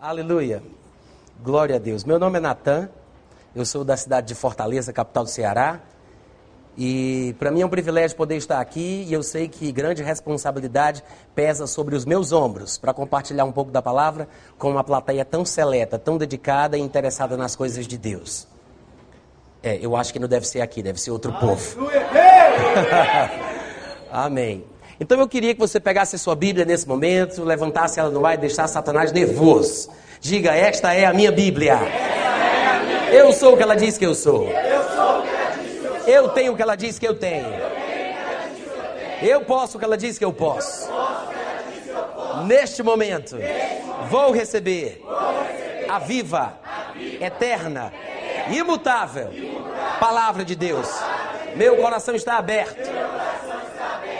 [0.00, 0.62] Aleluia.
[1.42, 2.04] Glória a Deus.
[2.04, 2.88] Meu nome é Natan.
[3.52, 5.80] Eu sou da cidade de Fortaleza, capital do Ceará.
[6.76, 11.02] E para mim é um privilégio poder estar aqui e eu sei que grande responsabilidade
[11.34, 15.44] pesa sobre os meus ombros para compartilhar um pouco da palavra com uma plateia tão
[15.44, 18.46] seleta, tão dedicada e interessada nas coisas de Deus.
[19.60, 21.90] É, eu acho que não deve ser aqui, deve ser outro povo.
[24.12, 24.64] Amém.
[25.00, 28.34] Então eu queria que você pegasse a sua Bíblia nesse momento, levantasse ela no ar
[28.34, 29.90] e deixasse Satanás nervoso.
[30.20, 31.78] Diga, esta é a minha Bíblia.
[33.12, 34.48] Eu sou o que ela diz que eu sou.
[36.06, 37.46] Eu tenho o que ela diz que eu tenho.
[39.22, 40.90] Eu posso o que ela diz que eu posso.
[42.46, 43.36] Neste momento,
[44.08, 45.04] vou receber
[45.88, 46.58] a viva,
[47.20, 47.92] eterna,
[48.50, 49.30] imutável
[49.98, 50.88] palavra de Deus.
[51.56, 52.88] Meu coração está aberto.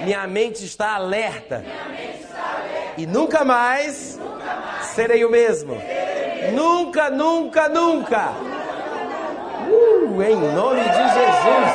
[0.08, 1.62] Minha mente está alerta.
[2.96, 4.18] E nunca mais
[4.94, 5.76] serei o mesmo.
[6.54, 8.30] Nunca, nunca, nunca.
[9.70, 11.74] Uh, em nome de Jesus.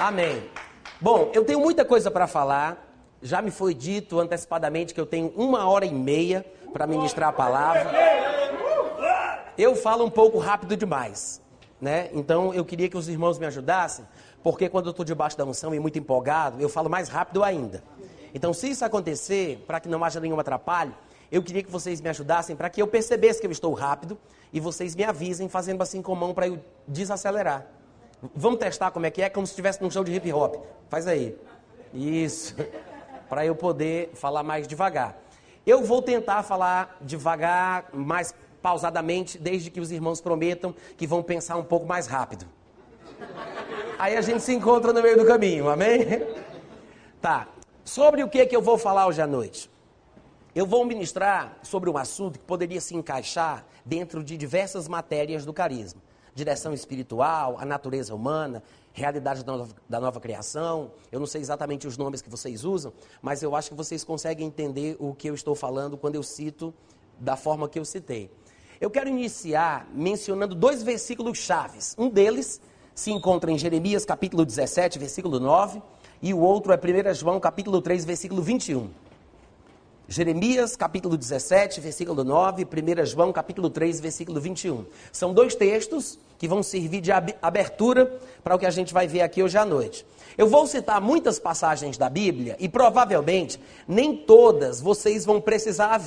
[0.00, 0.42] Amém.
[0.98, 2.82] Bom, eu tenho muita coisa para falar.
[3.20, 7.32] Já me foi dito antecipadamente que eu tenho uma hora e meia para ministrar a
[7.32, 7.92] palavra.
[9.58, 11.44] Eu falo um pouco rápido demais
[11.80, 12.10] né?
[12.12, 14.06] Então eu queria que os irmãos me ajudassem,
[14.42, 17.82] porque quando eu estou debaixo da unção e muito empolgado, eu falo mais rápido ainda.
[18.34, 20.94] Então, se isso acontecer, para que não haja nenhum atrapalho,
[21.32, 24.18] eu queria que vocês me ajudassem para que eu percebesse que eu estou rápido
[24.52, 27.66] e vocês me avisem fazendo assim com a mão para eu desacelerar.
[28.34, 30.56] Vamos testar como é que é, como se estivesse num show de hip hop.
[30.88, 31.36] Faz aí.
[31.92, 32.54] Isso.
[33.28, 35.16] para eu poder falar mais devagar.
[35.66, 38.34] Eu vou tentar falar devagar, mais
[38.66, 42.44] pausadamente, desde que os irmãos prometam que vão pensar um pouco mais rápido.
[43.96, 46.04] Aí a gente se encontra no meio do caminho, amém?
[47.22, 47.46] Tá.
[47.84, 49.70] Sobre o que, que eu vou falar hoje à noite?
[50.52, 55.52] Eu vou ministrar sobre um assunto que poderia se encaixar dentro de diversas matérias do
[55.52, 56.02] carisma:
[56.34, 60.90] direção espiritual, a natureza humana, realidade da nova, da nova, criação.
[61.12, 64.44] Eu não sei exatamente os nomes que vocês usam, mas eu acho que vocês conseguem
[64.44, 66.74] entender o que eu estou falando quando eu cito
[67.18, 68.28] da forma que eu citei.
[68.78, 71.94] Eu quero iniciar mencionando dois versículos chaves.
[71.96, 72.60] Um deles
[72.94, 75.80] se encontra em Jeremias capítulo 17, versículo 9,
[76.20, 78.90] e o outro é 1 João capítulo 3, versículo 21.
[80.08, 84.84] Jeremias capítulo 17, versículo 9, 1 João capítulo 3, versículo 21.
[85.10, 87.10] São dois textos que vão servir de
[87.40, 90.06] abertura para o que a gente vai ver aqui hoje à noite.
[90.36, 93.58] Eu vou citar muitas passagens da Bíblia e provavelmente
[93.88, 95.98] nem todas vocês vão precisar,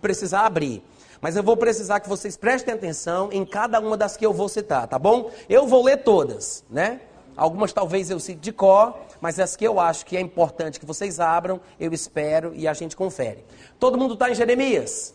[0.00, 0.82] precisar abrir.
[1.20, 4.48] Mas eu vou precisar que vocês prestem atenção em cada uma das que eu vou
[4.48, 5.30] citar, tá bom?
[5.48, 7.00] Eu vou ler todas, né?
[7.36, 10.86] Algumas talvez eu cite de cor, mas as que eu acho que é importante que
[10.86, 13.44] vocês abram, eu espero e a gente confere.
[13.78, 15.14] Todo mundo está em Jeremias?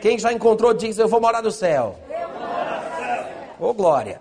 [0.00, 1.98] Quem já encontrou diz: Eu vou morar no céu.
[3.58, 4.20] Ô oh, glória.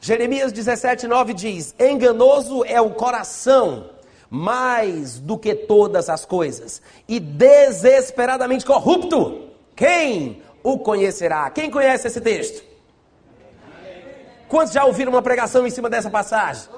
[0.00, 3.90] Jeremias 17, 9 diz: Enganoso é o coração
[4.30, 9.49] mais do que todas as coisas, e desesperadamente corrupto.
[9.80, 11.48] Quem o conhecerá?
[11.48, 12.62] Quem conhece esse texto?
[14.46, 16.68] Quantos já ouviram uma pregação em cima dessa passagem?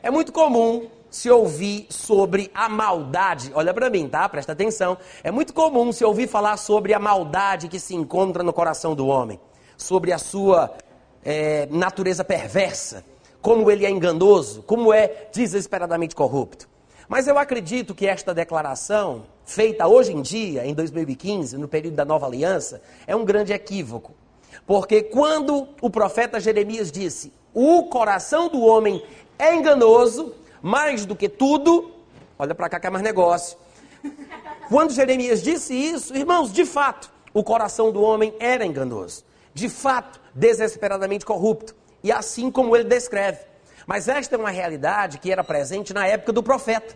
[0.00, 3.50] É muito comum se ouvir sobre a maldade.
[3.52, 4.28] Olha para mim, tá?
[4.28, 4.96] Presta atenção.
[5.24, 9.08] É muito comum se ouvir falar sobre a maldade que se encontra no coração do
[9.08, 9.40] homem,
[9.76, 10.72] sobre a sua
[11.24, 13.04] é, natureza perversa,
[13.42, 16.68] como ele é enganoso, como é desesperadamente corrupto.
[17.08, 22.04] Mas eu acredito que esta declaração feita hoje em dia, em 2015, no período da
[22.04, 24.14] nova aliança, é um grande equívoco.
[24.64, 29.02] Porque quando o profeta Jeremias disse: "O coração do homem
[29.36, 31.90] é enganoso, mais do que tudo",
[32.38, 33.58] olha para cá que é mais negócio.
[34.68, 39.24] Quando Jeremias disse isso, irmãos, de fato, o coração do homem era enganoso.
[39.52, 41.74] De fato, desesperadamente corrupto.
[42.04, 43.40] E assim como ele descreve.
[43.84, 46.94] Mas esta é uma realidade que era presente na época do profeta.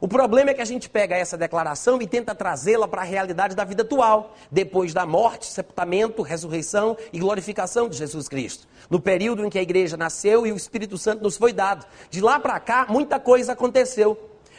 [0.00, 3.56] O problema é que a gente pega essa declaração e tenta trazê-la para a realidade
[3.56, 8.68] da vida atual, depois da morte, sepultamento, ressurreição e glorificação de Jesus Cristo.
[8.90, 11.86] No período em que a igreja nasceu e o Espírito Santo nos foi dado.
[12.10, 14.18] De lá para cá, muita coisa aconteceu.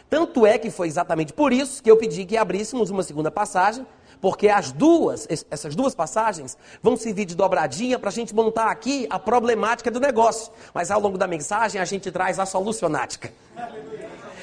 [0.10, 3.86] Tanto é que foi exatamente por isso que eu pedi que abríssemos uma segunda passagem,
[4.19, 9.06] porque as duas, essas duas passagens vão servir de dobradinha para a gente montar aqui
[9.10, 10.51] a problemática do negócio.
[10.74, 13.31] Mas ao longo da mensagem a gente traz a solucionática.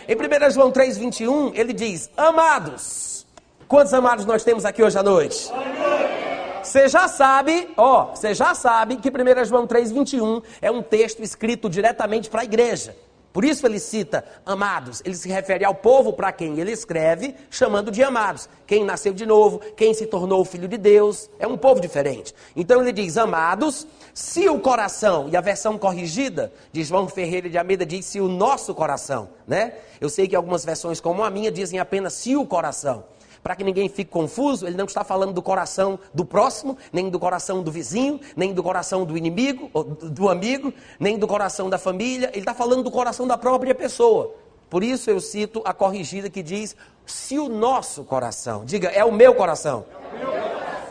[0.06, 3.26] Em 1 João 3,21, ele diz: Amados.
[3.66, 5.50] Quantos amados nós temos aqui hoje à noite?
[6.62, 11.68] Você já sabe, ó, você já sabe que 1 João 3,21 é um texto escrito
[11.68, 12.94] diretamente para a igreja.
[13.34, 15.02] Por isso ele cita amados.
[15.04, 18.48] Ele se refere ao povo para quem ele escreve, chamando de amados.
[18.64, 21.28] Quem nasceu de novo, quem se tornou filho de Deus.
[21.36, 22.32] É um povo diferente.
[22.54, 27.58] Então ele diz: amados, se o coração, e a versão corrigida de João Ferreira de
[27.58, 29.72] Almeida diz se o nosso coração, né?
[30.00, 33.02] Eu sei que algumas versões, como a minha, dizem apenas se o coração.
[33.44, 37.18] Para que ninguém fique confuso, ele não está falando do coração do próximo, nem do
[37.18, 39.70] coração do vizinho, nem do coração do inimigo,
[40.02, 42.30] do amigo, nem do coração da família.
[42.30, 44.34] Ele está falando do coração da própria pessoa.
[44.70, 46.74] Por isso eu cito a corrigida que diz:
[47.04, 49.84] se o nosso coração, diga, é o meu coração.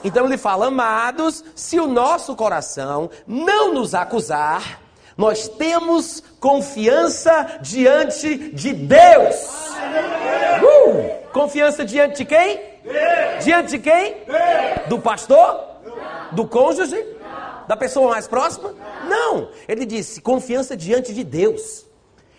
[0.03, 4.79] Então ele fala, amados, se o nosso coração não nos acusar,
[5.17, 9.35] nós temos confiança diante de Deus.
[10.61, 11.22] Uh!
[11.33, 12.62] Confiança diante de quem?
[12.83, 13.44] Deus.
[13.44, 14.13] Diante de quem?
[14.25, 14.88] Deus.
[14.88, 15.80] Do pastor?
[15.83, 16.35] Não.
[16.35, 16.95] Do cônjuge?
[16.95, 17.68] Não.
[17.68, 18.74] Da pessoa mais próxima?
[19.09, 19.09] Não.
[19.09, 19.50] não.
[19.68, 21.85] Ele disse: confiança diante de Deus.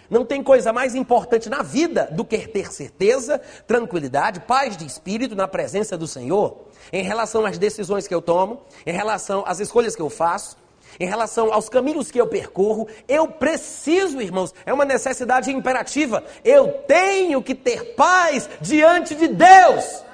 [0.08, 5.34] Não tem coisa mais importante na vida do que ter certeza, tranquilidade, paz de espírito
[5.34, 6.58] na presença do Senhor,
[6.92, 10.56] em relação às decisões que eu tomo, em relação às escolhas que eu faço,
[10.98, 16.22] em relação aos caminhos que eu percorro, eu preciso, irmãos, é uma necessidade imperativa.
[16.44, 20.04] Eu tenho que ter paz diante de Deus.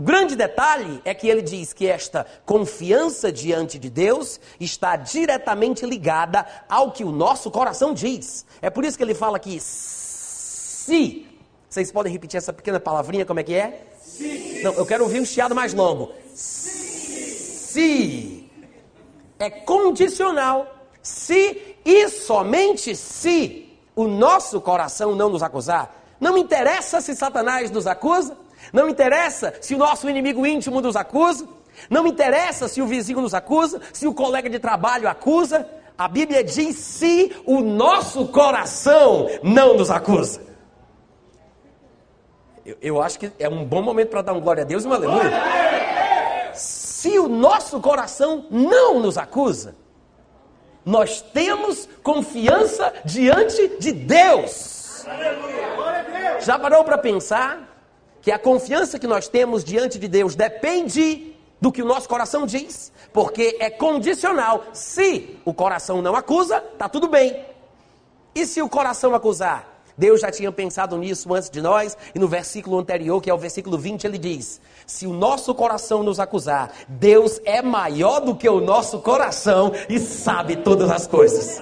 [0.00, 5.84] O grande detalhe é que ele diz que esta confiança diante de Deus está diretamente
[5.84, 8.46] ligada ao que o nosso coração diz.
[8.62, 11.26] É por isso que ele fala aqui, se.
[11.68, 13.82] Vocês podem repetir essa pequena palavrinha, como é que é?
[14.00, 14.62] Se.
[14.64, 16.10] Não, eu quero ouvir um chiado mais longo.
[16.34, 18.39] Se
[19.40, 20.76] é condicional.
[21.02, 23.66] Se e somente se
[23.96, 25.96] o nosso coração não nos acusar.
[26.20, 28.36] Não interessa se Satanás nos acusa,
[28.72, 31.48] não interessa se o nosso inimigo íntimo nos acusa,
[31.88, 35.66] não interessa se o vizinho nos acusa, se o colega de trabalho acusa.
[35.96, 40.42] A Bíblia diz se o nosso coração não nos acusa.
[42.64, 44.88] Eu, eu acho que é um bom momento para dar um glória a Deus e
[44.88, 45.69] um aleluia
[47.00, 49.74] se o nosso coração não nos acusa,
[50.84, 55.06] nós temos confiança diante de Deus.
[56.40, 57.86] Já parou para pensar
[58.20, 62.44] que a confiança que nós temos diante de Deus depende do que o nosso coração
[62.44, 62.92] diz?
[63.14, 64.64] Porque é condicional.
[64.74, 67.46] Se o coração não acusa, tá tudo bem.
[68.34, 69.69] E se o coração acusar?
[69.96, 73.38] Deus já tinha pensado nisso antes de nós, e no versículo anterior, que é o
[73.38, 78.48] versículo 20, ele diz: Se o nosso coração nos acusar, Deus é maior do que
[78.48, 81.60] o nosso coração e sabe todas as coisas.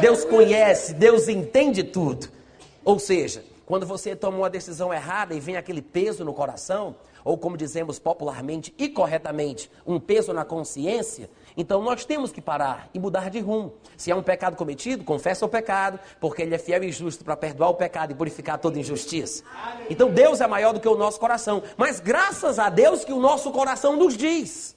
[0.00, 2.28] Deus conhece, Deus entende tudo.
[2.84, 7.38] Ou seja, quando você toma uma decisão errada e vem aquele peso no coração, ou
[7.38, 12.98] como dizemos popularmente e corretamente, um peso na consciência, então nós temos que parar e
[12.98, 13.74] mudar de rumo.
[13.96, 17.36] Se é um pecado cometido, confessa o pecado, porque Ele é fiel e justo para
[17.36, 19.42] perdoar o pecado e purificar toda injustiça.
[19.90, 21.62] Então Deus é maior do que o nosso coração.
[21.76, 24.76] Mas graças a Deus que o nosso coração nos diz.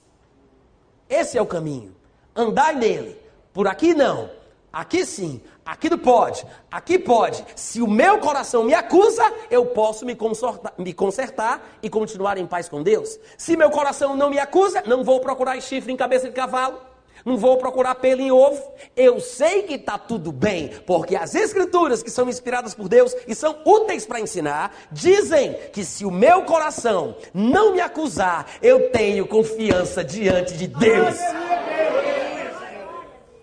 [1.08, 1.94] Esse é o caminho.
[2.34, 3.20] Andai nele.
[3.52, 4.30] Por aqui não.
[4.72, 7.44] Aqui sim, aqui não pode, aqui pode.
[7.56, 12.46] Se o meu coração me acusa, eu posso me consertar, me consertar e continuar em
[12.46, 13.18] paz com Deus.
[13.36, 16.78] Se meu coração não me acusa, não vou procurar chifre em cabeça de cavalo,
[17.24, 18.62] não vou procurar pelo em ovo.
[18.96, 23.34] Eu sei que está tudo bem, porque as escrituras que são inspiradas por Deus e
[23.34, 29.26] são úteis para ensinar, dizem que se o meu coração não me acusar, eu tenho
[29.26, 31.16] confiança diante de Deus.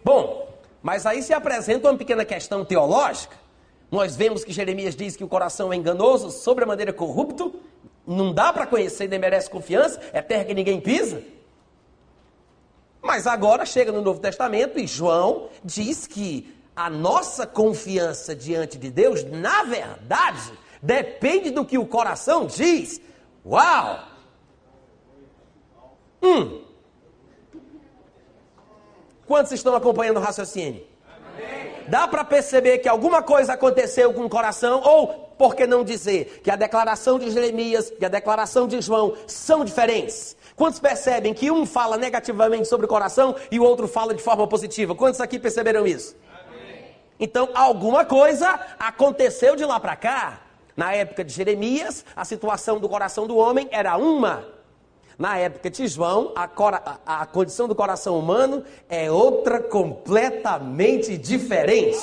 [0.02, 0.43] Bom,
[0.84, 3.38] mas aí se apresenta uma pequena questão teológica.
[3.90, 7.56] Nós vemos que Jeremias diz que o coração é enganoso, sobre a maneira corrupto,
[8.06, 11.24] não dá para conhecer, nem merece confiança, é terra que ninguém pisa.
[13.02, 18.90] Mas agora chega no Novo Testamento e João diz que a nossa confiança diante de
[18.90, 23.00] Deus, na verdade, depende do que o coração diz.
[23.46, 24.00] Uau!
[26.22, 26.63] Hum,
[29.28, 30.84] Quantos estão acompanhando o raciocínio?
[31.88, 36.42] Dá para perceber que alguma coisa aconteceu com o coração, ou, por que não dizer,
[36.44, 40.36] que a declaração de Jeremias e a declaração de João são diferentes?
[40.56, 44.48] Quantos percebem que um fala negativamente sobre o coração e o outro fala de forma
[44.48, 44.96] positiva?
[44.96, 46.16] Quantos aqui perceberam isso?
[47.20, 50.42] Então, alguma coisa aconteceu de lá para cá.
[50.76, 54.46] Na época de Jeremias, a situação do coração do homem era uma.
[55.18, 62.00] Na época de João, a, a, a, condição do coração humano é outra completamente diferente.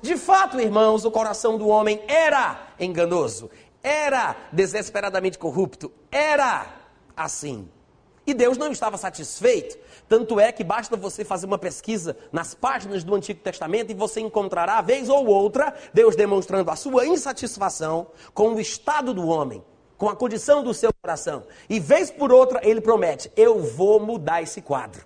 [0.00, 3.50] De fato, irmãos, o coração do homem era enganoso,
[3.82, 6.66] era desesperadamente corrupto, era
[7.16, 7.68] assim.
[8.26, 9.76] E Deus não estava satisfeito.
[10.08, 14.20] Tanto é que basta você fazer uma pesquisa nas páginas do Antigo Testamento e você
[14.20, 19.62] encontrará, vez ou outra, Deus demonstrando a sua insatisfação com o estado do homem,
[19.96, 21.44] com a condição do seu coração.
[21.68, 25.04] E vez por outra, ele promete: Eu vou mudar esse quadro.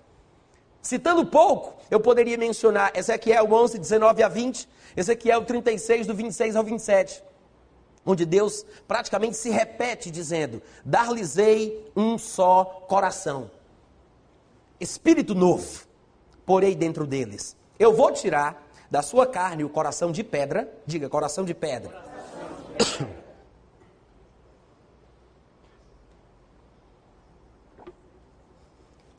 [0.81, 6.63] Citando pouco, eu poderia mencionar Ezequiel 11, 19 a 20, Ezequiel 36, do 26 ao
[6.63, 7.23] 27
[8.05, 13.51] onde Deus praticamente se repete dizendo: Dar-lhes-ei um só coração,
[14.79, 15.85] espírito novo,
[16.45, 17.55] porei dentro deles.
[17.77, 22.03] Eu vou tirar da sua carne o coração de pedra, diga coração de pedra.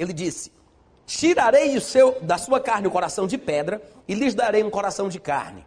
[0.00, 0.50] Ele disse:
[1.06, 5.20] Tirarei seu, da sua carne o coração de pedra e lhes darei um coração de
[5.20, 5.64] carne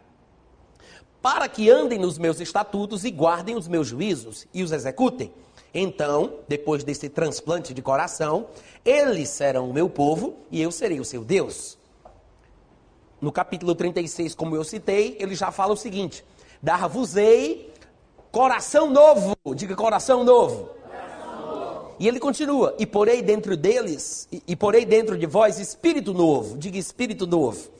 [1.24, 5.32] para que andem nos meus estatutos e guardem os meus juízos e os executem.
[5.72, 8.48] Então, depois desse transplante de coração,
[8.84, 11.78] eles serão o meu povo e eu serei o seu Deus.
[13.22, 16.22] No capítulo 36, como eu citei, ele já fala o seguinte:
[16.62, 17.72] Dar-vos-ei
[18.30, 20.68] coração novo, diga coração novo.
[21.98, 26.56] E ele continua: E porei dentro deles, e, e porei dentro de vós espírito novo,
[26.58, 27.74] diga espírito novo.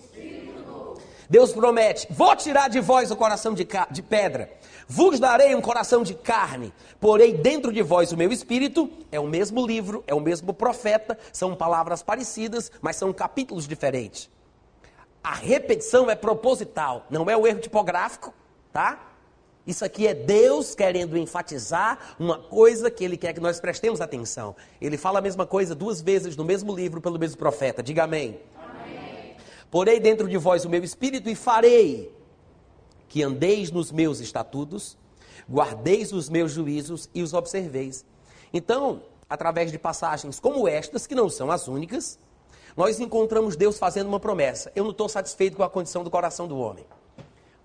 [1.28, 4.50] Deus promete: vou tirar de vós o coração de, de pedra,
[4.86, 8.90] vos darei um coração de carne, porei dentro de vós o meu espírito.
[9.10, 14.30] É o mesmo livro, é o mesmo profeta, são palavras parecidas, mas são capítulos diferentes.
[15.22, 18.34] A repetição é proposital, não é o erro tipográfico,
[18.72, 19.13] tá?
[19.66, 24.54] Isso aqui é Deus querendo enfatizar uma coisa que Ele quer que nós prestemos atenção.
[24.80, 27.82] Ele fala a mesma coisa duas vezes no mesmo livro pelo mesmo profeta.
[27.82, 28.38] Diga amém.
[29.70, 32.14] Porei dentro de vós o meu espírito e farei
[33.08, 34.98] que andeis nos meus estatutos,
[35.50, 38.04] guardeis os meus juízos e os observeis.
[38.52, 42.18] Então, através de passagens como estas, que não são as únicas,
[42.76, 44.70] nós encontramos Deus fazendo uma promessa.
[44.74, 46.84] Eu não estou satisfeito com a condição do coração do homem.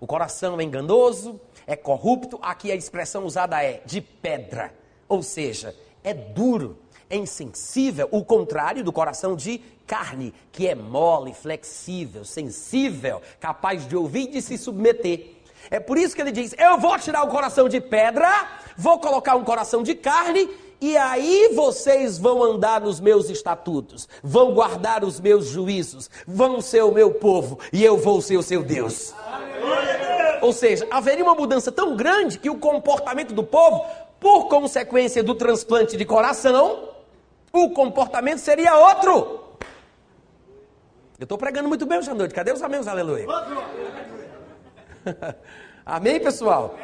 [0.00, 1.38] O coração é enganoso,
[1.70, 2.38] é corrupto.
[2.42, 4.74] Aqui a expressão usada é de pedra,
[5.08, 6.76] ou seja, é duro,
[7.08, 13.96] é insensível, o contrário do coração de carne, que é mole, flexível, sensível, capaz de
[13.96, 15.36] ouvir e de se submeter.
[15.70, 19.36] É por isso que ele diz: Eu vou tirar o coração de pedra, vou colocar
[19.36, 20.50] um coração de carne,
[20.80, 26.82] e aí vocês vão andar nos meus estatutos, vão guardar os meus juízos, vão ser
[26.82, 29.14] o meu povo, e eu vou ser o seu Deus.
[30.42, 33.84] Ou seja, haveria uma mudança tão grande que o comportamento do povo,
[34.18, 36.90] por consequência do transplante de coração,
[37.52, 39.40] o comportamento seria outro.
[41.18, 42.34] Eu estou pregando muito bem hoje à noite.
[42.34, 43.26] Cadê os amém, aleluia?
[45.84, 46.76] amém, pessoal?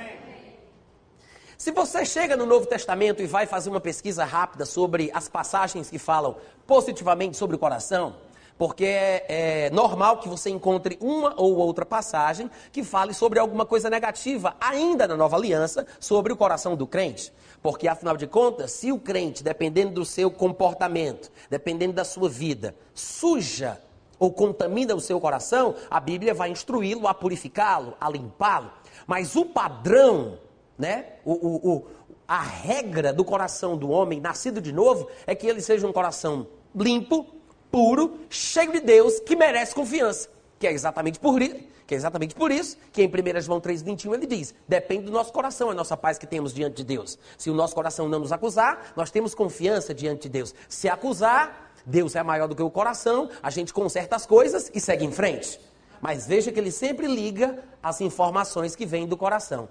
[1.56, 5.88] Se você chega no Novo Testamento e vai fazer uma pesquisa rápida sobre as passagens
[5.88, 6.36] que falam
[6.66, 8.14] positivamente sobre o coração,
[8.58, 13.66] porque é, é, normal que você encontre uma ou outra passagem que fale sobre alguma
[13.66, 17.32] coisa negativa, ainda na nova aliança, sobre o coração do crente.
[17.62, 22.74] Porque, afinal de contas, se o crente, dependendo do seu comportamento, dependendo da sua vida,
[22.94, 23.80] suja
[24.18, 28.70] ou contamina o seu coração, a Bíblia vai instruí-lo a purificá-lo, a limpá-lo.
[29.06, 30.38] Mas o padrão,
[30.78, 31.86] né, o, o, o,
[32.26, 36.46] a regra do coração do homem nascido de novo é que ele seja um coração
[36.74, 37.26] limpo,
[37.70, 40.28] puro, cheio de Deus, que merece confiança.
[40.58, 41.56] Que é exatamente por isso,
[41.86, 45.32] que é exatamente por isso que em 1 João 3,21 ele diz: depende do nosso
[45.32, 47.18] coração, a nossa paz que temos diante de Deus.
[47.38, 50.54] Se o nosso coração não nos acusar, nós temos confiança diante de Deus.
[50.68, 54.80] Se acusar, Deus é maior do que o coração, a gente conserta as coisas e
[54.80, 55.60] segue em frente.
[56.00, 59.68] Mas veja que ele sempre liga as informações que vêm do coração.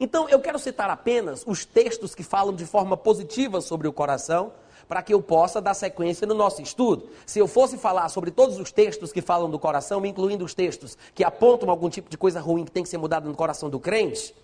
[0.00, 4.52] Então, eu quero citar apenas os textos que falam de forma positiva sobre o coração,
[4.88, 7.10] para que eu possa dar sequência no nosso estudo.
[7.26, 10.96] Se eu fosse falar sobre todos os textos que falam do coração, incluindo os textos
[11.14, 13.78] que apontam algum tipo de coisa ruim que tem que ser mudada no coração do
[13.78, 14.34] crente,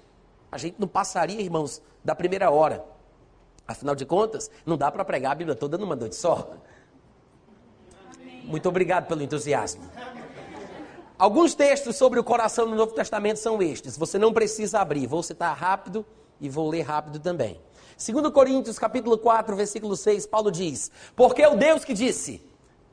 [0.52, 2.84] a gente não passaria, irmãos, da primeira hora.
[3.66, 6.50] Afinal de contas, não dá para pregar a Bíblia toda numa noite só.
[8.44, 9.82] Muito obrigado pelo entusiasmo.
[11.18, 13.96] Alguns textos sobre o coração no Novo Testamento são estes.
[13.96, 15.06] Você não precisa abrir.
[15.06, 16.04] Vou citar rápido
[16.40, 17.58] e vou ler rápido também.
[17.96, 22.42] 2 Coríntios, capítulo 4, versículo 6, Paulo diz: Porque o Deus que disse: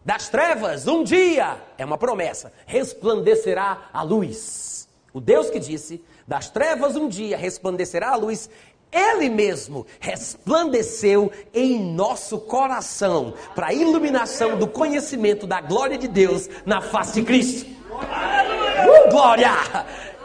[0.05, 4.87] Das trevas, um dia, é uma promessa, resplandecerá a luz.
[5.13, 8.49] O Deus que disse: Das trevas, um dia, resplandecerá a luz,
[8.91, 16.49] ele mesmo resplandeceu em nosso coração para a iluminação do conhecimento da glória de Deus
[16.65, 17.69] na face de Cristo.
[17.89, 19.51] Uh, glória!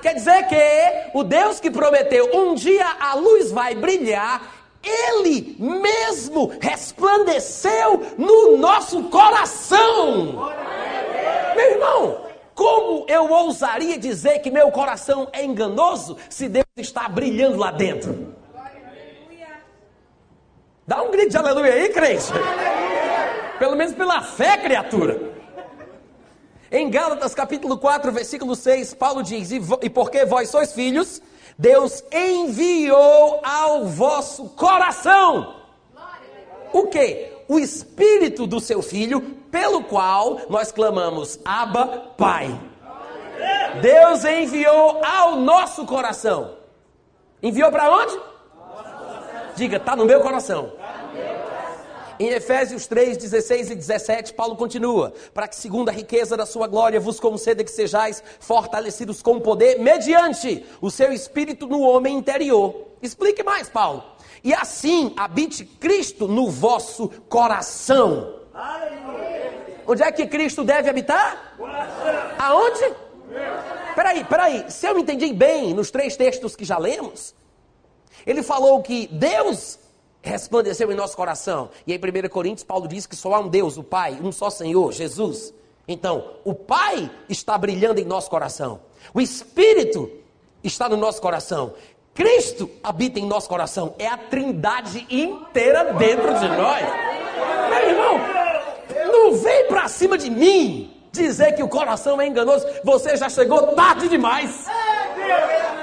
[0.02, 4.56] Quer dizer que o Deus que prometeu um dia a luz vai brilhar,
[4.87, 10.49] Ele mesmo resplandeceu no nosso coração.
[11.57, 17.59] Meu irmão, como eu ousaria dizer que meu coração é enganoso se Deus está brilhando
[17.59, 18.35] lá dentro?
[20.87, 22.26] Dá um grito de aleluia aí, crente.
[23.59, 25.35] Pelo menos pela fé, criatura.
[26.71, 31.21] Em Gálatas capítulo 4, versículo 6, Paulo diz: E, e porque vós sois filhos,
[31.59, 35.57] Deus enviou ao vosso coração
[36.73, 37.33] o que?
[37.49, 39.21] O espírito do seu filho,
[39.51, 42.59] pelo qual nós clamamos: Abba, Pai.
[43.81, 46.57] Deus enviou ao nosso coração.
[47.43, 48.19] Enviou para onde?
[49.55, 50.73] Diga, está no meu coração.
[52.18, 56.66] Em Efésios 3, 16 e 17, Paulo continua: Para que, segundo a riqueza da sua
[56.66, 62.87] glória, vos conceda que sejais fortalecidos com poder, mediante o seu espírito no homem interior.
[63.02, 64.02] Explique mais, Paulo.
[64.42, 68.35] E assim habite Cristo no vosso coração.
[69.87, 71.54] Onde é que Cristo deve habitar?
[72.38, 72.94] Aonde?
[73.94, 74.70] Peraí, peraí.
[74.70, 77.35] Se eu entendi bem nos três textos que já lemos,
[78.26, 79.78] ele falou que Deus
[80.28, 81.71] resplandeceu em nosso coração.
[81.87, 84.50] E em 1 Coríntios, Paulo diz que só há um Deus, o Pai, um só
[84.50, 85.54] Senhor, Jesus.
[85.87, 88.80] Então, o Pai está brilhando em nosso coração.
[89.14, 90.11] O Espírito
[90.62, 91.75] está no nosso coração.
[92.12, 93.95] Cristo habita em nosso coração.
[93.99, 96.85] É a trindade inteira dentro de nós.
[97.68, 98.21] Meu irmão,
[99.12, 102.66] não vem para cima de mim dizer que o coração é enganoso.
[102.83, 104.66] Você já chegou tarde demais.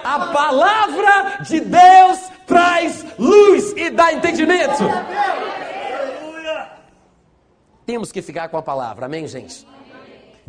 [0.03, 4.83] A palavra de Deus traz luz e dá entendimento.
[7.85, 9.67] Temos que ficar com a palavra, amém, gente?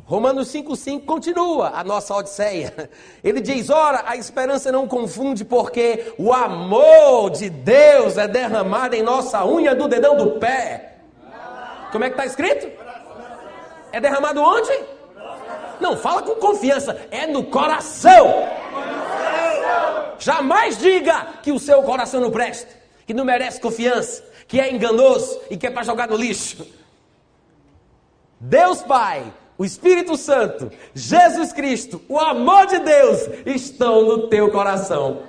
[0.06, 2.90] Romanos 5,5 continua a nossa odisseia.
[3.24, 9.02] Ele diz: Ora, a esperança não confunde, porque o amor de Deus é derramado em
[9.02, 10.98] nossa unha do dedão do pé.
[11.90, 12.70] Como é que está escrito?
[13.92, 14.72] É derramado onde?
[15.80, 17.06] Não, fala com confiança.
[17.10, 18.26] É no coração.
[20.24, 22.74] Jamais diga que o seu coração não presta,
[23.06, 26.66] que não merece confiança, que é enganoso e que é para jogar no lixo.
[28.40, 35.24] Deus Pai, o Espírito Santo, Jesus Cristo, o amor de Deus estão no teu coração.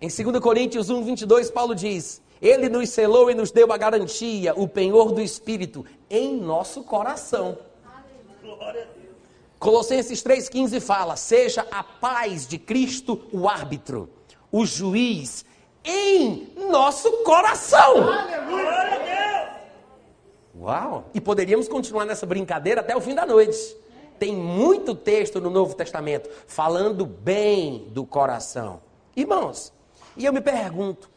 [0.00, 4.54] Em 2 Coríntios 1, 22, Paulo diz: Ele nos selou e nos deu a garantia,
[4.56, 7.58] o penhor do Espírito, em nosso coração.
[8.42, 8.97] Glória.
[9.58, 14.08] Colossenses 3,15 fala: Seja a paz de Cristo o árbitro,
[14.52, 15.44] o juiz,
[15.84, 18.12] em nosso coração.
[18.12, 18.88] Aleluia!
[20.60, 21.10] Uau!
[21.14, 23.76] E poderíamos continuar nessa brincadeira até o fim da noite.
[24.18, 28.80] Tem muito texto no Novo Testamento falando bem do coração.
[29.16, 29.72] Irmãos,
[30.16, 31.10] e eu me pergunto: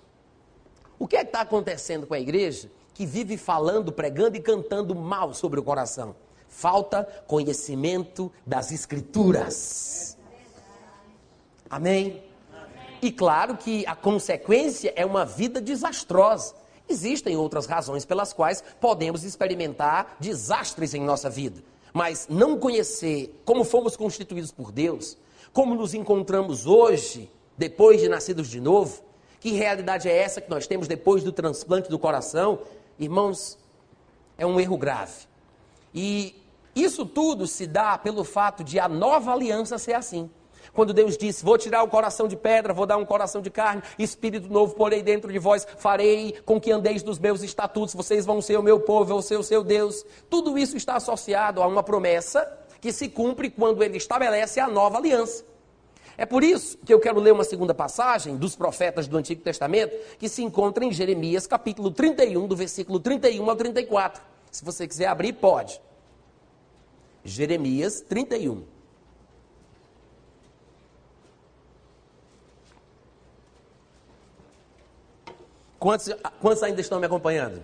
[0.97, 5.33] o que é está acontecendo com a igreja que vive falando, pregando e cantando mal
[5.33, 6.15] sobre o coração?
[6.51, 10.17] Falta conhecimento das Escrituras.
[11.69, 12.21] Amém?
[13.01, 16.53] E claro que a consequência é uma vida desastrosa.
[16.87, 21.63] Existem outras razões pelas quais podemos experimentar desastres em nossa vida.
[21.93, 25.17] Mas não conhecer como fomos constituídos por Deus,
[25.53, 29.01] como nos encontramos hoje, depois de nascidos de novo,
[29.39, 32.59] que realidade é essa que nós temos depois do transplante do coração,
[32.99, 33.57] irmãos,
[34.37, 35.25] é um erro grave.
[35.93, 36.40] E
[36.75, 40.29] isso tudo se dá pelo fato de a nova aliança ser assim.
[40.73, 43.81] Quando Deus disse: Vou tirar o coração de pedra, vou dar um coração de carne,
[43.99, 48.41] espírito novo porei dentro de vós, farei com que andeis dos meus estatutos, vocês vão
[48.41, 50.05] ser o meu povo, eu vou ser o seu Deus.
[50.29, 54.97] Tudo isso está associado a uma promessa que se cumpre quando ele estabelece a nova
[54.97, 55.45] aliança.
[56.17, 59.95] É por isso que eu quero ler uma segunda passagem dos profetas do Antigo Testamento,
[60.19, 64.21] que se encontra em Jeremias, capítulo 31, do versículo 31 ao 34.
[64.51, 65.81] Se você quiser abrir, pode.
[67.23, 68.63] Jeremias 31.
[75.79, 77.63] Quantos, quantos ainda estão me acompanhando?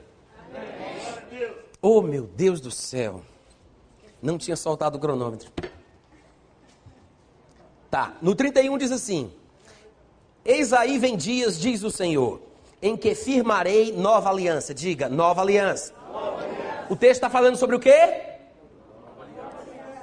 [0.50, 1.54] Amém.
[1.82, 3.22] Oh, meu Deus do céu.
[4.22, 5.52] Não tinha soltado o cronômetro.
[7.91, 9.32] Tá, no 31 diz assim:
[10.43, 12.41] Eis aí vem dias, diz o Senhor,
[12.82, 14.74] em que firmarei nova aliança.
[14.74, 15.93] Diga, nova aliança.
[16.12, 16.88] Nova aliança.
[16.89, 18.37] O texto está falando sobre o quê?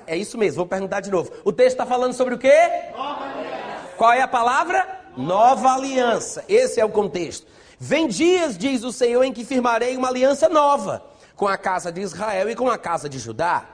[0.07, 1.31] É isso mesmo, vou perguntar de novo.
[1.45, 2.71] O texto está falando sobre o quê?
[2.97, 3.89] Nova aliança.
[3.97, 5.01] Qual é a palavra?
[5.17, 6.45] Nova aliança.
[6.49, 7.47] Esse é o contexto.
[7.79, 11.05] Vem dias, diz o Senhor, em que firmarei uma aliança nova
[11.37, 13.69] com a casa de Israel e com a casa de Judá.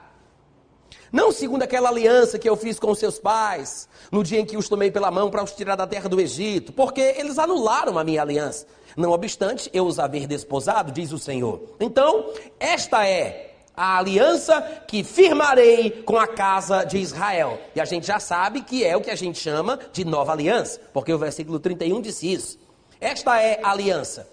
[1.11, 4.69] Não segundo aquela aliança que eu fiz com seus pais, no dia em que os
[4.69, 8.21] tomei pela mão para os tirar da terra do Egito, porque eles anularam a minha
[8.21, 8.65] aliança.
[8.95, 11.75] Não obstante, eu os haver desposado, diz o Senhor.
[11.79, 13.50] Então, esta é
[13.81, 17.59] a aliança que firmarei com a casa de Israel.
[17.75, 20.79] E a gente já sabe que é o que a gente chama de nova aliança,
[20.93, 22.59] porque o versículo 31 disse isso.
[22.99, 24.29] Esta é a aliança.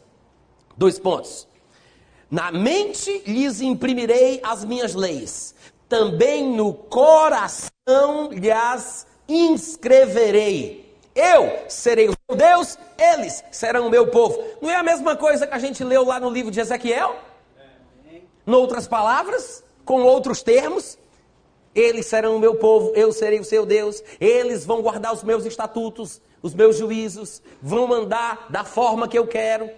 [0.76, 1.48] Dois pontos.
[2.30, 5.54] Na mente lhes imprimirei as minhas leis,
[5.88, 10.94] também no coração lhes inscreverei.
[11.14, 14.44] Eu serei o seu Deus, eles serão o meu povo.
[14.60, 17.27] Não é a mesma coisa que a gente leu lá no livro de Ezequiel?
[18.48, 20.96] Noutras palavras, com outros termos,
[21.74, 25.44] eles serão o meu povo, eu serei o seu Deus, eles vão guardar os meus
[25.44, 29.68] estatutos, os meus juízos, vão andar da forma que eu quero.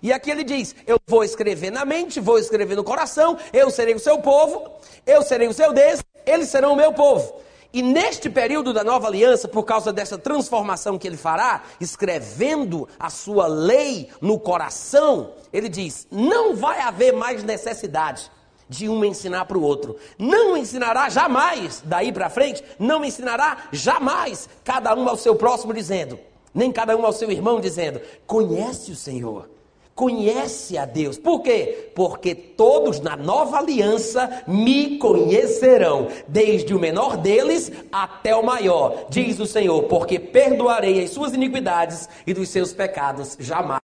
[0.00, 3.96] E aqui ele diz: Eu vou escrever na mente, vou escrever no coração, eu serei
[3.96, 4.70] o seu povo,
[5.04, 7.34] eu serei o seu Deus, eles serão o meu povo.
[7.74, 13.10] E neste período da nova aliança, por causa dessa transformação que ele fará, escrevendo a
[13.10, 18.30] sua lei no coração, ele diz: não vai haver mais necessidade
[18.68, 19.96] de um ensinar para o outro.
[20.16, 26.16] Não ensinará jamais, daí para frente, não ensinará jamais cada um ao seu próximo dizendo,
[26.54, 29.50] nem cada um ao seu irmão dizendo: conhece o Senhor
[29.94, 31.18] conhece a Deus.
[31.18, 31.90] Por quê?
[31.94, 39.38] Porque todos na nova aliança me conhecerão, desde o menor deles até o maior, diz
[39.38, 43.80] o Senhor, porque perdoarei as suas iniquidades e dos seus pecados jamais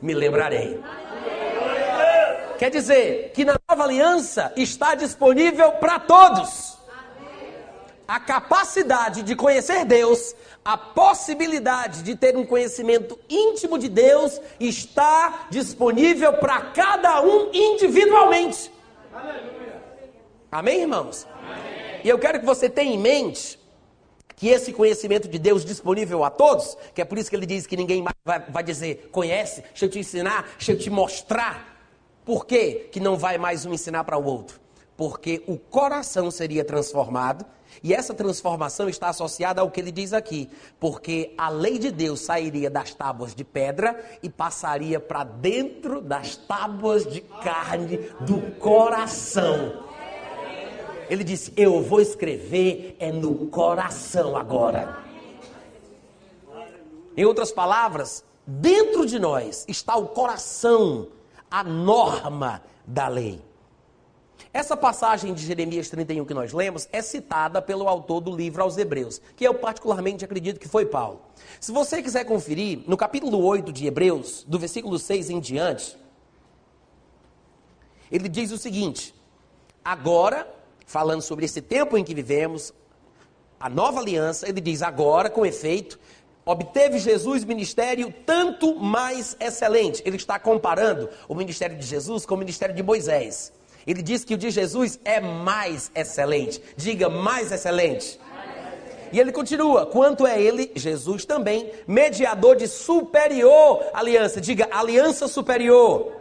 [0.00, 0.80] me lembrarei.
[2.58, 6.75] Quer dizer que na nova aliança está disponível para todos
[8.06, 15.46] a capacidade de conhecer Deus a possibilidade de ter um conhecimento íntimo de Deus está
[15.48, 18.72] disponível para cada um individualmente.
[19.12, 19.82] Aleluia.
[20.50, 21.26] Amém, irmãos?
[21.38, 22.00] Amém.
[22.02, 23.58] E eu quero que você tenha em mente
[24.34, 27.66] que esse conhecimento de Deus disponível a todos, que é por isso que ele diz
[27.66, 31.80] que ninguém vai, vai dizer, conhece, deixa eu te ensinar, deixa eu te mostrar.
[32.24, 34.60] Por quê que não vai mais um ensinar para o outro?
[34.96, 37.46] Porque o coração seria transformado
[37.82, 40.48] e essa transformação está associada ao que ele diz aqui,
[40.80, 46.36] porque a lei de Deus sairia das tábuas de pedra e passaria para dentro das
[46.36, 49.84] tábuas de carne do coração.
[51.08, 54.98] Ele disse: Eu vou escrever é no coração agora.
[57.16, 61.08] Em outras palavras, dentro de nós está o coração,
[61.50, 63.45] a norma da lei.
[64.56, 68.78] Essa passagem de Jeremias 31 que nós lemos é citada pelo autor do livro aos
[68.78, 71.20] Hebreus, que eu particularmente acredito que foi Paulo.
[71.60, 75.94] Se você quiser conferir, no capítulo 8 de Hebreus, do versículo 6 em diante,
[78.10, 79.14] ele diz o seguinte:
[79.84, 80.48] Agora,
[80.86, 82.72] falando sobre esse tempo em que vivemos,
[83.60, 86.00] a nova aliança, ele diz: Agora, com efeito,
[86.46, 90.02] obteve Jesus ministério tanto mais excelente.
[90.06, 93.52] Ele está comparando o ministério de Jesus com o ministério de Moisés.
[93.86, 96.60] Ele diz que o de Jesus é mais excelente.
[96.76, 98.18] Diga, mais excelente.
[99.12, 104.40] E ele continua: quanto é ele, Jesus também, mediador de superior aliança.
[104.40, 106.12] Diga, aliança superior.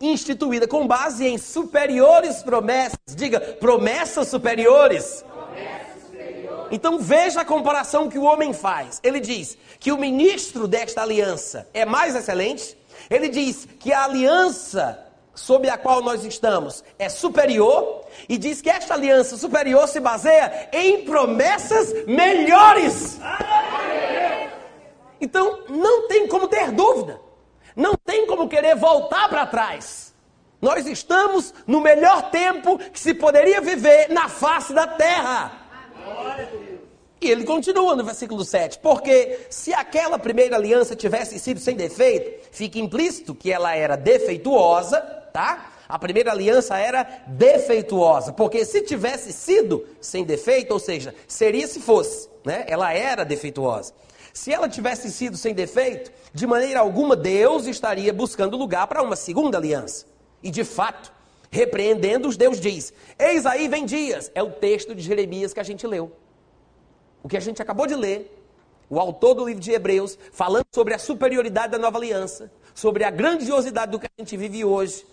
[0.00, 2.98] Instituída com base em superiores promessas.
[3.16, 5.24] Diga, promessas superiores.
[6.70, 9.00] Então veja a comparação que o homem faz.
[9.02, 12.76] Ele diz que o ministro desta aliança é mais excelente.
[13.10, 15.07] Ele diz que a aliança
[15.38, 20.68] sob a qual nós estamos é superior e diz que esta aliança superior se baseia
[20.72, 23.18] em promessas melhores.
[25.20, 27.20] Então, não tem como ter dúvida.
[27.74, 30.14] Não tem como querer voltar para trás.
[30.60, 35.52] Nós estamos no melhor tempo que se poderia viver na face da terra.
[37.20, 42.48] E ele continua no versículo 7, porque se aquela primeira aliança tivesse sido sem defeito,
[42.52, 45.72] fica implícito que ela era defeituosa, tá?
[45.88, 51.80] A primeira aliança era defeituosa, porque se tivesse sido sem defeito, ou seja, seria se
[51.80, 52.64] fosse, né?
[52.68, 53.94] Ela era defeituosa.
[54.34, 59.16] Se ela tivesse sido sem defeito, de maneira alguma Deus estaria buscando lugar para uma
[59.16, 60.06] segunda aliança.
[60.42, 61.10] E de fato,
[61.50, 64.30] repreendendo-os, Deus diz: Eis aí vem dias.
[64.34, 66.12] É o texto de Jeremias que a gente leu.
[67.22, 68.30] O que a gente acabou de ler,
[68.90, 73.10] o autor do livro de Hebreus, falando sobre a superioridade da nova aliança, sobre a
[73.10, 75.04] grandiosidade do que a gente vive hoje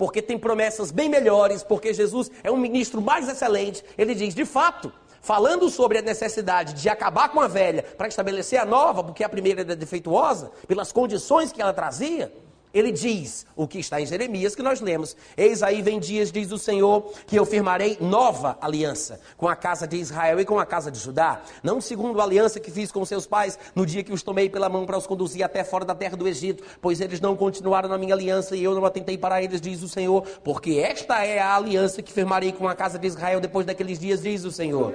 [0.00, 3.84] porque tem promessas bem melhores, porque Jesus é um ministro mais excelente.
[3.98, 8.58] Ele diz, de fato, falando sobre a necessidade de acabar com a velha para estabelecer
[8.58, 12.32] a nova, porque a primeira era defeituosa, pelas condições que ela trazia,
[12.72, 15.16] Ele diz o que está em Jeremias que nós lemos.
[15.36, 19.88] Eis aí vem dias, diz o Senhor, que eu firmarei nova aliança com a casa
[19.88, 21.42] de Israel e com a casa de Judá.
[21.62, 24.68] Não segundo a aliança que fiz com seus pais no dia que os tomei pela
[24.68, 27.98] mão para os conduzir até fora da terra do Egito, pois eles não continuaram na
[27.98, 30.22] minha aliança e eu não atentei para eles, diz o Senhor.
[30.44, 34.22] Porque esta é a aliança que firmarei com a casa de Israel depois daqueles dias,
[34.22, 34.94] diz o Senhor.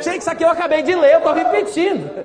[0.00, 2.24] Gente, isso aqui eu acabei de ler, eu estou repetindo.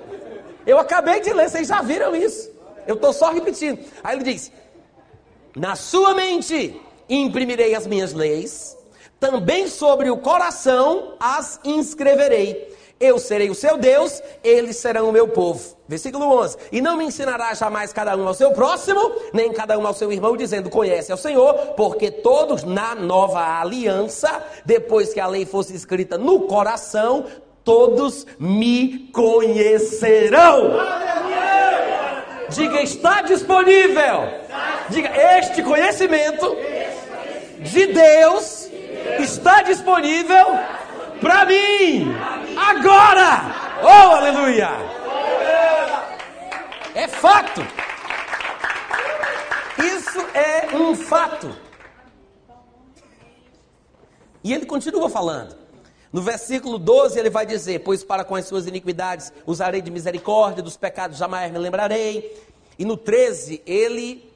[0.66, 2.50] Eu acabei de ler, vocês já viram isso.
[2.88, 3.80] Eu estou só repetindo.
[4.02, 4.52] Aí ele diz.
[5.58, 8.78] Na sua mente imprimirei as minhas leis,
[9.20, 12.78] também sobre o coração as inscreverei.
[13.00, 15.76] Eu serei o seu Deus, eles serão o meu povo.
[15.88, 16.58] Versículo 11.
[16.72, 19.00] E não me ensinará jamais cada um ao seu próximo,
[19.34, 24.44] nem cada um ao seu irmão, dizendo: Conhece ao Senhor, porque todos na nova aliança,
[24.64, 27.26] depois que a lei fosse escrita no coração,
[27.64, 30.78] todos me conhecerão.
[32.50, 34.48] Diga: Está disponível
[34.90, 36.56] Diga, este conhecimento
[37.60, 38.70] de Deus
[39.20, 40.46] está disponível
[41.20, 42.16] para mim
[42.56, 43.42] agora.
[43.84, 44.70] Oh, aleluia!
[46.96, 47.68] É fato.
[49.78, 51.54] Isso é um fato.
[54.42, 55.57] E ele continua falando.
[56.12, 60.64] No versículo 12 ele vai dizer: Pois para com as suas iniquidades usarei de misericórdia,
[60.64, 62.46] dos pecados jamais me lembrarei.
[62.78, 64.32] E no 13 ele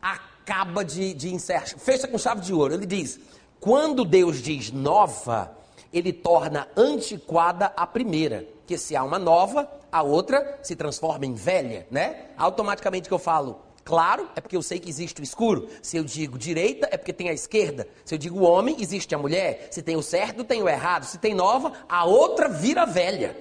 [0.00, 2.74] acaba de, de encerrar, fecha com chave de ouro.
[2.74, 3.20] Ele diz:
[3.60, 5.56] quando Deus diz nova,
[5.92, 8.46] ele torna antiquada a primeira.
[8.66, 12.26] Que se há uma nova, a outra se transforma em velha, né?
[12.36, 15.68] Automaticamente que eu falo claro, é porque eu sei que existe o escuro.
[15.82, 17.86] Se eu digo direita, é porque tem a esquerda.
[18.04, 19.68] Se eu digo homem, existe a mulher.
[19.70, 21.04] Se tem o certo, tem o errado.
[21.04, 23.36] Se tem nova, a outra vira velha.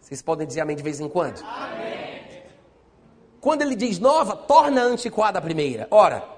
[0.00, 1.42] Vocês podem dizer amém de vez em quando?
[1.42, 2.06] Amém.
[3.40, 5.86] Quando ele diz nova, torna antiquada a primeira.
[5.90, 6.35] Ora,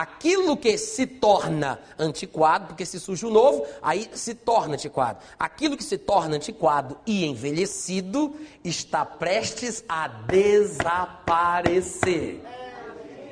[0.00, 5.20] aquilo que se torna antiquado, porque se surge o novo, aí se torna antiquado.
[5.38, 11.54] Aquilo que se torna antiquado e envelhecido está prestes a desaparecer.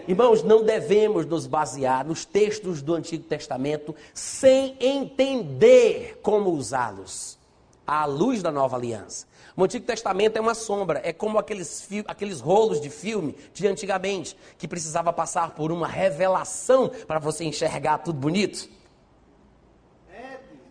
[0.07, 7.41] Irmãos, não devemos nos basear nos textos do Antigo Testamento sem entender como usá-los
[7.87, 9.27] à luz da nova aliança.
[9.57, 14.37] O Antigo Testamento é uma sombra, é como aqueles, aqueles rolos de filme de antigamente,
[14.57, 18.68] que precisava passar por uma revelação para você enxergar tudo bonito.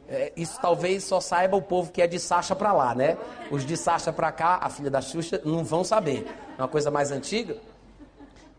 [0.10, 3.18] É, isso talvez só saiba o povo que é de Sacha para lá, né?
[3.50, 6.28] Os de Sacha para cá, a filha da Xuxa, não vão saber.
[6.58, 7.56] É uma coisa mais antiga.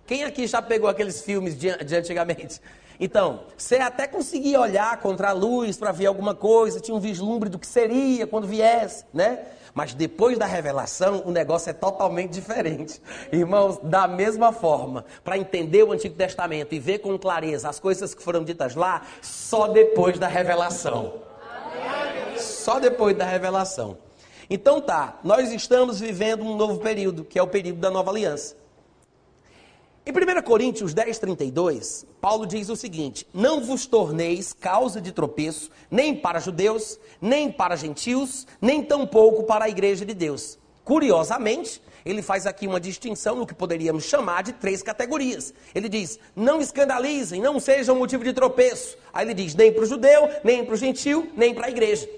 [0.07, 2.59] Quem aqui já pegou aqueles filmes de, de antigamente?
[3.00, 7.48] Então, você até conseguia olhar contra a luz para ver alguma coisa, tinha um vislumbre
[7.48, 9.40] do que seria quando viesse, né?
[9.74, 13.00] Mas depois da revelação, o negócio é totalmente diferente.
[13.33, 18.14] Irmãos, da mesma forma, para entender o Antigo Testamento e ver com clareza as coisas
[18.14, 21.14] que foram ditas lá, só depois da revelação.
[22.37, 23.96] Só depois da revelação.
[24.50, 28.62] Então tá, nós estamos vivendo um novo período, que é o período da nova aliança.
[30.05, 35.71] Em 1 Coríntios 10, 32, Paulo diz o seguinte: Não vos torneis causa de tropeço,
[35.88, 40.59] nem para judeus, nem para gentios, nem tampouco para a igreja de Deus.
[40.85, 45.55] Curiosamente, ele faz aqui uma distinção no que poderíamos chamar de três categorias.
[45.73, 48.99] Ele diz: não escandalizem, não sejam motivo de tropeço.
[49.12, 52.11] Aí ele diz: nem para o judeu, nem para o gentil, nem para a igreja.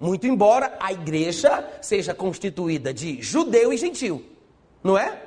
[0.00, 4.24] Muito embora a igreja seja constituída de judeu e gentil,
[4.82, 5.20] não é?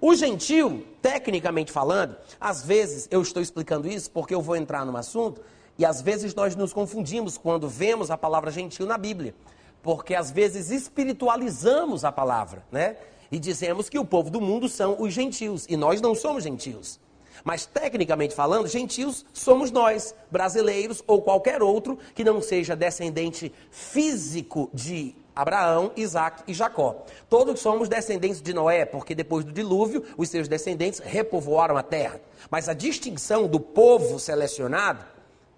[0.00, 4.96] O gentil, tecnicamente falando, às vezes eu estou explicando isso porque eu vou entrar num
[4.96, 5.40] assunto
[5.78, 9.34] e às vezes nós nos confundimos quando vemos a palavra gentil na Bíblia,
[9.82, 12.96] porque às vezes espiritualizamos a palavra, né?
[13.30, 16.98] E dizemos que o povo do mundo são os gentios e nós não somos gentios.
[17.44, 24.70] Mas tecnicamente falando, gentios somos nós, brasileiros ou qualquer outro que não seja descendente físico
[24.72, 27.04] de Abraão, Isaac e Jacó.
[27.30, 32.20] Todos somos descendentes de Noé, porque depois do dilúvio, os seus descendentes repovoaram a terra.
[32.50, 35.04] Mas a distinção do povo selecionado,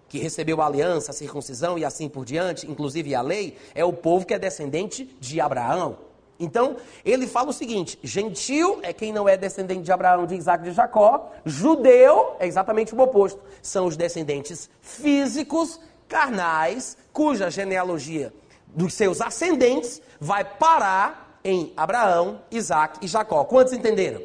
[0.07, 3.91] que recebeu a aliança, a circuncisão e assim por diante, inclusive a lei, é o
[3.91, 5.97] povo que é descendente de Abraão.
[6.39, 10.63] Então, ele fala o seguinte: gentil é quem não é descendente de Abraão, de Isaac
[10.63, 13.41] e de Jacó, judeu é exatamente o oposto.
[13.63, 18.31] São os descendentes físicos, carnais, cuja genealogia
[18.75, 23.43] dos seus ascendentes vai parar em Abraão, Isaac e Jacó.
[23.43, 24.21] Quantos entenderam?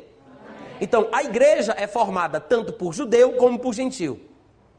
[0.81, 4.21] Então, a igreja é formada tanto por judeu como por gentil.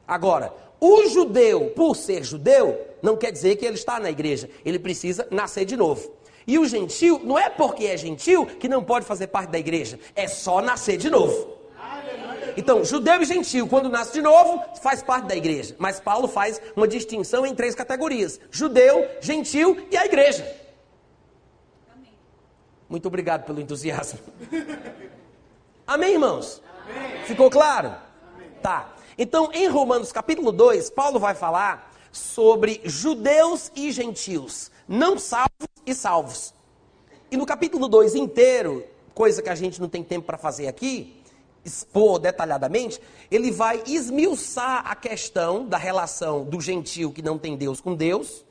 [0.08, 4.50] Agora, o judeu, por ser judeu, não quer dizer que ele está na igreja.
[4.64, 6.12] Ele precisa nascer de novo.
[6.46, 10.00] E o gentil, não é porque é gentil que não pode fazer parte da igreja.
[10.16, 11.57] É só nascer de novo.
[12.58, 15.76] Então, judeu e gentil, quando nasce de novo, faz parte da igreja.
[15.78, 20.44] Mas Paulo faz uma distinção em três categorias: judeu, gentil e a igreja.
[22.90, 24.20] Muito obrigado pelo entusiasmo.
[25.86, 26.62] Amém, irmãos?
[26.84, 27.26] Amém.
[27.26, 27.94] Ficou claro?
[28.36, 28.50] Amém.
[28.62, 28.92] Tá.
[29.20, 35.94] Então, em Romanos capítulo 2, Paulo vai falar sobre judeus e gentios, não salvos e
[35.94, 36.56] salvos.
[37.30, 41.17] E no capítulo 2 inteiro, coisa que a gente não tem tempo para fazer aqui,
[41.68, 43.00] expor detalhadamente,
[43.30, 48.46] ele vai esmiuçar a questão da relação do gentio que não tem Deus com Deus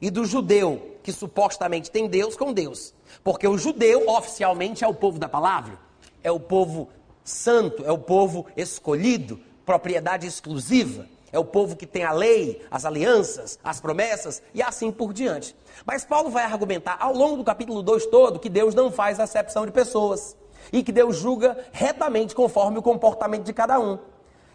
[0.00, 2.94] e do judeu que supostamente tem Deus com Deus.
[3.22, 5.78] Porque o judeu oficialmente é o povo da palavra,
[6.22, 6.88] é o povo
[7.24, 11.06] santo, é o povo escolhido, propriedade exclusiva.
[11.32, 15.56] É o povo que tem a lei, as alianças, as promessas e assim por diante.
[15.86, 19.64] Mas Paulo vai argumentar ao longo do capítulo 2 todo que Deus não faz acepção
[19.64, 20.36] de pessoas
[20.72, 23.98] e que Deus julga retamente conforme o comportamento de cada um.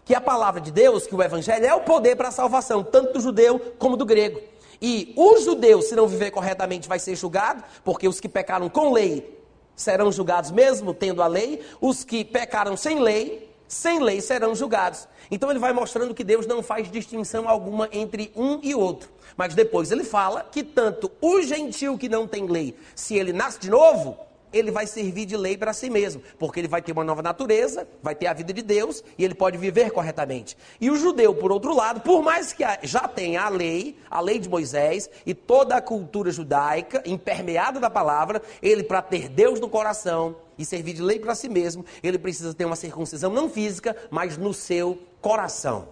[0.04, 3.14] Que a palavra de Deus, que o evangelho é o poder para a salvação, tanto
[3.14, 4.40] do judeu como do grego.
[4.80, 8.92] E o judeu, se não viver corretamente, vai ser julgado, porque os que pecaram com
[8.92, 9.36] lei
[9.74, 15.06] serão julgados mesmo tendo a lei, os que pecaram sem lei, sem lei serão julgados.
[15.30, 19.10] Então ele vai mostrando que Deus não faz distinção alguma entre um e outro.
[19.36, 23.60] Mas depois ele fala que tanto o gentil que não tem lei, se ele nasce
[23.60, 24.18] de novo,
[24.52, 27.86] ele vai servir de lei para si mesmo, porque ele vai ter uma nova natureza,
[28.02, 30.56] vai ter a vida de Deus e ele pode viver corretamente.
[30.80, 34.38] E o judeu, por outro lado, por mais que já tenha a lei, a lei
[34.38, 39.68] de Moisés e toda a cultura judaica impermeada da palavra, ele para ter Deus no
[39.68, 43.96] coração e servir de lei para si mesmo, ele precisa ter uma circuncisão não física,
[44.10, 45.88] mas no seu coração.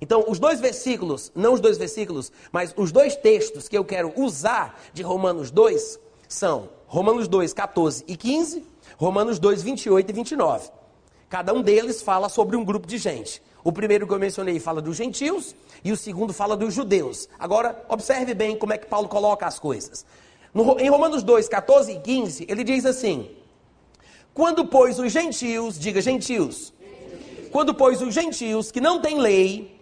[0.00, 4.12] Então, os dois versículos, não os dois versículos, mas os dois textos que eu quero
[4.16, 8.64] usar de Romanos 2 são Romanos 2, 14 e 15,
[8.96, 10.70] Romanos 2, 28 e 29.
[11.28, 13.42] Cada um deles fala sobre um grupo de gente.
[13.62, 17.28] O primeiro que eu mencionei fala dos gentios e o segundo fala dos judeus.
[17.38, 20.06] Agora, observe bem como é que Paulo coloca as coisas.
[20.54, 23.30] No, em Romanos 2, 14 e 15, ele diz assim:
[24.32, 26.72] Quando, pois, os gentios, diga gentios,
[27.52, 29.78] quando, pois, os gentios que não têm lei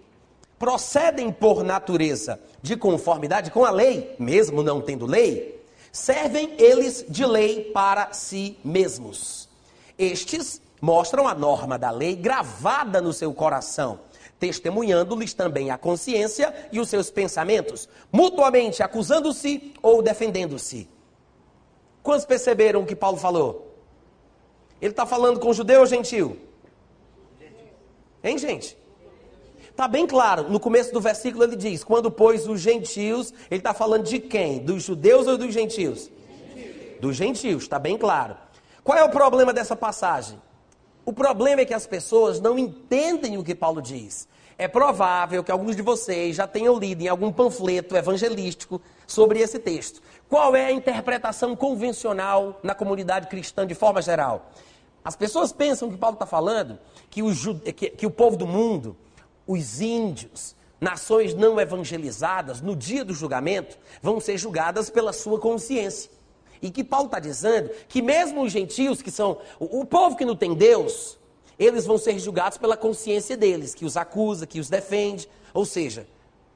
[0.58, 5.55] procedem por natureza de conformidade com a lei, mesmo não tendo lei,
[5.96, 9.48] servem eles de lei para si mesmos.
[9.98, 14.00] Estes mostram a norma da lei gravada no seu coração,
[14.38, 20.86] testemunhando-lhes também a consciência e os seus pensamentos, mutuamente acusando-se ou defendendo-se.
[22.02, 23.74] Quantos perceberam o que Paulo falou?
[24.80, 26.38] Ele está falando com judeu ou gentil?
[28.22, 28.76] Hein, gente?
[29.76, 33.74] Está bem claro, no começo do versículo ele diz: quando, pois, os gentios, ele está
[33.74, 34.58] falando de quem?
[34.58, 36.10] Dos judeus ou dos gentios?
[36.54, 36.98] Gentios.
[36.98, 38.38] Dos gentios, está bem claro.
[38.82, 40.40] Qual é o problema dessa passagem?
[41.04, 44.26] O problema é que as pessoas não entendem o que Paulo diz.
[44.56, 49.58] É provável que alguns de vocês já tenham lido em algum panfleto evangelístico sobre esse
[49.58, 50.00] texto.
[50.26, 54.50] Qual é a interpretação convencional na comunidade cristã de forma geral?
[55.04, 56.78] As pessoas pensam que Paulo está falando
[57.10, 58.96] que o, que, que o povo do mundo
[59.46, 66.10] os índios, nações não evangelizadas, no dia do julgamento, vão ser julgadas pela sua consciência.
[66.60, 70.24] E que Paulo está dizendo que mesmo os gentios, que são o, o povo que
[70.24, 71.18] não tem Deus,
[71.58, 75.28] eles vão ser julgados pela consciência deles, que os acusa, que os defende.
[75.54, 76.06] Ou seja,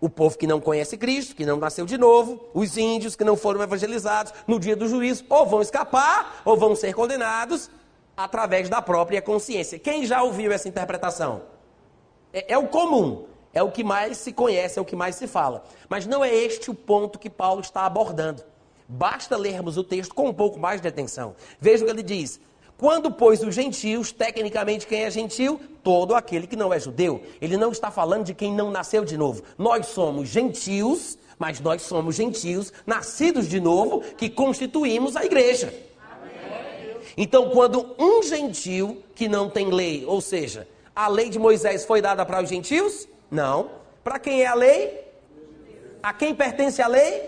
[0.00, 3.36] o povo que não conhece Cristo, que não nasceu de novo, os índios que não
[3.36, 7.70] foram evangelizados, no dia do juízo, ou vão escapar, ou vão ser condenados
[8.16, 9.78] através da própria consciência.
[9.78, 11.42] Quem já ouviu essa interpretação?
[12.32, 15.26] É, é o comum, é o que mais se conhece, é o que mais se
[15.26, 15.64] fala.
[15.88, 18.42] Mas não é este o ponto que Paulo está abordando.
[18.88, 21.34] Basta lermos o texto com um pouco mais de atenção.
[21.60, 22.40] Veja o que ele diz.
[22.76, 25.60] Quando, pois, os gentios, tecnicamente quem é gentil?
[25.82, 27.22] Todo aquele que não é judeu.
[27.40, 29.42] Ele não está falando de quem não nasceu de novo.
[29.58, 35.74] Nós somos gentios, mas nós somos gentios, nascidos de novo, que constituímos a igreja.
[37.16, 40.66] Então, quando um gentio que não tem lei, ou seja,
[41.04, 43.08] a lei de Moisés foi dada para os gentios?
[43.30, 43.70] Não.
[44.04, 45.08] Para quem é a lei?
[46.02, 47.22] A quem pertence a lei?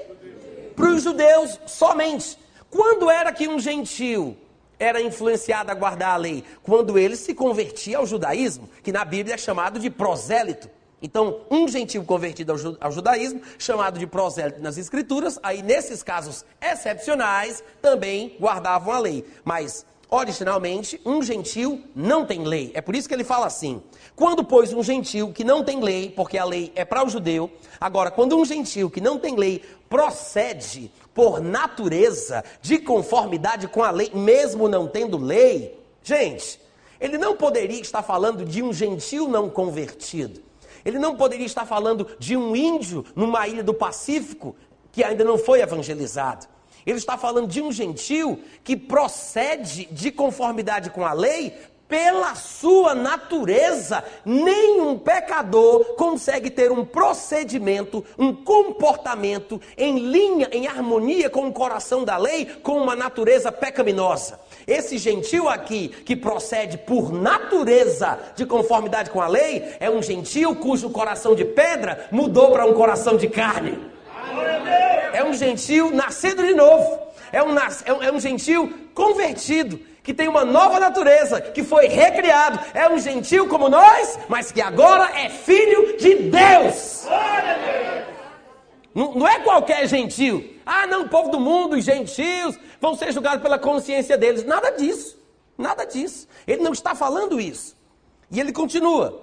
[0.76, 2.38] Para os judeus somente.
[2.68, 4.36] Quando era que um gentio
[4.78, 6.44] era influenciado a guardar a lei?
[6.62, 10.68] Quando ele se convertia ao judaísmo, que na Bíblia é chamado de prosélito.
[11.00, 17.64] Então, um gentio convertido ao, judaísmo, chamado de prosélito nas escrituras, aí nesses casos excepcionais,
[17.80, 19.24] também guardavam a lei.
[19.44, 22.70] Mas originalmente, um gentil não tem lei.
[22.74, 23.82] É por isso que ele fala assim:
[24.14, 27.50] quando, pois, um gentil que não tem lei, porque a lei é para o judeu,
[27.80, 33.90] agora, quando um gentil que não tem lei procede por natureza de conformidade com a
[33.90, 36.60] lei, mesmo não tendo lei, gente,
[37.00, 40.42] Ele não poderia estar falando de um gentil não convertido.
[40.84, 44.54] Ele não poderia estar falando de um índio numa ilha do Pacífico
[44.90, 46.51] que ainda não foi evangelizado.
[46.86, 51.54] Ele está falando de um gentil que procede de conformidade com a lei
[51.92, 54.02] pela sua natureza.
[54.24, 62.02] Nenhum pecador consegue ter um procedimento, um comportamento em linha, em harmonia com o coração
[62.02, 64.40] da lei, com uma natureza pecaminosa.
[64.66, 70.56] Esse gentil aqui, que procede por natureza de conformidade com a lei, é um gentil
[70.56, 73.92] cujo coração de pedra mudou para um coração de carne.
[75.12, 77.00] É um gentil nascido de novo.
[77.30, 81.86] É um, é um, é um gentil convertido, que tem uma nova natureza, que foi
[81.86, 82.60] recriado.
[82.74, 87.06] É um gentil como nós, mas que agora é filho de Deus.
[88.94, 90.56] Não, não é qualquer gentil.
[90.66, 94.44] Ah, não, o povo do mundo, os gentios, vão ser julgados pela consciência deles.
[94.44, 95.18] Nada disso.
[95.56, 96.28] Nada disso.
[96.46, 97.76] Ele não está falando isso.
[98.30, 99.21] E ele continua.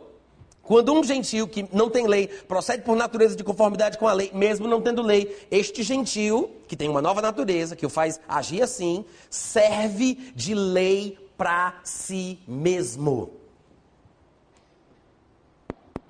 [0.69, 4.29] Quando um gentio que não tem lei procede por natureza de conformidade com a lei,
[4.35, 8.61] mesmo não tendo lei, este gentio, que tem uma nova natureza, que o faz agir
[8.61, 13.31] assim, serve de lei para si mesmo.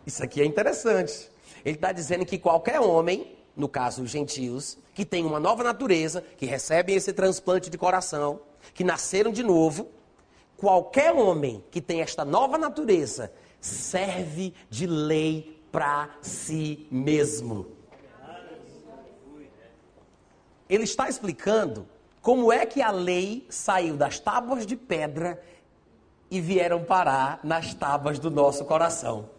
[0.06, 1.32] Isso aqui é interessante.
[1.64, 6.22] Ele está dizendo que qualquer homem, no caso os gentios, que tem uma nova natureza,
[6.38, 8.42] que recebem esse transplante de coração,
[8.74, 9.88] que nasceram de novo,
[10.58, 17.68] qualquer homem que tem esta nova natureza serve de lei para si mesmo.
[20.70, 21.88] Ele está explicando
[22.22, 25.42] como é que a lei saiu das tábuas de pedra
[26.30, 29.30] e vieram parar nas tábuas do nosso coração.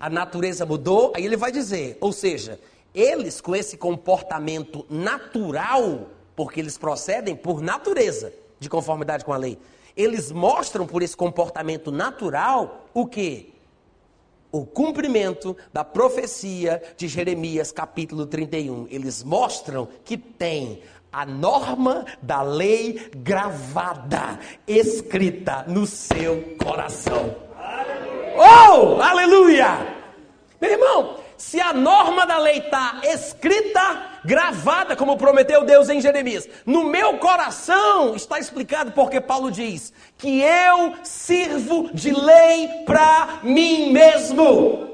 [0.00, 2.58] A natureza mudou, aí ele vai dizer, ou seja,
[2.94, 9.58] eles com esse comportamento natural, porque eles procedem por natureza, de conformidade com a lei,
[9.96, 13.52] eles mostram por esse comportamento natural o que?
[14.50, 18.86] O cumprimento da profecia de Jeremias, capítulo 31.
[18.90, 27.36] Eles mostram que tem a norma da lei gravada, escrita no seu coração.
[28.34, 29.94] Oh, aleluia!
[30.60, 36.48] Meu irmão, se a norma da lei está escrita, gravada, como prometeu Deus em Jeremias,
[36.64, 43.92] no meu coração está explicado porque Paulo diz que eu sirvo de lei para mim
[43.92, 44.92] mesmo.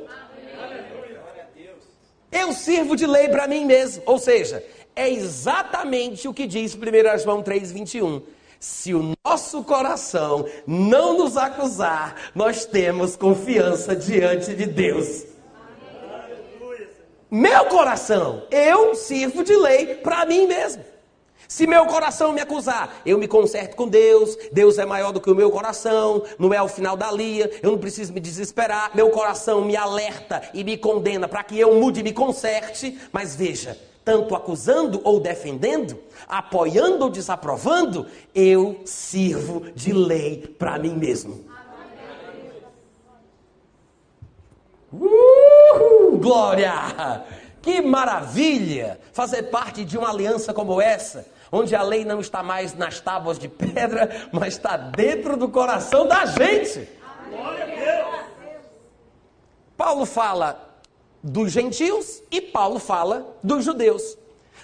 [2.31, 4.03] Eu sirvo de lei para mim mesmo.
[4.07, 4.62] Ou seja,
[4.95, 8.22] é exatamente o que diz 1 João 3,21.
[8.61, 15.38] Se o nosso coração não nos acusar, nós temos confiança diante de Deus.
[17.31, 20.83] Meu coração, eu sirvo de lei para mim mesmo.
[21.47, 25.31] Se meu coração me acusar, eu me conserto com Deus, Deus é maior do que
[25.31, 29.11] o meu coração, não é o final da lia, eu não preciso me desesperar, meu
[29.11, 33.79] coração me alerta e me condena para que eu mude e me conserte, mas veja,
[34.05, 41.45] tanto acusando ou defendendo, apoiando ou desaprovando, eu sirvo de lei para mim mesmo.
[45.75, 47.25] Uhul, glória!
[47.61, 52.75] Que maravilha fazer parte de uma aliança como essa, onde a lei não está mais
[52.75, 56.89] nas tábuas de pedra, mas está dentro do coração da gente.
[59.77, 60.69] Paulo fala
[61.23, 64.16] dos gentios e Paulo fala dos judeus.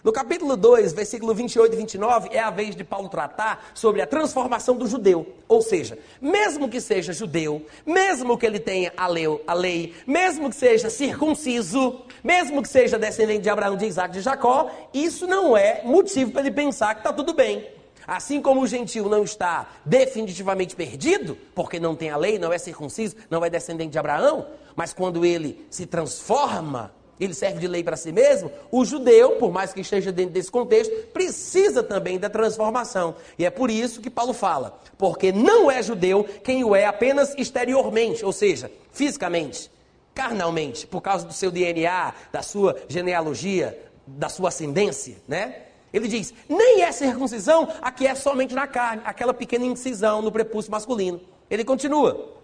[0.05, 4.07] No capítulo 2, versículo 28 e 29, é a vez de Paulo tratar sobre a
[4.07, 5.27] transformação do judeu.
[5.49, 10.51] Ou seja, mesmo que seja judeu, mesmo que ele tenha a lei, a lei mesmo
[10.51, 15.57] que seja circunciso, mesmo que seja descendente de Abraão, de Isaac, de Jacó, isso não
[15.57, 17.67] é motivo para ele pensar que está tudo bem.
[18.07, 22.59] Assim como o gentil não está definitivamente perdido, porque não tem a lei, não é
[22.59, 27.83] circunciso, não é descendente de Abraão, mas quando ele se transforma ele serve de lei
[27.83, 32.29] para si mesmo, o judeu, por mais que esteja dentro desse contexto, precisa também da
[32.29, 33.15] transformação.
[33.39, 37.35] E é por isso que Paulo fala, porque não é judeu quem o é apenas
[37.37, 39.71] exteriormente, ou seja, fisicamente,
[40.15, 45.57] carnalmente, por causa do seu DNA, da sua genealogia, da sua ascendência, né?
[45.93, 50.33] Ele diz: nem é circuncisão a que é somente na carne, aquela pequena incisão no
[50.33, 51.21] prepúcio masculino.
[51.49, 52.35] Ele continua.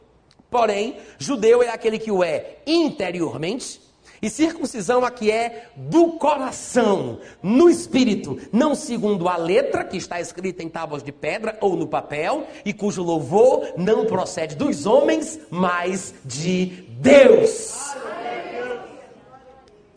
[0.49, 3.81] Porém, judeu é aquele que o é interiormente,
[4.23, 10.63] e circuncisão aqui é do coração, no espírito, não segundo a letra que está escrita
[10.63, 16.15] em tábuas de pedra ou no papel, e cujo louvor não procede dos homens, mas
[16.25, 16.67] de
[17.01, 17.95] Deus.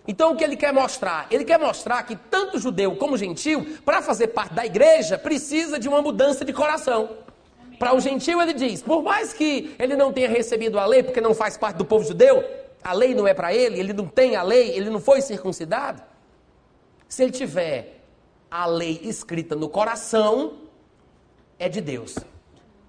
[0.08, 1.28] Então o que ele quer mostrar?
[1.32, 5.88] Ele quer mostrar que tanto judeu como gentil, para fazer parte da igreja, precisa de
[5.88, 7.10] uma mudança de coração.
[7.80, 11.22] Para o gentil ele diz: por mais que ele não tenha recebido a lei, porque
[11.22, 12.44] não faz parte do povo judeu,
[12.84, 16.02] a lei não é para ele, ele não tem a lei, ele não foi circuncidado.
[17.08, 18.02] Se ele tiver
[18.50, 20.60] a lei escrita no coração,
[21.58, 22.16] é de Deus.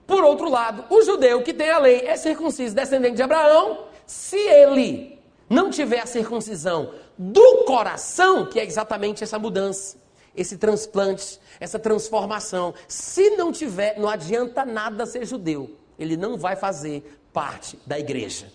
[0.06, 3.86] Por outro lado, o judeu que tem a lei é circunciso, descendente de Abraão.
[4.06, 5.18] Se ele
[5.48, 9.96] não tiver a circuncisão do coração, que é exatamente essa mudança,
[10.36, 15.76] esse transplante, essa transformação, se não tiver, não adianta nada ser judeu.
[15.98, 18.46] Ele não vai fazer parte da igreja.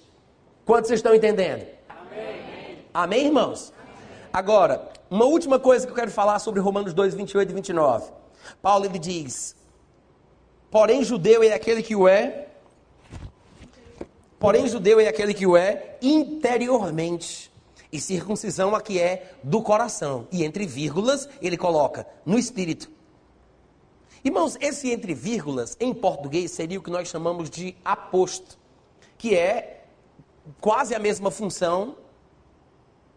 [0.70, 1.66] Quantos estão entendendo?
[1.90, 3.74] Amém, Amém irmãos?
[4.32, 8.12] Agora, uma última coisa que eu quero falar sobre Romanos 2, 28 e 29.
[8.62, 9.56] Paulo ele diz:
[10.70, 12.50] Porém, judeu é aquele que o é.
[14.38, 17.52] Porém, judeu é aquele que o é interiormente.
[17.92, 20.28] E circuncisão aqui é do coração.
[20.32, 22.92] E entre vírgulas, ele coloca no espírito.
[24.24, 28.56] Irmãos, esse entre vírgulas, em português, seria o que nós chamamos de aposto,
[29.18, 29.79] que é
[30.60, 31.96] quase a mesma função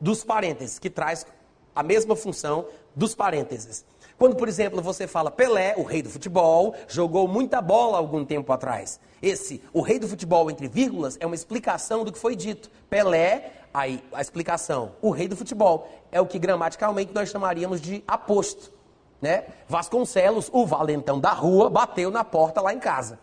[0.00, 1.26] dos parênteses, que traz
[1.74, 3.84] a mesma função dos parênteses.
[4.18, 8.52] Quando, por exemplo, você fala Pelé, o rei do futebol, jogou muita bola algum tempo
[8.52, 9.00] atrás.
[9.20, 12.70] Esse, o rei do futebol, entre vírgulas, é uma explicação do que foi dito.
[12.88, 14.92] Pelé, aí a explicação.
[15.00, 18.72] O rei do futebol é o que gramaticalmente nós chamaríamos de aposto.
[19.20, 19.44] Né?
[19.68, 23.18] Vasconcelos, o valentão da rua, bateu na porta lá em casa.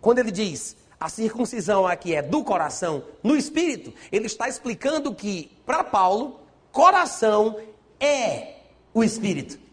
[0.00, 5.50] Quando ele diz a circuncisão aqui é do coração no espírito, ele está explicando que,
[5.64, 6.40] para Paulo,
[6.72, 7.56] coração
[8.00, 8.56] é
[8.92, 9.68] o espírito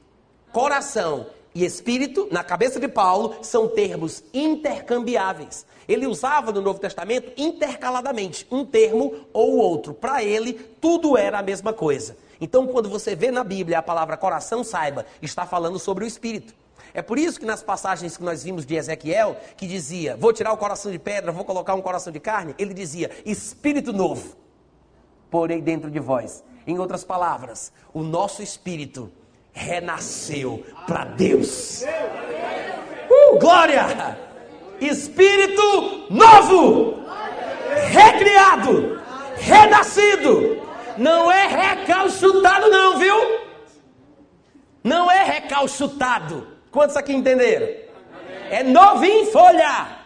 [0.56, 5.66] coração e espírito, na cabeça de Paulo, são termos intercambiáveis.
[5.86, 9.94] Ele usava no Novo Testamento intercaladamente, um termo ou outro.
[9.94, 12.16] Para ele, tudo era a mesma coisa.
[12.40, 16.54] Então, quando você vê na Bíblia a palavra coração, saiba, está falando sobre o espírito.
[16.96, 20.54] É por isso que nas passagens que nós vimos de Ezequiel, que dizia: Vou tirar
[20.54, 24.38] o coração de pedra, vou colocar um coração de carne, ele dizia: Espírito novo,
[25.30, 26.42] porém dentro de vós.
[26.66, 29.12] Em outras palavras, o nosso espírito
[29.52, 31.84] renasceu para Deus.
[31.84, 34.18] Uh, glória!
[34.80, 37.04] Espírito novo,
[37.92, 39.02] recriado,
[39.36, 40.64] renascido.
[40.98, 43.16] Não é recalchutado, não, viu?
[44.82, 46.55] Não é recalchutado.
[46.76, 47.70] Quantos aqui entenderam?
[48.52, 49.98] É novinho em folha.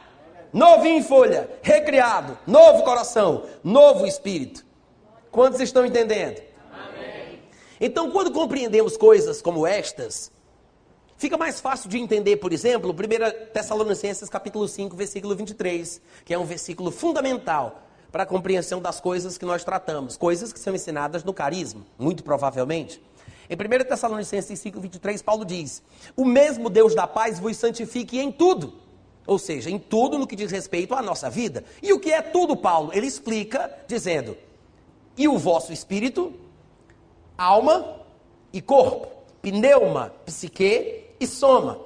[0.53, 4.63] Novinho em folha, recriado, novo coração, novo espírito.
[5.31, 6.39] Quantos estão entendendo?
[7.81, 10.31] Então, quando compreendemos coisas como estas,
[11.17, 16.37] fica mais fácil de entender, por exemplo, 1 Tessalonicenses capítulo 5, versículo 23, que é
[16.37, 21.23] um versículo fundamental para a compreensão das coisas que nós tratamos, coisas que são ensinadas
[21.23, 23.01] no carisma, muito provavelmente.
[23.49, 25.81] Em 1 Tessalonicenses 5, 23, Paulo diz:
[26.15, 28.75] O mesmo Deus da paz vos santifique em tudo.
[29.25, 31.63] Ou seja, em tudo no que diz respeito à nossa vida.
[31.81, 32.91] E o que é tudo, Paulo?
[32.93, 34.37] Ele explica dizendo:
[35.17, 36.31] E o vosso espírito,
[37.35, 37.95] alma
[38.53, 39.07] e corpo,
[39.41, 41.79] pneuma, psique e soma.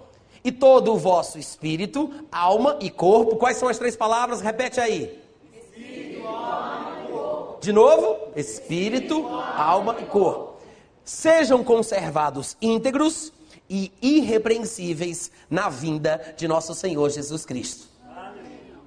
[0.44, 4.42] E todo o vosso espírito, alma e corpo, quais são as três palavras?
[4.42, 5.18] Repete aí.
[5.54, 7.58] Espírito, alma e corpo.
[7.62, 10.53] De novo, espírito, alma e corpo.
[11.04, 13.34] Sejam conservados íntegros
[13.70, 17.88] e irrepreensíveis na vinda de nosso Senhor Jesus Cristo.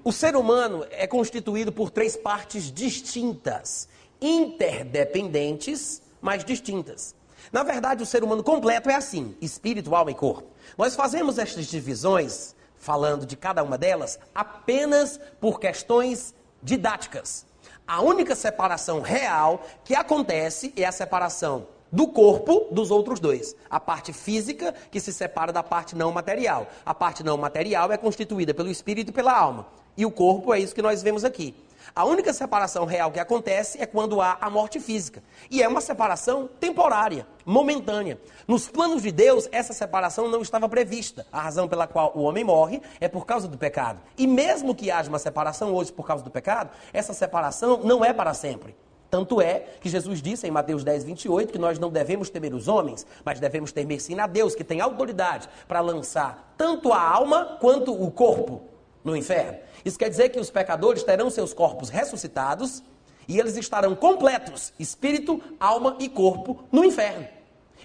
[0.02, 3.88] O ser humano é constituído por três partes distintas,
[4.20, 7.14] interdependentes mas distintas.
[7.52, 10.48] Na verdade, o ser humano completo é assim: espírito, alma e corpo.
[10.76, 17.46] Nós fazemos estas divisões, falando de cada uma delas, apenas por questões didáticas.
[17.86, 23.56] A única separação real que acontece é a separação do corpo dos outros dois.
[23.70, 26.66] A parte física que se separa da parte não material.
[26.84, 29.66] A parte não material é constituída pelo espírito e pela alma.
[29.96, 31.54] E o corpo é isso que nós vemos aqui.
[31.94, 35.22] A única separação real que acontece é quando há a morte física.
[35.50, 38.20] E é uma separação temporária, momentânea.
[38.46, 41.26] Nos planos de Deus, essa separação não estava prevista.
[41.32, 44.00] A razão pela qual o homem morre é por causa do pecado.
[44.18, 48.12] E mesmo que haja uma separação hoje por causa do pecado, essa separação não é
[48.12, 48.76] para sempre.
[49.10, 52.68] Tanto é que Jesus disse em Mateus 10, 28 que nós não devemos temer os
[52.68, 57.56] homens, mas devemos temer sim a Deus, que tem autoridade para lançar tanto a alma
[57.60, 58.62] quanto o corpo
[59.04, 59.58] no inferno.
[59.84, 62.82] Isso quer dizer que os pecadores terão seus corpos ressuscitados
[63.28, 67.26] e eles estarão completos, espírito, alma e corpo, no inferno.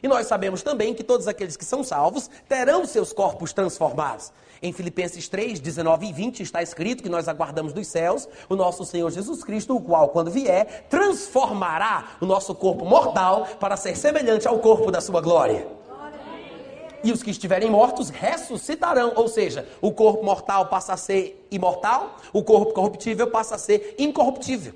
[0.02, 4.32] E nós sabemos também que todos aqueles que são salvos terão seus corpos transformados.
[4.64, 8.86] Em Filipenses 3, 19 e 20 está escrito que nós aguardamos dos céus o nosso
[8.86, 14.48] Senhor Jesus Cristo, o qual, quando vier, transformará o nosso corpo mortal para ser semelhante
[14.48, 15.68] ao corpo da sua glória.
[17.04, 22.18] E os que estiverem mortos ressuscitarão, ou seja, o corpo mortal passa a ser imortal,
[22.32, 24.74] o corpo corruptível passa a ser incorruptível.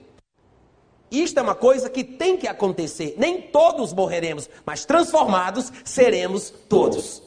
[1.11, 3.13] Isto é uma coisa que tem que acontecer.
[3.19, 7.21] Nem todos morreremos, mas transformados seremos todos.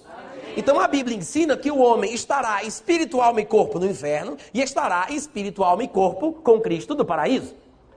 [0.56, 4.60] Então a Bíblia ensina que o homem estará espírito, alma e corpo no inferno e
[4.60, 7.54] estará espírito, alma e corpo com Cristo no paraíso.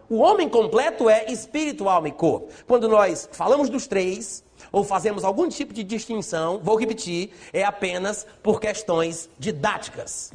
[0.09, 2.51] O homem completo é espírito, alma e corpo.
[2.67, 8.27] Quando nós falamos dos três, ou fazemos algum tipo de distinção, vou repetir, é apenas
[8.43, 10.31] por questões didáticas.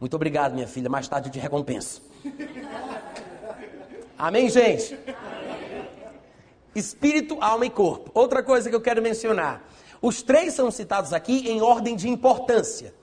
[0.00, 0.88] Muito obrigado, minha filha.
[0.88, 2.02] Mais tarde eu te recompenso.
[4.18, 4.98] Amém, gente?
[6.74, 8.10] Espírito, alma e corpo.
[8.14, 9.62] Outra coisa que eu quero mencionar.
[10.02, 12.94] Os três são citados aqui em ordem de importância.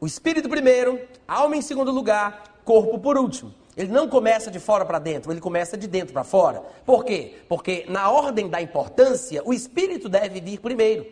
[0.00, 3.54] O espírito primeiro, alma em segundo lugar, corpo por último.
[3.76, 6.62] Ele não começa de fora para dentro, ele começa de dentro para fora.
[6.84, 7.36] Por quê?
[7.48, 11.06] Porque na ordem da importância, o espírito deve vir primeiro.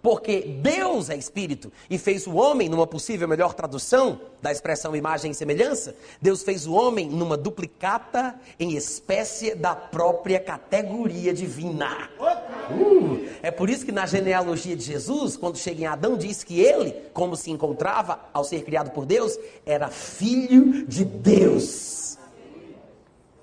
[0.00, 5.32] Porque Deus é espírito e fez o homem, numa possível melhor tradução da expressão imagem
[5.32, 12.08] e semelhança, Deus fez o homem numa duplicata em espécie da própria categoria divina.
[12.18, 16.60] Uh, é por isso que na genealogia de Jesus, quando chega em Adão, diz que
[16.60, 19.36] ele, como se encontrava ao ser criado por Deus,
[19.66, 22.18] era filho de Deus.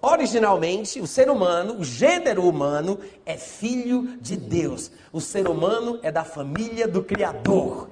[0.07, 4.91] Originalmente, o ser humano, o gênero humano, é filho de Deus.
[5.11, 7.89] O ser humano é da família do Criador.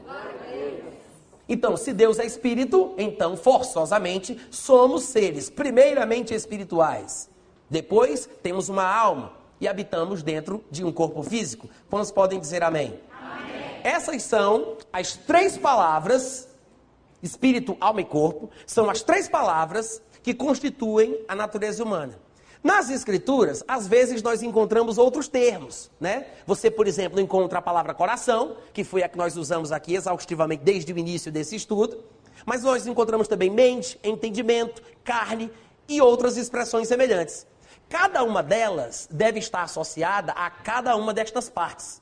[1.49, 7.27] Então, se Deus é espírito, então forçosamente somos seres, primeiramente espirituais.
[7.67, 11.67] Depois temos uma alma e habitamos dentro de um corpo físico.
[11.89, 12.93] Quantos podem dizer amém?
[13.11, 13.81] amém?
[13.83, 16.47] Essas são as três palavras,
[17.23, 22.17] espírito, alma e corpo, são as três palavras que constituem a natureza humana.
[22.63, 26.27] Nas escrituras, às vezes nós encontramos outros termos, né?
[26.47, 30.63] Você, por exemplo, encontra a palavra coração, que foi a que nós usamos aqui exaustivamente
[30.63, 32.01] desde o início desse estudo,
[32.45, 35.51] mas nós encontramos também mente, entendimento, carne
[35.89, 37.45] e outras expressões semelhantes.
[37.89, 42.01] Cada uma delas deve estar associada a cada uma destas partes.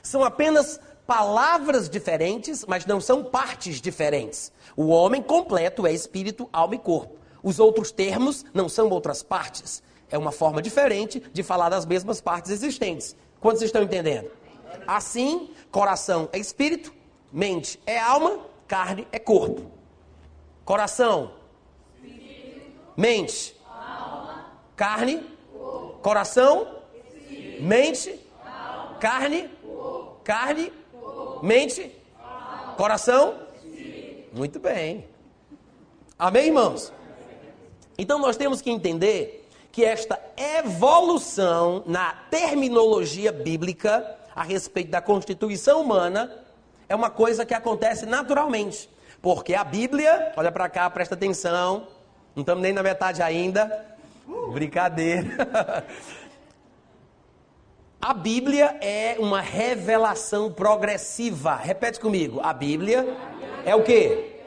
[0.00, 0.78] São apenas
[1.08, 4.52] palavras diferentes, mas não são partes diferentes.
[4.76, 7.17] O homem completo é espírito, alma e corpo.
[7.42, 9.82] Os outros termos não são outras partes.
[10.10, 13.14] É uma forma diferente de falar das mesmas partes existentes.
[13.40, 14.30] Quantos estão entendendo?
[14.86, 16.92] Assim, coração é espírito,
[17.32, 19.70] mente é alma, carne é corpo.
[20.64, 21.32] Coração,
[22.96, 23.54] mente,
[24.76, 25.24] carne,
[26.02, 26.66] coração,
[27.60, 28.18] mente,
[29.00, 29.50] carne,
[30.24, 30.72] carne,
[31.42, 31.92] mente,
[32.76, 33.34] coração.
[34.32, 35.06] Muito bem.
[36.18, 36.92] Amém, irmãos?
[37.98, 45.82] Então nós temos que entender que esta evolução na terminologia bíblica a respeito da constituição
[45.82, 46.32] humana
[46.88, 48.88] é uma coisa que acontece naturalmente.
[49.20, 51.88] Porque a Bíblia, olha para cá, presta atenção,
[52.36, 53.84] não estamos nem na metade ainda.
[54.52, 55.84] Brincadeira.
[58.00, 61.56] A Bíblia é uma revelação progressiva.
[61.56, 62.40] Repete comigo.
[62.40, 63.04] A Bíblia
[63.66, 64.37] é o quê?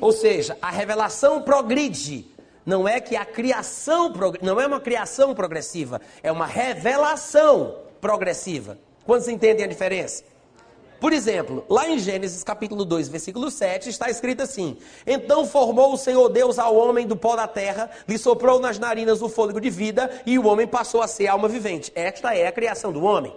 [0.00, 2.26] Ou seja, a revelação progride.
[2.64, 8.78] Não é que a criação, não é uma criação progressiva, é uma revelação progressiva.
[9.04, 10.22] Quantos entendem a diferença?
[11.00, 14.76] Por exemplo, lá em Gênesis capítulo 2, versículo 7, está escrito assim:
[15.06, 19.22] Então formou o Senhor Deus ao homem do pó da terra, lhe soprou nas narinas
[19.22, 21.90] o fôlego de vida, e o homem passou a ser alma vivente.
[21.94, 23.34] Esta é a criação do homem.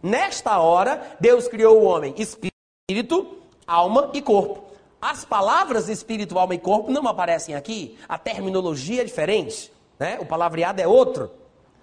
[0.00, 3.36] Nesta hora, Deus criou o homem espírito,
[3.66, 4.71] alma e corpo.
[5.02, 7.98] As palavras espírito, alma e corpo não aparecem aqui.
[8.08, 10.16] A terminologia é diferente, né?
[10.20, 11.28] O palavreado é outro.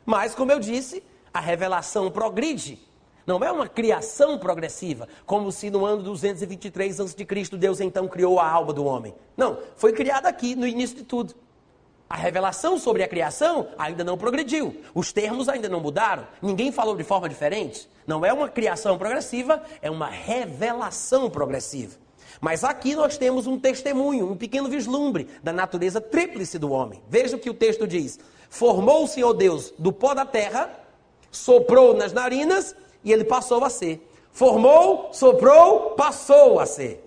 [0.05, 1.03] Mas, como eu disse,
[1.33, 2.79] a revelação progride.
[3.27, 7.57] Não é uma criação progressiva, como se no ano 223 a.C.
[7.57, 9.13] Deus então criou a alma do homem.
[9.35, 11.35] Não, foi criada aqui no início de tudo.
[12.09, 14.81] A revelação sobre a criação ainda não progrediu.
[14.95, 16.25] Os termos ainda não mudaram.
[16.41, 17.85] Ninguém falou de forma diferente.
[18.07, 21.97] Não é uma criação progressiva, é uma revelação progressiva.
[22.41, 27.01] Mas aqui nós temos um testemunho, um pequeno vislumbre da natureza tríplice do homem.
[27.07, 28.19] Veja o que o texto diz:
[28.49, 30.69] Formou o Senhor Deus do pó da terra,
[31.29, 34.07] soprou nas narinas e ele passou a ser.
[34.31, 37.05] Formou, soprou, passou a ser.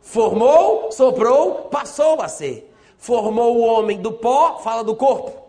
[0.00, 2.72] Formou, soprou, passou a ser.
[2.96, 5.48] Formou o homem do pó, fala do corpo.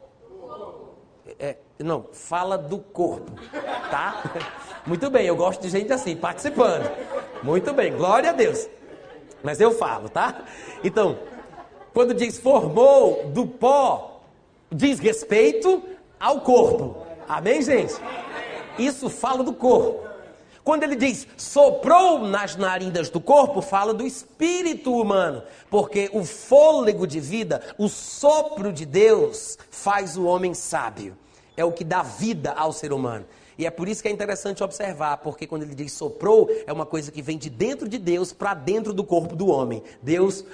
[1.39, 3.31] É, não, fala do corpo,
[3.89, 4.23] tá?
[4.85, 6.89] Muito bem, eu gosto de gente assim, participando.
[7.41, 8.67] Muito bem, glória a Deus.
[9.43, 10.43] Mas eu falo, tá?
[10.83, 11.17] Então,
[11.93, 14.21] quando diz formou do pó,
[14.71, 15.81] diz respeito
[16.19, 17.05] ao corpo.
[17.27, 17.93] Amém, gente?
[18.77, 20.07] Isso fala do corpo.
[20.63, 27.07] Quando ele diz soprou nas narinas do corpo, fala do espírito humano, porque o fôlego
[27.07, 31.17] de vida, o sopro de Deus, faz o homem sábio.
[31.57, 33.25] É o que dá vida ao ser humano.
[33.59, 36.85] E é por isso que é interessante observar, porque quando ele diz soprou, é uma
[36.85, 39.83] coisa que vem de dentro de Deus para dentro do corpo do homem.
[40.01, 40.45] Deus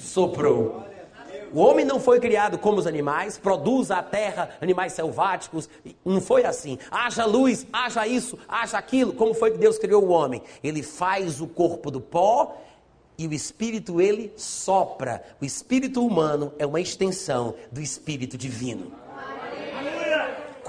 [0.00, 0.84] soprou.
[1.52, 5.68] O homem não foi criado como os animais, produz a terra animais selváticos.
[6.04, 6.78] Não foi assim.
[6.88, 9.12] Haja luz, haja isso, haja aquilo.
[9.12, 10.44] Como foi que Deus criou o homem?
[10.62, 12.58] Ele faz o corpo do pó
[13.18, 15.20] e o espírito ele sopra.
[15.42, 18.99] O espírito humano é uma extensão do espírito divino.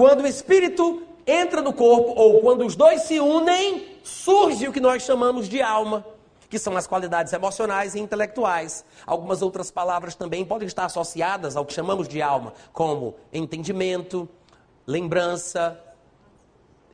[0.01, 4.79] Quando o espírito entra no corpo, ou quando os dois se unem, surge o que
[4.79, 6.03] nós chamamos de alma,
[6.49, 8.83] que são as qualidades emocionais e intelectuais.
[9.05, 14.27] Algumas outras palavras também podem estar associadas ao que chamamos de alma, como entendimento,
[14.87, 15.79] lembrança,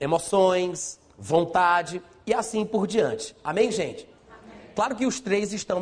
[0.01, 3.33] emoções, vontade e assim por diante.
[3.41, 4.05] Amém, gente?
[4.75, 5.81] Claro que os três estão,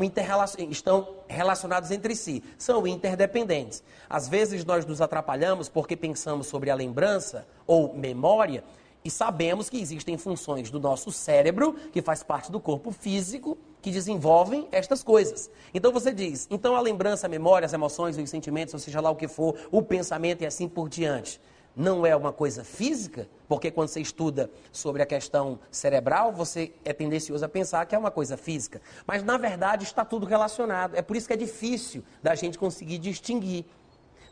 [0.69, 3.83] estão relacionados entre si, são interdependentes.
[4.09, 8.63] Às vezes nós nos atrapalhamos porque pensamos sobre a lembrança ou memória
[9.03, 13.91] e sabemos que existem funções do nosso cérebro, que faz parte do corpo físico, que
[13.91, 15.49] desenvolvem estas coisas.
[15.73, 19.11] Então você diz, então a lembrança, a memória, as emoções, os sentimentos, ou seja lá
[19.11, 21.39] o que for, o pensamento e assim por diante
[21.75, 26.93] não é uma coisa física, porque quando você estuda sobre a questão cerebral, você é
[26.93, 28.81] tendencioso a pensar que é uma coisa física.
[29.05, 30.95] Mas na verdade está tudo relacionado.
[30.95, 33.65] É por isso que é difícil da gente conseguir distinguir.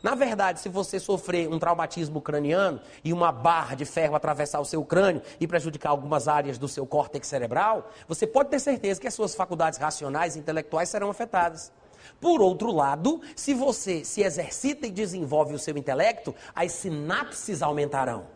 [0.02, 4.64] Na verdade, se você sofrer um traumatismo craniano e uma barra de ferro atravessar o
[4.64, 9.08] seu crânio e prejudicar algumas áreas do seu córtex cerebral, você pode ter certeza que
[9.08, 11.72] as suas faculdades racionais e intelectuais serão afetadas.
[12.20, 18.26] Por outro lado, se você se exercita e desenvolve o seu intelecto, as sinapses aumentarão.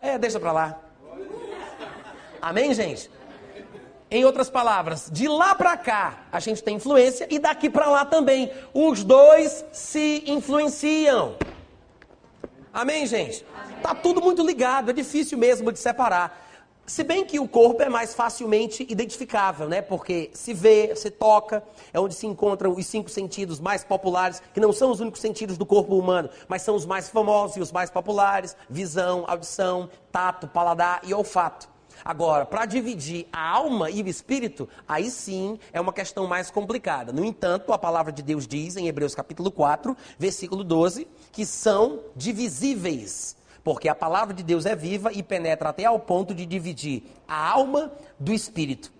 [0.00, 0.80] É, deixa para lá.
[2.40, 3.10] Amém, gente?
[4.10, 8.04] Em outras palavras, de lá para cá a gente tem influência e daqui para lá
[8.04, 8.52] também.
[8.72, 11.36] Os dois se influenciam.
[12.72, 13.44] Amém, gente?
[13.54, 13.76] Amém.
[13.82, 16.43] Tá tudo muito ligado, é difícil mesmo de separar.
[16.86, 19.80] Se bem que o corpo é mais facilmente identificável, né?
[19.80, 21.64] Porque se vê, se toca,
[21.94, 25.56] é onde se encontram os cinco sentidos mais populares, que não são os únicos sentidos
[25.56, 30.46] do corpo humano, mas são os mais famosos e os mais populares: visão, audição, tato,
[30.46, 31.72] paladar e olfato.
[32.04, 37.14] Agora, para dividir a alma e o espírito, aí sim é uma questão mais complicada.
[37.14, 42.00] No entanto, a palavra de Deus diz em Hebreus capítulo 4, versículo 12, que são
[42.14, 47.02] divisíveis porque a palavra de Deus é viva e penetra até ao ponto de dividir
[47.26, 47.90] a alma
[48.20, 48.92] do espírito.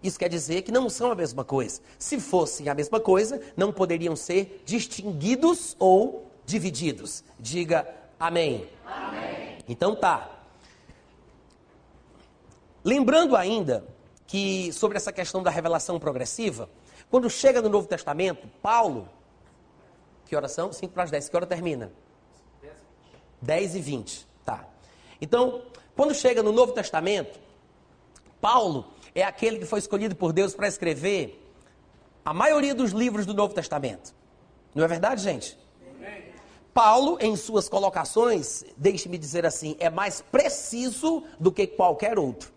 [0.00, 1.80] Isso quer dizer que não são a mesma coisa.
[1.98, 7.24] Se fossem a mesma coisa, não poderiam ser distinguidos ou divididos.
[7.38, 7.86] Diga
[8.18, 8.68] amém.
[8.86, 9.58] amém.
[9.68, 10.30] Então tá.
[12.84, 13.84] Lembrando ainda
[14.26, 16.68] que sobre essa questão da revelação progressiva,
[17.10, 19.08] quando chega no Novo Testamento, Paulo,
[20.26, 20.72] que oração?
[20.72, 21.92] 5 para as 10, que hora termina?
[23.42, 24.26] 10 e 20.
[24.44, 24.64] Tá.
[25.20, 25.62] Então,
[25.94, 27.38] quando chega no Novo Testamento,
[28.40, 31.38] Paulo é aquele que foi escolhido por Deus para escrever
[32.24, 34.14] a maioria dos livros do Novo Testamento.
[34.74, 35.58] Não é verdade, gente?
[36.72, 42.50] Paulo, em suas colocações, deixe-me dizer assim, é mais preciso do que qualquer outro.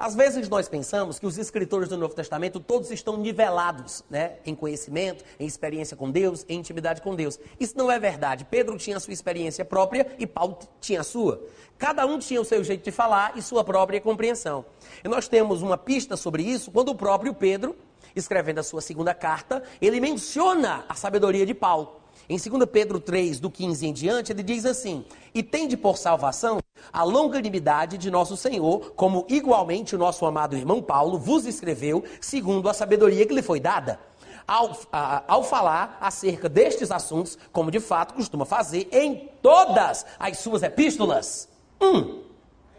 [0.00, 4.54] Às vezes nós pensamos que os escritores do Novo Testamento todos estão nivelados, né, em
[4.54, 7.38] conhecimento, em experiência com Deus, em intimidade com Deus.
[7.60, 8.46] Isso não é verdade.
[8.46, 11.46] Pedro tinha a sua experiência própria e Paulo tinha a sua.
[11.76, 14.64] Cada um tinha o seu jeito de falar e sua própria compreensão.
[15.04, 17.76] E nós temos uma pista sobre isso quando o próprio Pedro,
[18.16, 22.00] escrevendo a sua segunda carta, ele menciona a sabedoria de Paulo.
[22.26, 26.58] Em 2 Pedro 3, do 15 em diante, ele diz assim: E tende por salvação
[26.92, 32.68] a longanimidade de nosso Senhor, como igualmente o nosso amado irmão Paulo vos escreveu, segundo
[32.68, 33.98] a sabedoria que lhe foi dada.
[34.46, 40.38] Ao, a, ao falar acerca destes assuntos, como de fato costuma fazer em todas as
[40.38, 41.48] suas epístolas.
[41.80, 42.22] Hum.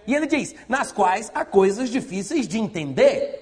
[0.06, 3.42] E ele diz: nas quais há coisas difíceis de entender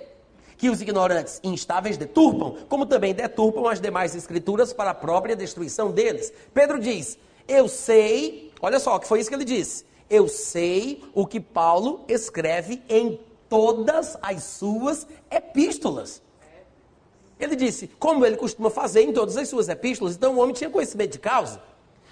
[0.60, 5.90] que os ignorantes instáveis deturpam, como também deturpam as demais escrituras para a própria destruição
[5.90, 6.32] deles.
[6.54, 9.86] Pedro diz: Eu sei, olha só, que foi isso que ele disse.
[10.10, 16.22] Eu sei o que Paulo escreve em todas as suas epístolas.
[17.40, 20.70] Ele disse, como ele costuma fazer em todas as suas epístolas, então o homem tinha
[20.70, 21.62] conhecimento de causa.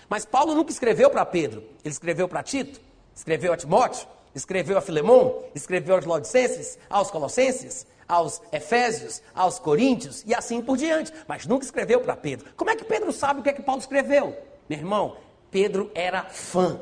[0.10, 2.80] Mas Paulo nunca escreveu para Pedro, ele escreveu para Tito,
[3.14, 10.24] escreveu a Timóteo, escreveu a Filemão, escreveu aos Laodicenses, aos Colossenses, aos Efésios, aos Coríntios
[10.26, 11.12] e assim por diante.
[11.28, 12.54] Mas nunca escreveu para Pedro.
[12.56, 14.38] Como é que Pedro sabe o que é que Paulo escreveu?
[14.70, 15.18] Meu irmão,
[15.52, 16.80] Pedro era fã.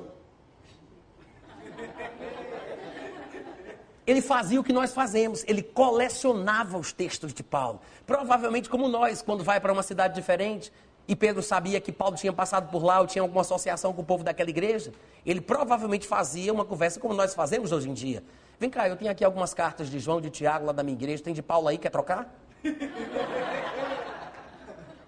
[4.05, 7.81] Ele fazia o que nós fazemos, ele colecionava os textos de Paulo.
[8.05, 10.71] Provavelmente como nós, quando vai para uma cidade diferente,
[11.07, 14.05] e Pedro sabia que Paulo tinha passado por lá ou tinha alguma associação com o
[14.05, 14.91] povo daquela igreja,
[15.25, 18.23] ele provavelmente fazia uma conversa como nós fazemos hoje em dia.
[18.59, 21.23] Vem cá, eu tenho aqui algumas cartas de João, de Tiago, lá da minha igreja,
[21.23, 22.33] tem de Paulo aí, quer trocar?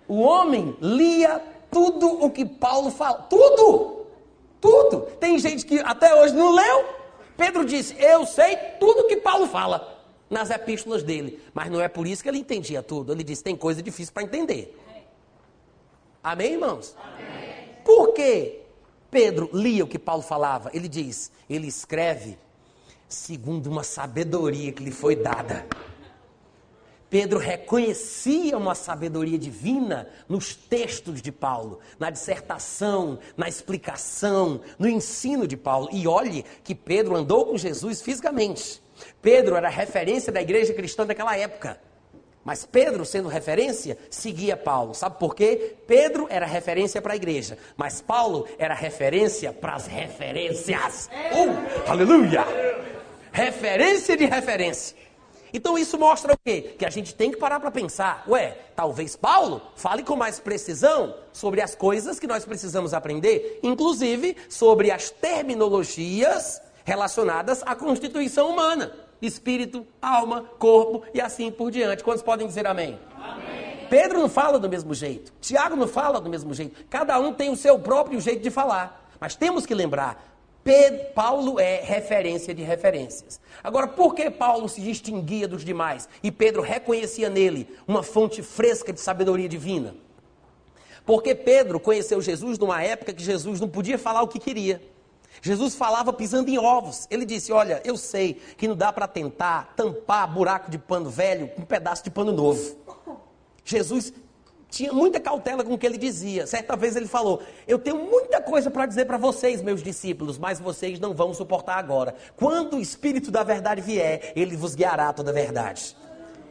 [0.08, 1.42] o homem lia
[1.72, 4.06] tudo o que Paulo fala, tudo!
[4.60, 5.02] Tudo!
[5.20, 6.86] Tem gente que até hoje não leu.
[7.38, 9.96] Pedro disse: Eu sei tudo que Paulo fala
[10.30, 13.14] nas epístolas dele, mas não é por isso que ele entendia tudo.
[13.14, 14.76] Ele disse: Tem coisa difícil para entender.
[16.24, 16.96] Amém, irmãos?
[17.02, 17.70] Amém.
[17.86, 18.60] Por que
[19.10, 20.72] Pedro lia o que Paulo falava?
[20.74, 22.38] Ele diz: Ele escreve
[23.08, 25.66] segundo uma sabedoria que lhe foi dada.
[27.10, 35.48] Pedro reconhecia uma sabedoria divina nos textos de Paulo, na dissertação, na explicação, no ensino
[35.48, 35.90] de Paulo.
[35.92, 38.82] E olhe que Pedro andou com Jesus fisicamente.
[39.22, 41.80] Pedro era referência da igreja cristã daquela época.
[42.44, 44.94] Mas Pedro, sendo referência, seguia Paulo.
[44.94, 45.76] Sabe por quê?
[45.86, 51.10] Pedro era referência para a igreja, mas Paulo era referência para as referências.
[51.34, 52.46] Uh, aleluia!
[53.34, 54.96] Referência de referência.
[55.54, 56.76] Então isso mostra o quê?
[56.78, 58.24] Que a gente tem que parar para pensar.
[58.28, 64.36] Ué, talvez Paulo fale com mais precisão sobre as coisas que nós precisamos aprender, inclusive
[64.50, 68.92] sobre as terminologias relacionadas à constituição humana:
[69.22, 72.04] espírito, alma, corpo e assim por diante.
[72.04, 73.00] Quantos podem dizer amém?
[73.16, 73.88] amém?
[73.90, 76.86] Pedro não fala do mesmo jeito, Tiago não fala do mesmo jeito.
[76.90, 79.06] Cada um tem o seu próprio jeito de falar.
[79.20, 80.37] Mas temos que lembrar,
[80.68, 83.40] Pedro, Paulo é referência de referências.
[83.64, 88.92] Agora, por que Paulo se distinguia dos demais e Pedro reconhecia nele uma fonte fresca
[88.92, 89.96] de sabedoria divina?
[91.06, 94.82] Porque Pedro conheceu Jesus numa época que Jesus não podia falar o que queria.
[95.42, 97.08] Jesus falava pisando em ovos.
[97.10, 101.48] Ele disse: Olha, eu sei que não dá para tentar tampar buraco de pano velho
[101.48, 102.76] com um pedaço de pano novo.
[103.64, 104.12] Jesus
[104.78, 106.46] tinha muita cautela com o que ele dizia.
[106.46, 110.60] Certa vez ele falou: Eu tenho muita coisa para dizer para vocês, meus discípulos, mas
[110.60, 112.14] vocês não vão suportar agora.
[112.36, 115.98] Quando o Espírito da Verdade vier, ele vos guiará toda a verdade.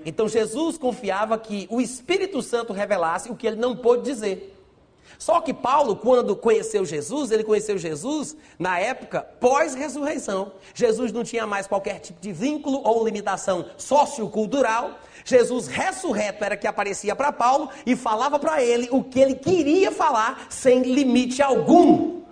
[0.05, 4.57] Então Jesus confiava que o Espírito Santo revelasse o que ele não pôde dizer.
[5.19, 10.53] Só que Paulo, quando conheceu Jesus, ele conheceu Jesus na época pós-ressurreição.
[10.75, 14.99] Jesus não tinha mais qualquer tipo de vínculo ou limitação sociocultural.
[15.27, 19.91] Jesus ressurreto era que aparecia para Paulo e falava para ele o que ele queria
[19.91, 22.23] falar sem limite algum.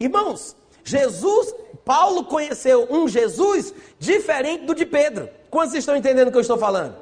[0.00, 1.54] Irmãos, Jesus,
[1.84, 5.28] Paulo conheceu um Jesus diferente do de Pedro.
[5.48, 6.96] Quantos estão entendendo o que eu estou falando?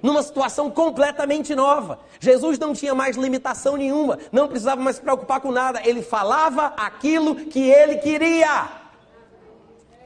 [0.00, 1.98] numa situação completamente nova.
[2.20, 6.66] Jesus não tinha mais limitação nenhuma, não precisava mais se preocupar com nada, ele falava
[6.76, 8.68] aquilo que ele queria.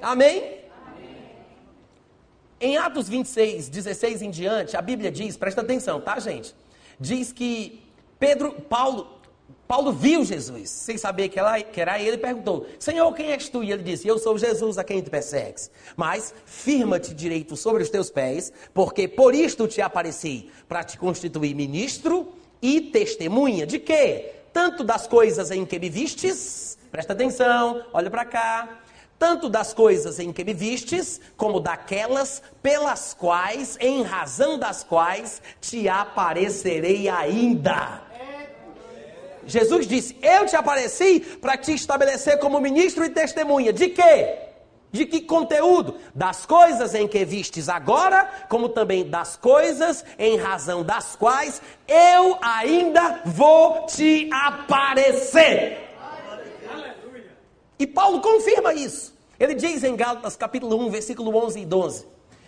[0.01, 0.62] Amém?
[2.65, 6.55] Em Atos 26, 16 em diante, a Bíblia diz, presta atenção, tá, gente?
[6.99, 7.83] Diz que
[8.21, 9.19] Pedro, Paulo,
[9.67, 13.65] Paulo viu Jesus, sem saber que, ela, que era ele, perguntou: Senhor, quem és tu?
[13.65, 15.73] E ele disse: Eu sou Jesus a quem te persegues.
[15.97, 21.57] Mas firma-te direito sobre os teus pés, porque por isto te apareci, para te constituir
[21.57, 22.33] ministro
[22.63, 24.35] e testemunha de quê?
[24.53, 28.82] Tanto das coisas em que me vistes, presta atenção, olha para cá,
[29.23, 35.41] tanto das coisas em que me vistes, como daquelas pelas quais, em razão das quais,
[35.61, 38.03] te aparecerei ainda.
[39.47, 43.73] Jesus disse: Eu te apareci para te estabelecer como ministro e testemunha.
[43.73, 44.39] De quê?
[44.91, 45.99] De que conteúdo?
[46.13, 52.39] Das coisas em que vistes agora, como também das coisas em razão das quais eu
[52.43, 55.92] ainda vou te aparecer.
[57.83, 59.13] E Paulo confirma isso.
[59.41, 62.07] Ele diz em Gálatas capítulo 1, versículo 11 e 12: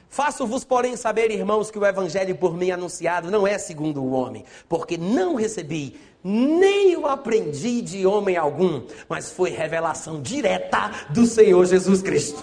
[0.08, 4.44] Faço-vos, porém, saber, irmãos, que o evangelho por mim anunciado não é segundo o homem,
[4.68, 11.66] porque não recebi, nem o aprendi de homem algum, mas foi revelação direta do Senhor
[11.66, 12.40] Jesus Cristo.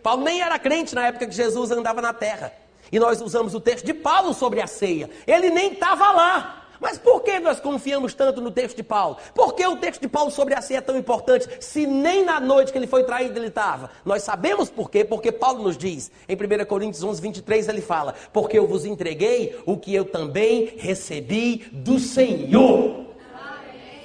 [0.00, 2.52] Paulo nem era crente na época que Jesus andava na terra.
[2.92, 5.10] E nós usamos o texto de Paulo sobre a ceia.
[5.26, 6.65] Ele nem estava lá.
[6.80, 9.16] Mas por que nós confiamos tanto no texto de Paulo?
[9.34, 12.40] Por que o texto de Paulo sobre a ceia é tão importante, se nem na
[12.40, 13.90] noite que ele foi traído ele estava?
[14.04, 18.14] Nós sabemos por quê, porque Paulo nos diz, em 1 Coríntios 11, 23, ele fala:
[18.32, 23.06] Porque eu vos entreguei o que eu também recebi do Senhor.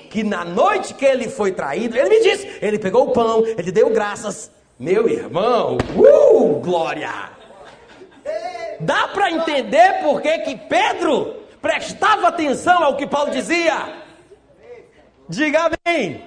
[0.09, 3.71] Que na noite que ele foi traído, ele me disse, ele pegou o pão, ele
[3.71, 4.51] deu graças.
[4.77, 7.29] Meu irmão, uh, glória!
[8.79, 14.03] Dá para entender por que que Pedro prestava atenção ao que Paulo dizia?
[15.29, 16.25] Diga amém.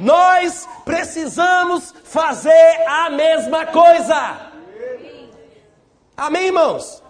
[0.00, 4.50] Nós precisamos fazer a mesma coisa.
[6.16, 7.02] Amém, irmãos?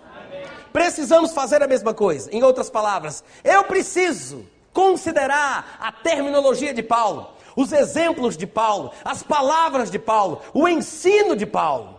[0.73, 2.31] Precisamos fazer a mesma coisa.
[2.33, 9.23] Em outras palavras, eu preciso considerar a terminologia de Paulo, os exemplos de Paulo, as
[9.23, 11.99] palavras de Paulo, o ensino de Paulo.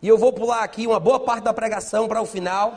[0.00, 2.72] E eu vou pular aqui uma boa parte da pregação para o final.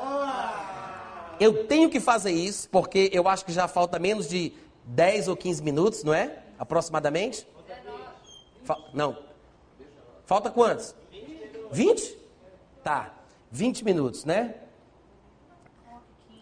[1.43, 4.53] Eu tenho que fazer isso, porque eu acho que já falta menos de
[4.85, 6.37] 10 ou 15 minutos, não é?
[6.57, 7.45] Aproximadamente?
[8.63, 9.17] Fa não.
[10.25, 10.95] Falta quantos?
[11.69, 12.17] 20?
[12.81, 13.13] Tá.
[13.51, 14.55] 20 minutos, né?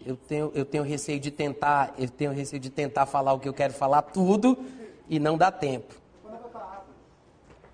[0.06, 3.48] Eu tenho, eu tenho receio de tentar, eu tenho receio de tentar falar o que
[3.48, 4.56] eu quero falar tudo
[5.08, 5.96] e não dá tempo.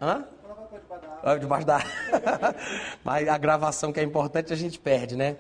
[0.01, 0.27] Hã?
[1.39, 1.81] Debaixo da
[3.05, 5.37] Mas a gravação que é importante a gente perde, né?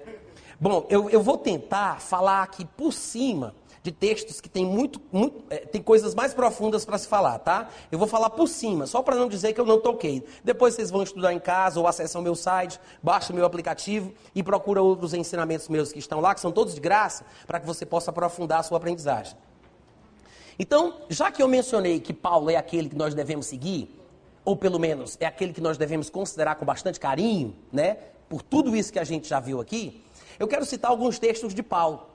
[0.60, 5.44] Bom, eu, eu vou tentar falar aqui por cima de textos que tem muito, muito
[5.50, 7.68] é, tem coisas mais profundas para se falar, tá?
[7.92, 10.26] Eu vou falar por cima, só para não dizer que eu não toquei.
[10.42, 14.12] Depois vocês vão estudar em casa ou acessam o meu site, baixa o meu aplicativo
[14.34, 17.66] e procura outros ensinamentos meus que estão lá, que são todos de graça, para que
[17.66, 19.36] você possa aprofundar a sua aprendizagem.
[20.58, 23.96] Então, já que eu mencionei que Paulo é aquele que nós devemos seguir,
[24.44, 27.96] ou pelo menos é aquele que nós devemos considerar com bastante carinho, né?
[28.28, 30.02] Por tudo isso que a gente já viu aqui,
[30.38, 32.06] eu quero citar alguns textos de Paulo.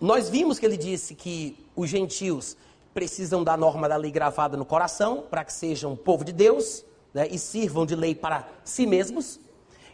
[0.00, 2.56] Nós vimos que ele disse que os gentios
[2.94, 7.28] precisam da norma da lei gravada no coração para que sejam povo de Deus né,
[7.30, 9.38] e sirvam de lei para si mesmos.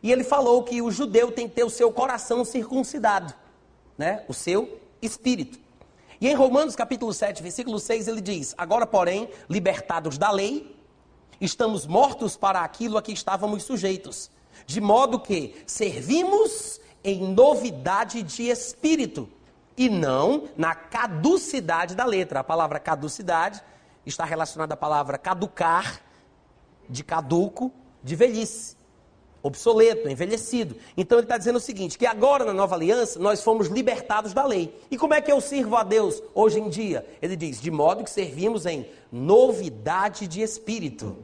[0.03, 3.33] E ele falou que o judeu tem que ter o seu coração circuncidado,
[3.97, 5.59] né, o seu espírito.
[6.21, 10.77] E em Romanos capítulo 7, versículo 6, ele diz: Agora, porém, libertados da lei,
[11.41, 14.31] estamos mortos para aquilo a que estávamos sujeitos,
[14.65, 19.29] de modo que servimos em novidade de espírito
[19.77, 22.41] e não na caducidade da letra.
[22.41, 23.63] A palavra caducidade
[24.05, 26.01] está relacionada à palavra caducar,
[26.89, 27.73] de caduco,
[28.03, 28.77] de velhice,
[29.43, 30.77] obsoleto, envelhecido.
[30.97, 34.45] Então ele está dizendo o seguinte: que agora na nova aliança nós fomos libertados da
[34.45, 34.77] lei.
[34.91, 37.07] E como é que eu sirvo a Deus hoje em dia?
[37.21, 41.17] Ele diz: de modo que servimos em novidade de espírito.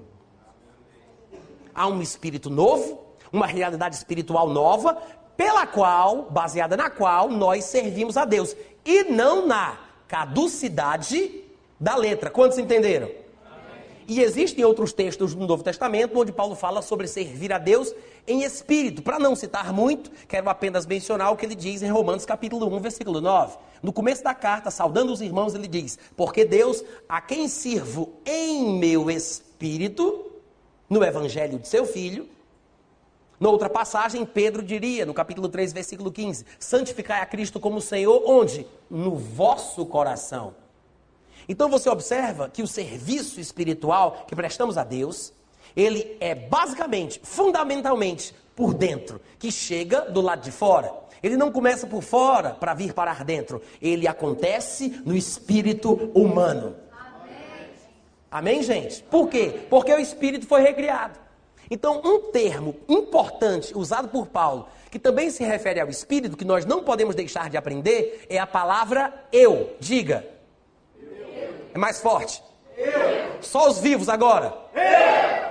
[1.75, 5.01] Há um espírito novo, uma realidade espiritual nova,
[5.39, 8.57] pela qual, baseada na qual, nós servimos a Deus.
[8.85, 9.79] E não na
[10.09, 11.45] caducidade
[11.79, 12.29] da letra.
[12.29, 13.07] Quantos entenderam?
[13.07, 13.85] Amém.
[14.09, 17.95] E existem outros textos no Novo Testamento onde Paulo fala sobre servir a Deus
[18.27, 19.01] em espírito.
[19.01, 22.81] Para não citar muito, quero apenas mencionar o que ele diz em Romanos capítulo 1,
[22.81, 23.59] versículo 9.
[23.81, 28.77] No começo da carta, saudando os irmãos, ele diz: Porque Deus, a quem sirvo em
[28.77, 30.33] meu espírito,
[30.91, 32.29] no evangelho de seu filho,
[33.41, 38.67] Noutra passagem, Pedro diria, no capítulo 3, versículo 15: Santificai a Cristo como Senhor, onde?
[38.91, 40.55] No vosso coração.
[41.49, 45.33] Então você observa que o serviço espiritual que prestamos a Deus,
[45.77, 50.93] ele é basicamente, fundamentalmente, por dentro, que chega do lado de fora.
[51.23, 53.63] Ele não começa por fora para vir parar dentro.
[53.81, 56.75] Ele acontece no espírito humano.
[56.93, 57.71] Amém,
[58.31, 59.03] Amém gente?
[59.05, 59.61] Por quê?
[59.71, 61.28] Porque o espírito foi recriado.
[61.71, 66.65] Então, um termo importante usado por Paulo, que também se refere ao espírito, que nós
[66.65, 69.77] não podemos deixar de aprender, é a palavra eu.
[69.79, 70.27] Diga.
[71.01, 71.55] Eu.
[71.75, 72.43] É mais forte.
[72.77, 73.43] Eu.
[73.43, 74.57] Só os vivos agora.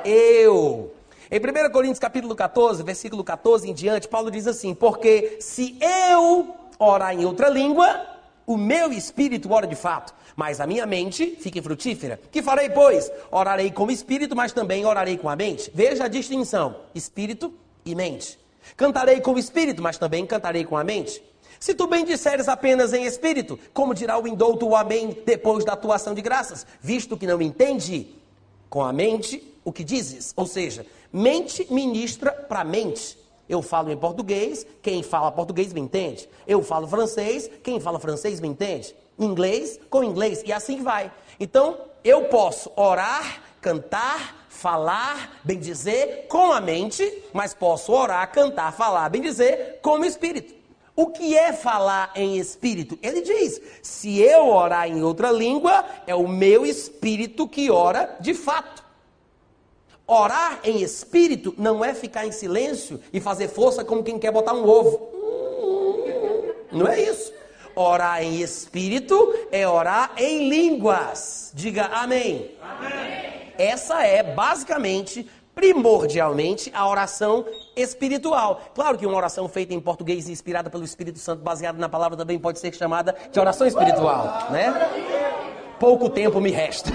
[0.03, 0.11] Eu.
[0.11, 0.93] eu.
[1.29, 6.55] Em 1 Coríntios capítulo 14, versículo 14 em diante, Paulo diz assim: Porque se eu
[6.79, 8.07] orar em outra língua,
[8.45, 12.19] o meu espírito ora de fato mas a minha mente fique frutífera.
[12.31, 13.11] Que farei, pois?
[13.31, 15.71] Orarei com o espírito, mas também orarei com a mente.
[15.73, 17.51] Veja a distinção: espírito
[17.83, 18.37] e mente.
[18.77, 21.23] Cantarei com o espírito, mas também cantarei com a mente.
[21.59, 25.73] Se tu bem disseres apenas em espírito, como dirá o indouto o amém depois da
[25.73, 28.13] atuação de graças, visto que não entende
[28.69, 30.33] com a mente o que dizes?
[30.35, 33.17] Ou seja, mente ministra para mente.
[33.49, 36.29] Eu falo em português, quem fala português me entende.
[36.45, 41.11] Eu falo francês, quem fala francês me entende inglês com inglês, e assim vai.
[41.39, 48.73] Então, eu posso orar, cantar, falar, bem dizer com a mente, mas posso orar, cantar,
[48.73, 50.55] falar, bem dizer com o espírito.
[50.95, 52.97] O que é falar em espírito?
[53.03, 58.33] Ele diz: se eu orar em outra língua, é o meu espírito que ora de
[58.33, 58.83] fato.
[60.07, 64.53] Orar em espírito não é ficar em silêncio e fazer força como quem quer botar
[64.53, 65.09] um ovo.
[66.71, 67.31] Não é isso.
[67.79, 71.51] Orar em espírito é orar em línguas.
[71.53, 72.55] Diga amém.
[72.59, 73.53] amém.
[73.55, 78.61] Essa é basicamente, primordialmente, a oração espiritual.
[78.73, 82.39] Claro que uma oração feita em português inspirada pelo Espírito Santo, baseada na palavra, também
[82.39, 84.73] pode ser chamada de oração espiritual, né?
[85.79, 86.89] Pouco tempo me resta.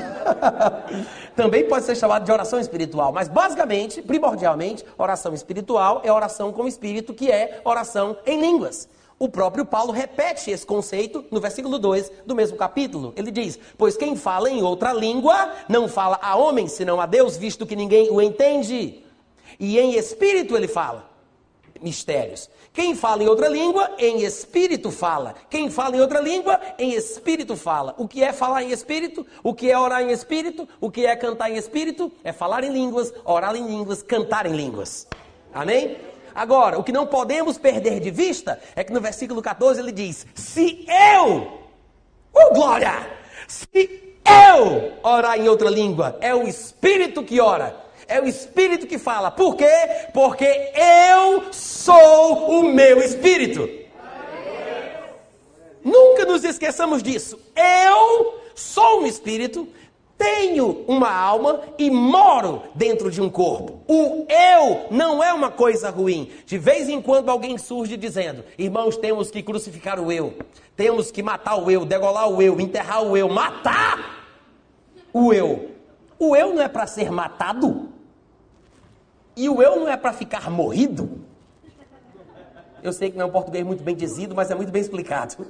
[1.36, 6.66] Também pode ser chamado de oração espiritual, mas basicamente, primordialmente, oração espiritual é oração com
[6.66, 8.88] espírito, que é oração em línguas.
[9.22, 13.12] O próprio Paulo repete esse conceito no versículo 2 do mesmo capítulo.
[13.14, 17.36] Ele diz: Pois quem fala em outra língua não fala a homem, senão a Deus,
[17.36, 19.04] visto que ninguém o entende.
[19.60, 21.08] E em espírito ele fala
[21.80, 22.50] mistérios.
[22.72, 25.36] Quem fala em outra língua, em espírito fala.
[25.48, 27.94] Quem fala em outra língua, em espírito fala.
[27.98, 29.24] O que é falar em espírito?
[29.40, 30.68] O que é orar em espírito?
[30.80, 32.10] O que é cantar em espírito?
[32.24, 35.06] É falar em línguas, orar em línguas, cantar em línguas.
[35.54, 35.96] Amém?
[36.34, 40.26] Agora, o que não podemos perder de vista é que no versículo 14 ele diz:
[40.34, 41.60] Se eu,
[42.32, 43.10] oh glória,
[43.46, 47.76] se eu orar em outra língua, é o Espírito que ora.
[48.08, 49.30] É o Espírito que fala.
[49.30, 49.70] Por quê?
[50.12, 53.68] Porque eu sou o meu Espírito.
[55.82, 57.38] Nunca nos esqueçamos disso.
[57.56, 59.66] Eu sou um Espírito
[60.22, 63.82] tenho uma alma e moro dentro de um corpo.
[63.88, 66.30] O eu não é uma coisa ruim.
[66.46, 70.34] De vez em quando alguém surge dizendo: irmãos, temos que crucificar o eu,
[70.76, 74.28] temos que matar o eu, degolar o eu, enterrar o eu, matar
[75.12, 75.72] o eu.
[76.18, 77.88] O eu não é para ser matado?
[79.36, 81.20] E o eu não é para ficar morrido?
[82.80, 85.46] Eu sei que não é um português muito bem dizido, mas é muito bem explicado.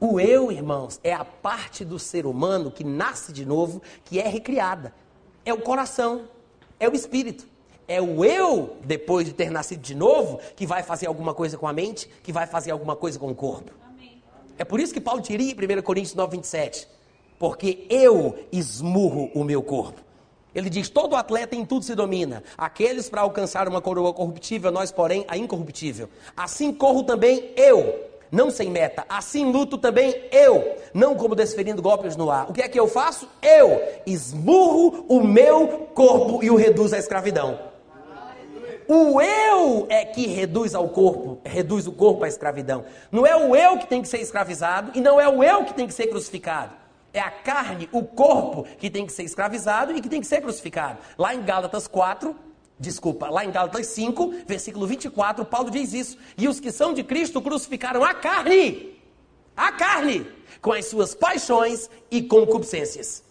[0.00, 4.28] O eu, irmãos, é a parte do ser humano que nasce de novo, que é
[4.28, 4.94] recriada.
[5.44, 6.28] É o coração,
[6.78, 7.46] é o espírito.
[7.88, 11.66] É o eu, depois de ter nascido de novo, que vai fazer alguma coisa com
[11.66, 13.72] a mente, que vai fazer alguma coisa com o corpo.
[13.88, 14.22] Amém.
[14.56, 16.86] É por isso que Paulo diria em 1 Coríntios 9, 27.
[17.36, 20.00] Porque eu esmurro o meu corpo.
[20.54, 22.44] Ele diz: todo atleta em tudo se domina.
[22.56, 26.08] Aqueles para alcançar uma coroa corruptível, nós, porém, a incorruptível.
[26.36, 29.04] Assim corro também eu não sem meta.
[29.08, 32.50] Assim luto também eu, não como desferindo golpes no ar.
[32.50, 33.28] O que é que eu faço?
[33.42, 37.58] Eu esmurro o meu corpo e o reduzo à escravidão.
[38.88, 42.86] O eu é que reduz ao corpo, reduz o corpo à escravidão.
[43.12, 45.74] Não é o eu que tem que ser escravizado e não é o eu que
[45.74, 46.72] tem que ser crucificado.
[47.12, 50.40] É a carne, o corpo que tem que ser escravizado e que tem que ser
[50.40, 50.98] crucificado.
[51.18, 52.34] Lá em Gálatas 4,
[52.80, 56.16] Desculpa, lá em Gálatas 5, versículo 24, Paulo diz isso.
[56.36, 58.96] E os que são de Cristo crucificaram a carne,
[59.56, 60.26] a carne,
[60.62, 63.24] com as suas paixões e concupiscências.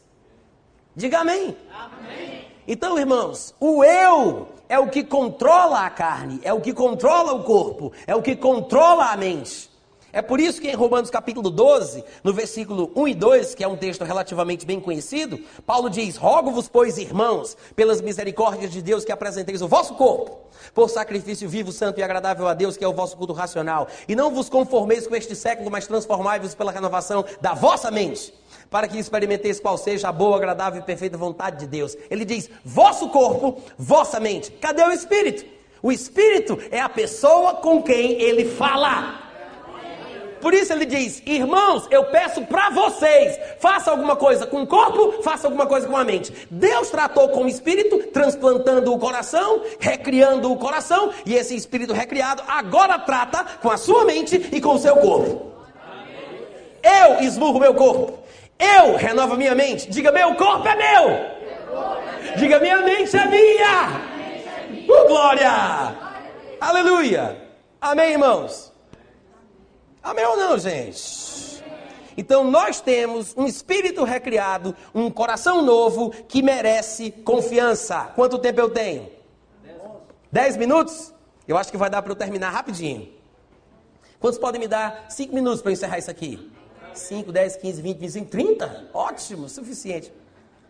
[0.96, 1.56] Diga amém.
[1.72, 2.46] amém.
[2.68, 7.44] Então, irmãos, o eu é o que controla a carne, é o que controla o
[7.44, 9.70] corpo, é o que controla a mente.
[10.18, 13.68] É por isso que em Romanos capítulo 12, no versículo 1 e 2, que é
[13.68, 19.12] um texto relativamente bem conhecido, Paulo diz: Rogo-vos, pois, irmãos, pelas misericórdias de Deus, que
[19.12, 20.40] apresenteis o vosso corpo
[20.74, 23.88] por sacrifício vivo, santo e agradável a Deus, que é o vosso culto racional.
[24.08, 28.34] E não vos conformeis com este século, mas transformai-vos pela renovação da vossa mente,
[28.72, 31.96] para que experimenteis qual seja a boa, agradável e perfeita vontade de Deus.
[32.10, 34.50] Ele diz: vosso corpo, vossa mente.
[34.54, 35.46] Cadê o espírito?
[35.80, 39.27] O espírito é a pessoa com quem ele fala.
[40.42, 45.22] Por isso ele diz: Irmãos, eu peço para vocês, faça alguma coisa com o corpo,
[45.24, 46.34] faça alguma coisa com a mente.
[46.50, 52.44] Deus tratou com o espírito, transplantando o coração, recriando o coração, e esse espírito recriado
[52.48, 55.52] agora trata com a sua mente e com o seu corpo.
[56.84, 58.20] Eu esmurro meu corpo.
[58.60, 59.90] Eu renovo minha mente.
[59.90, 61.38] Diga: Meu corpo é meu.
[62.38, 64.18] Diga: Minha mente é minha.
[64.88, 65.96] Uh, glória!
[66.60, 67.38] Aleluia!
[67.80, 68.74] Amém, irmãos?
[70.08, 71.62] Amém ou não, gente?
[72.16, 78.06] Então nós temos um espírito recriado, um coração novo que merece confiança.
[78.16, 79.12] Quanto tempo eu tenho?
[80.32, 81.14] Dez minutos?
[81.46, 83.12] Eu acho que vai dar para eu terminar rapidinho.
[84.18, 86.50] Quantos podem me dar cinco minutos para encerrar isso aqui?
[86.94, 88.90] Cinco, dez, quinze, vinte, vinte cinco, trinta?
[88.94, 90.10] Ótimo, suficiente.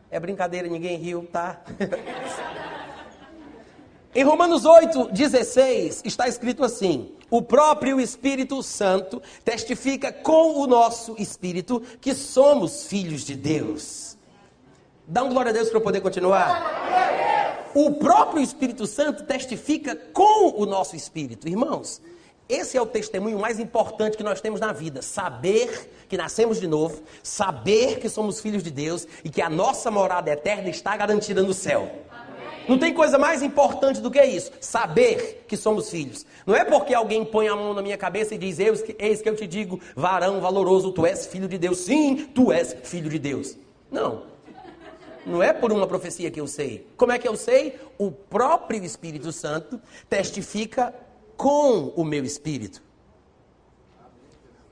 [0.09, 1.61] É brincadeira, ninguém riu, tá?
[4.15, 11.15] em Romanos 8, 16, está escrito assim: o próprio Espírito Santo testifica com o nosso
[11.19, 14.17] espírito que somos filhos de Deus.
[15.05, 17.67] Dá um glória a Deus para eu poder continuar.
[17.73, 21.47] O próprio Espírito Santo testifica com o nosso espírito.
[21.47, 22.01] Irmãos,
[22.49, 26.67] esse é o testemunho mais importante que nós temos na vida: saber que nascemos de
[26.67, 31.43] novo, saber que somos filhos de Deus e que a nossa morada eterna está garantida
[31.43, 31.91] no céu.
[32.67, 34.51] Não tem coisa mais importante do que isso.
[34.59, 36.25] Saber que somos filhos.
[36.45, 39.29] Não é porque alguém põe a mão na minha cabeça e diz, eis que, que
[39.29, 41.79] eu te digo, varão valoroso, tu és filho de Deus.
[41.79, 43.57] Sim, tu és filho de Deus.
[43.91, 44.23] Não.
[45.25, 46.87] Não é por uma profecia que eu sei.
[46.95, 47.79] Como é que eu sei?
[47.97, 49.79] O próprio Espírito Santo
[50.09, 50.93] testifica
[51.35, 52.81] com o meu espírito.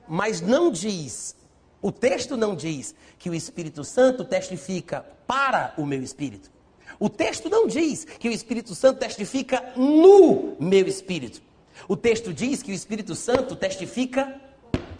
[0.08, 1.36] Mas não diz
[1.82, 6.50] O texto não diz que o Espírito Santo testifica para o meu espírito.
[6.98, 11.42] O texto não diz que o Espírito Santo testifica no meu espírito.
[11.88, 14.40] O texto diz que o Espírito Santo testifica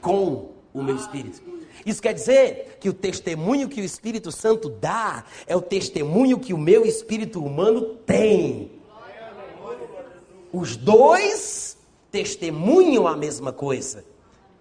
[0.01, 1.43] com o meu espírito.
[1.85, 6.53] Isso quer dizer que o testemunho que o Espírito Santo dá é o testemunho que
[6.53, 8.71] o meu espírito humano tem.
[10.53, 11.77] Os dois
[12.11, 14.05] testemunham a mesma coisa.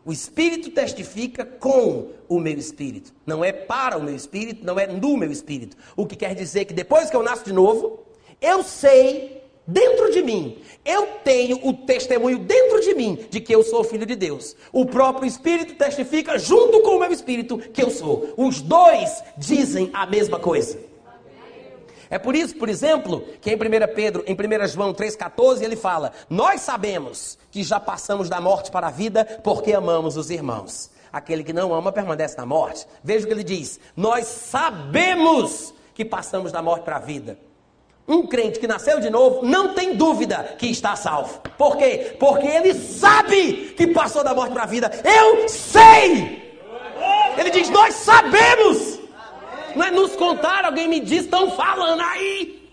[0.06, 3.12] O Espírito testifica com o meu espírito.
[3.26, 5.76] Não é para o meu espírito, não é no meu espírito.
[5.96, 8.06] O que quer dizer que depois que eu nasço de novo,
[8.40, 13.64] eu sei dentro de mim, eu tenho o testemunho dentro de mim de que eu
[13.64, 14.56] sou filho de Deus.
[14.72, 18.32] O próprio Espírito testifica junto com o meu espírito que eu sou.
[18.38, 20.78] Os dois dizem a mesma coisa.
[22.10, 23.60] É por isso, por exemplo, que em 1
[23.96, 28.88] Pedro, em 1 João 3,14, ele fala: Nós sabemos que já passamos da morte para
[28.88, 30.92] a vida porque amamos os irmãos.
[31.12, 32.86] Aquele que não ama permanece na morte.
[33.04, 37.40] Veja o que ele diz: Nós sabemos que passamos da morte para a vida.
[38.08, 41.42] Um crente que nasceu de novo não tem dúvida que está salvo.
[41.58, 42.16] Por quê?
[42.20, 44.92] Porque ele sabe que passou da morte para a vida.
[45.04, 46.54] Eu sei!
[47.38, 49.05] Ele diz: Nós sabemos!
[49.76, 52.70] Não é nos contar, alguém me diz, estão falando aí.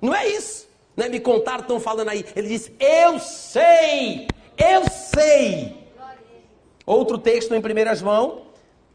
[0.00, 0.66] Não é isso.
[0.96, 2.24] Não é me contar, estão falando aí.
[2.34, 4.28] Ele diz: Eu sei!
[4.56, 5.76] Eu sei!
[6.86, 8.42] Outro texto em 1 João,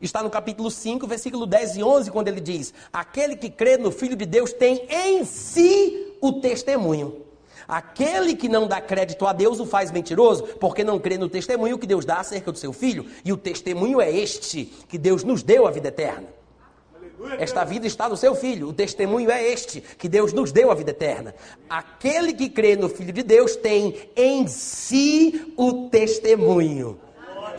[0.01, 3.91] está no capítulo 5, versículo 10 e 11, quando ele diz: Aquele que crê no
[3.91, 7.25] Filho de Deus tem em si o testemunho.
[7.67, 11.77] Aquele que não dá crédito a Deus o faz mentiroso, porque não crê no testemunho
[11.77, 13.05] que Deus dá acerca do seu filho.
[13.23, 16.38] E o testemunho é este: que Deus nos deu a vida eterna.
[17.37, 18.69] Esta vida está no seu filho.
[18.69, 21.35] O testemunho é este: que Deus nos deu a vida eterna.
[21.69, 26.99] Aquele que crê no Filho de Deus tem em si o testemunho.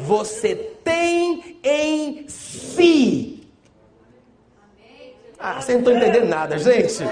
[0.00, 3.46] Você tem em si.
[5.38, 7.02] Ah, você não está entendendo nada, gente.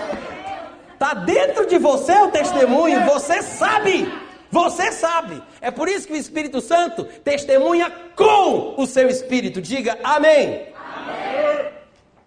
[0.92, 4.12] Está dentro de você o testemunho, você sabe.
[4.50, 5.42] Você sabe.
[5.60, 9.60] É por isso que o Espírito Santo testemunha com o seu espírito.
[9.60, 10.46] Diga amém.
[10.46, 10.77] amém.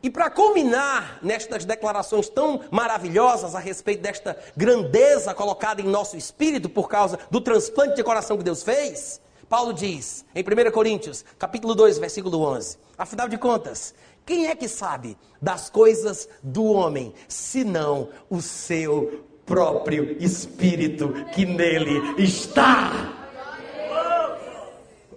[0.03, 6.67] E para culminar nestas declarações tão maravilhosas a respeito desta grandeza colocada em nosso espírito
[6.67, 11.75] por causa do transplante de coração que Deus fez, Paulo diz em 1 Coríntios, capítulo
[11.75, 13.93] 2, versículo 11: Afinal de contas,
[14.25, 22.15] quem é que sabe das coisas do homem, senão o seu próprio espírito que nele
[22.17, 22.91] está?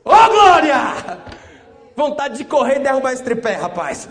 [0.04, 1.22] Ô oh, glória!
[1.96, 4.08] Vontade de correr e derrubar esse tripé, rapaz.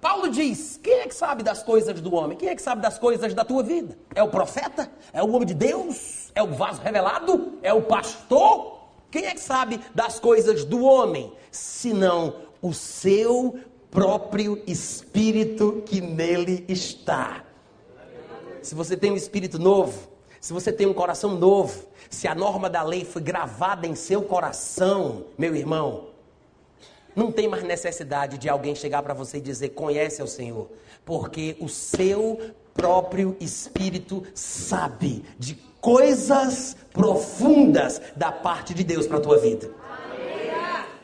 [0.00, 2.36] Paulo diz: quem é que sabe das coisas do homem?
[2.36, 3.98] Quem é que sabe das coisas da tua vida?
[4.14, 4.90] É o profeta?
[5.12, 6.30] É o homem de Deus?
[6.34, 7.58] É o vaso revelado?
[7.62, 8.78] É o pastor?
[9.10, 13.58] Quem é que sabe das coisas do homem, senão o seu
[13.90, 17.42] próprio espírito que nele está?
[18.62, 20.08] Se você tem um espírito novo,
[20.40, 24.22] se você tem um coração novo, se a norma da lei foi gravada em seu
[24.22, 26.07] coração, meu irmão,
[27.18, 30.70] não tem mais necessidade de alguém chegar para você e dizer conhece o Senhor,
[31.04, 32.38] porque o seu
[32.72, 39.68] próprio espírito sabe de coisas profundas da parte de Deus para a tua vida.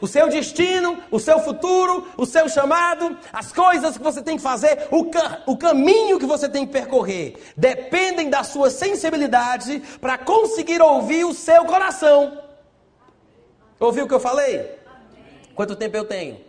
[0.01, 4.43] O seu destino, o seu futuro, o seu chamado, as coisas que você tem que
[4.43, 10.19] fazer, o, ca o caminho que você tem que percorrer, dependem da sua sensibilidade para
[10.19, 12.41] conseguir ouvir o seu coração.
[13.81, 14.84] Ouviu o que eu falei?
[15.55, 16.41] Quanto tempo eu tenho?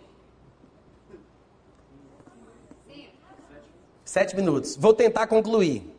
[4.04, 4.76] Sete minutos.
[4.76, 5.94] Vou tentar concluir.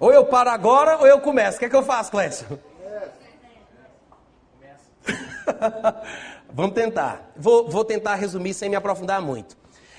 [0.00, 1.56] Ou eu paro agora ou eu começo.
[1.56, 2.46] O que é que eu faço, Clécio?
[6.52, 7.30] Vamos tentar.
[7.36, 9.56] Vou, vou tentar resumir sem me aprofundar muito.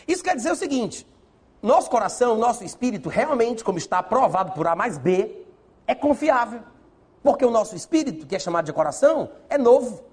[0.07, 1.07] Isso quer dizer o seguinte:
[1.61, 5.45] nosso coração, nosso espírito, realmente, como está provado por A mais B,
[5.87, 6.61] é confiável.
[7.23, 10.03] Porque o nosso espírito, que é chamado de coração, é novo.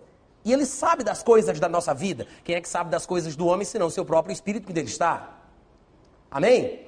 [0.44, 2.26] E ele sabe das coisas da nossa vida.
[2.44, 5.38] Quem é que sabe das coisas do homem, senão seu próprio espírito que dele está?
[6.30, 6.86] Amém?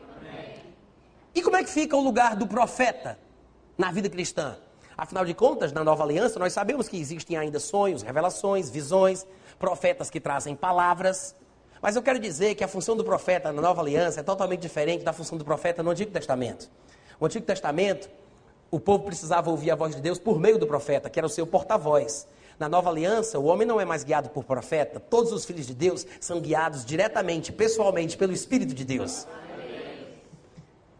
[1.34, 3.18] E como é que fica o lugar do profeta
[3.76, 4.56] na vida cristã?
[4.96, 9.26] Afinal de contas, na nova aliança, nós sabemos que existem ainda sonhos, revelações, visões,
[9.58, 11.34] profetas que trazem palavras.
[11.80, 15.02] Mas eu quero dizer que a função do profeta na nova aliança é totalmente diferente
[15.02, 16.70] da função do profeta no Antigo Testamento.
[17.18, 18.08] No Antigo Testamento,
[18.70, 21.30] o povo precisava ouvir a voz de Deus por meio do profeta, que era o
[21.30, 22.26] seu porta-voz.
[22.62, 25.74] Na nova aliança, o homem não é mais guiado por profeta, todos os filhos de
[25.74, 29.26] Deus são guiados diretamente, pessoalmente, pelo Espírito de Deus.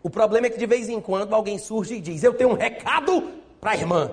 [0.02, 2.54] O problema é que de vez em quando alguém surge e diz: Eu tenho um
[2.54, 3.30] recado
[3.60, 4.10] para a irmã.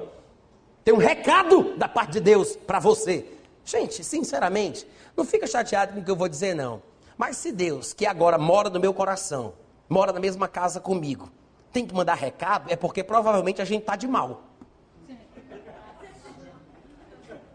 [0.84, 3.26] Tenho um recado da parte de Deus para você.
[3.66, 4.86] Gente, sinceramente,
[5.18, 6.84] não fica chateado com o que eu vou dizer, não.
[7.18, 9.54] Mas se Deus, que agora mora no meu coração,
[9.90, 11.32] mora na mesma casa comigo,
[11.74, 14.49] tem que mandar recado, é porque provavelmente a gente está de mal.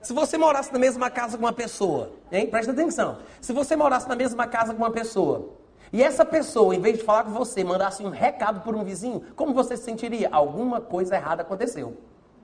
[0.05, 2.47] Se você morasse na mesma casa com uma pessoa, hein?
[2.47, 3.19] Presta atenção.
[3.41, 5.55] Se você morasse na mesma casa com uma pessoa,
[5.91, 9.23] e essa pessoa, em vez de falar com você, mandasse um recado por um vizinho,
[9.35, 10.29] como você se sentiria?
[10.31, 11.97] Alguma coisa errada aconteceu.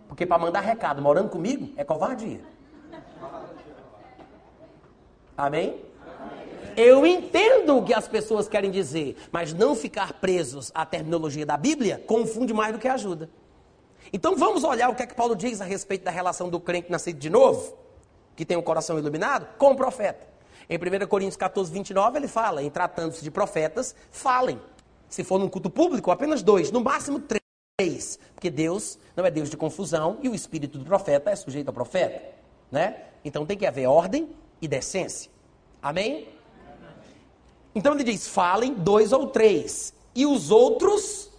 [0.08, 2.40] Porque para mandar recado morando comigo é covardia.
[5.36, 5.84] Amém?
[6.76, 11.58] Eu entendo o que as pessoas querem dizer, mas não ficar presos à terminologia da
[11.58, 13.28] Bíblia confunde mais do que ajuda.
[14.12, 16.90] Então vamos olhar o que é que Paulo diz a respeito da relação do crente
[16.90, 17.76] nascido de novo,
[18.34, 20.26] que tem o coração iluminado, com o profeta.
[20.68, 24.60] Em 1 Coríntios 14, 29, ele fala, em tratando-se de profetas, falem.
[25.08, 28.18] Se for num culto público, apenas dois, no máximo três.
[28.34, 31.74] Porque Deus não é Deus de confusão e o espírito do profeta é sujeito ao
[31.74, 32.22] profeta.
[32.70, 32.96] Né?
[33.24, 34.28] Então tem que haver ordem
[34.62, 35.30] e decência.
[35.82, 36.28] Amém?
[37.74, 39.94] Então ele diz: falem dois ou três.
[40.14, 41.29] E os outros.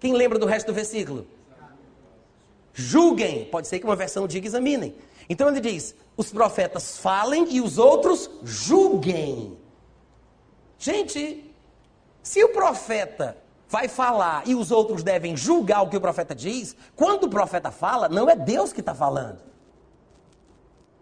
[0.00, 1.26] Quem lembra do resto do versículo?
[2.72, 3.46] Julguem.
[3.46, 4.94] Pode ser que uma versão diga examinem.
[5.28, 9.58] Então ele diz: os profetas falem e os outros julguem.
[10.78, 11.52] Gente,
[12.22, 13.36] se o profeta
[13.68, 17.70] vai falar e os outros devem julgar o que o profeta diz, quando o profeta
[17.70, 19.40] fala, não é Deus que está falando.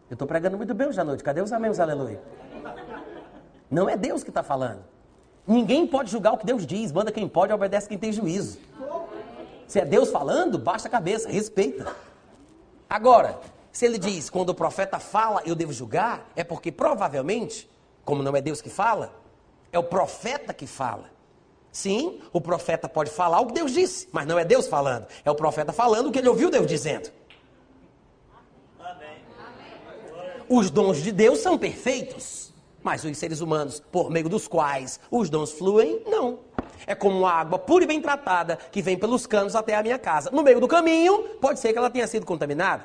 [0.09, 1.23] Eu estou pregando muito bem hoje à noite.
[1.23, 2.20] Cadê os amém, os aleluia?
[3.70, 4.85] Não é Deus que está falando.
[5.47, 6.90] Ninguém pode julgar o que Deus diz.
[6.90, 8.59] Manda quem pode, obedece quem tem juízo.
[9.66, 11.94] Se é Deus falando, baixa a cabeça, respeita.
[12.89, 13.39] Agora,
[13.73, 17.68] se ele diz, quando o profeta fala, eu devo julgar, é porque provavelmente,
[18.05, 19.12] como não é Deus que fala,
[19.73, 21.10] é o profeta que fala.
[21.70, 25.06] Sim, o profeta pode falar o que Deus disse, mas não é Deus falando.
[25.24, 27.10] É o profeta falando o que ele ouviu Deus dizendo.
[30.48, 32.45] Os dons de Deus são perfeitos.
[32.87, 36.39] Mas os seres humanos, por meio dos quais os dons fluem, não.
[36.87, 40.31] É como água pura e bem tratada que vem pelos canos até a minha casa.
[40.31, 42.85] No meio do caminho, pode ser que ela tenha sido contaminada.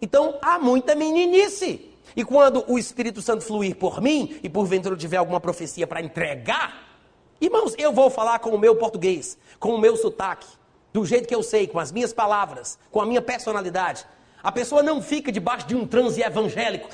[0.00, 1.90] Então, há muita meninice.
[2.16, 6.00] E quando o Espírito Santo fluir por mim, e porventura eu tiver alguma profecia para
[6.00, 6.96] entregar,
[7.38, 10.46] irmãos, eu vou falar com o meu português, com o meu sotaque,
[10.94, 14.06] do jeito que eu sei, com as minhas palavras, com a minha personalidade.
[14.42, 16.88] A pessoa não fica debaixo de um transe evangélico.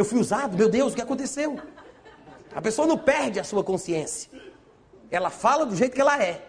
[0.00, 1.60] Eu fui usado, meu Deus, o que aconteceu?
[2.54, 4.30] A pessoa não perde a sua consciência.
[5.10, 6.40] Ela fala do jeito que ela é.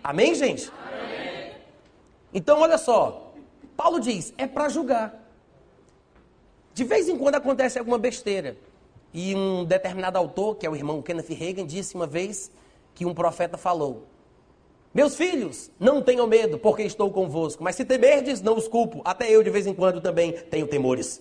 [0.00, 0.70] Amém, gente?
[0.86, 1.54] Amém.
[2.32, 3.32] Então, olha só.
[3.76, 5.12] Paulo diz: é para julgar.
[6.72, 8.56] De vez em quando acontece alguma besteira.
[9.12, 12.48] E um determinado autor, que é o irmão Kenneth Reagan, disse uma vez
[12.94, 14.06] que um profeta falou:
[14.94, 17.60] Meus filhos, não tenham medo, porque estou convosco.
[17.60, 19.02] Mas se temerdes, não os culpo.
[19.04, 21.20] Até eu, de vez em quando, também tenho temores.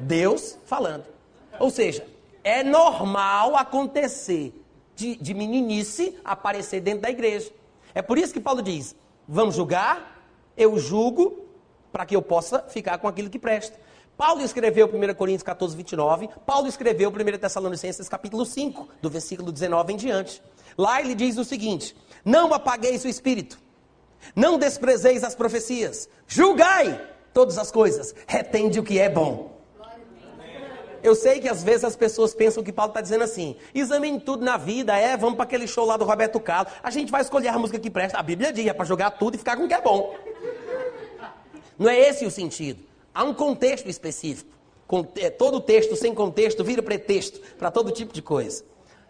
[0.00, 1.04] Deus falando.
[1.58, 2.06] Ou seja,
[2.44, 4.52] é normal acontecer
[4.94, 7.50] de, de meninice aparecer dentro da igreja.
[7.94, 8.94] É por isso que Paulo diz:
[9.26, 10.22] vamos julgar,
[10.56, 11.44] eu julgo,
[11.92, 13.78] para que eu possa ficar com aquilo que presta.
[14.16, 16.28] Paulo escreveu 1 Coríntios 14, 29.
[16.46, 20.42] Paulo escreveu 1 Tessalonicenses capítulo 5, do versículo 19 em diante.
[20.76, 21.94] Lá ele diz o seguinte:
[22.24, 23.58] Não apagueis o espírito,
[24.34, 27.00] não desprezeis as profecias, julgai
[27.34, 29.55] todas as coisas, retende o que é bom.
[31.06, 34.44] Eu sei que às vezes as pessoas pensam que Paulo está dizendo assim: examine tudo
[34.44, 37.46] na vida, é, vamos para aquele show lá do Roberto Carlos, a gente vai escolher
[37.46, 38.18] a música que presta.
[38.18, 40.16] A Bíblia diz, é para jogar tudo e ficar com o que é bom.
[41.78, 42.82] Não é esse o sentido.
[43.14, 44.50] Há um contexto específico.
[45.14, 48.64] É, todo texto sem contexto vira pretexto para todo tipo de coisa.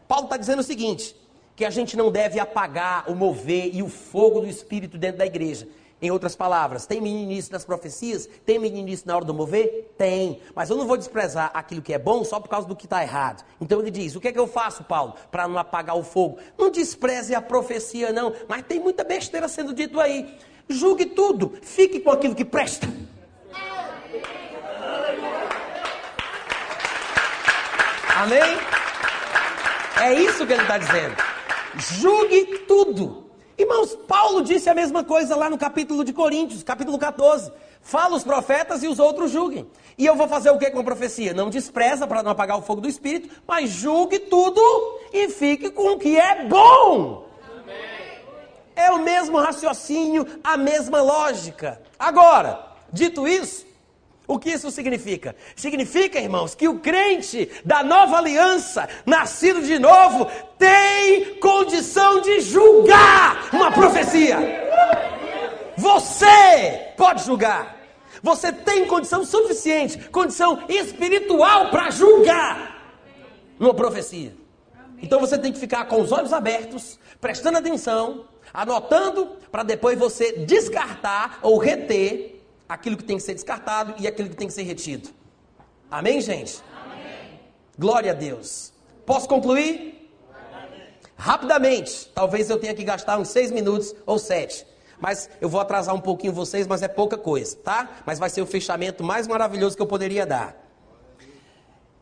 [0.06, 1.16] Paulo está dizendo o seguinte:
[1.56, 5.24] que a gente não deve apagar o mover e o fogo do Espírito dentro da
[5.24, 5.66] igreja.
[6.00, 8.28] Em outras palavras, tem meninice nas profecias?
[8.44, 9.94] Tem meninice na hora do mover?
[9.96, 10.42] Tem.
[10.54, 13.02] Mas eu não vou desprezar aquilo que é bom só por causa do que está
[13.02, 13.42] errado.
[13.60, 16.38] Então ele diz: o que é que eu faço, Paulo, para não apagar o fogo?
[16.58, 18.34] Não despreze a profecia, não.
[18.46, 20.36] Mas tem muita besteira sendo dito aí.
[20.68, 21.54] Julgue tudo.
[21.62, 22.86] Fique com aquilo que presta.
[28.16, 28.58] Amém?
[30.02, 31.16] É isso que ele está dizendo.
[31.76, 33.25] Julgue tudo.
[33.58, 37.50] Irmãos, Paulo disse a mesma coisa lá no capítulo de Coríntios, capítulo 14.
[37.80, 39.66] Fala os profetas e os outros julguem.
[39.96, 41.32] E eu vou fazer o que com a profecia?
[41.32, 44.60] Não despreza para não apagar o fogo do Espírito, mas julgue tudo
[45.10, 47.26] e fique com o que é bom.
[48.74, 51.80] É o mesmo raciocínio, a mesma lógica.
[51.98, 52.62] Agora,
[52.92, 53.65] dito isso,
[54.26, 55.36] o que isso significa?
[55.54, 60.26] Significa, irmãos, que o crente da nova aliança, nascido de novo,
[60.58, 64.38] tem condição de julgar uma profecia.
[65.76, 67.76] Você pode julgar.
[68.22, 72.96] Você tem condição suficiente, condição espiritual para julgar
[73.58, 74.34] numa profecia.
[75.00, 80.32] Então você tem que ficar com os olhos abertos, prestando atenção, anotando, para depois você
[80.38, 82.35] descartar ou reter
[82.68, 85.08] aquilo que tem que ser descartado e aquilo que tem que ser retido.
[85.90, 86.62] Amém, gente?
[86.84, 87.40] Amém.
[87.78, 88.72] Glória a Deus.
[89.04, 90.10] Posso concluir?
[91.16, 92.10] Rapidamente.
[92.14, 94.66] Talvez eu tenha que gastar uns seis minutos ou sete.
[94.98, 98.02] Mas eu vou atrasar um pouquinho vocês, mas é pouca coisa, tá?
[98.04, 100.56] Mas vai ser o fechamento mais maravilhoso que eu poderia dar.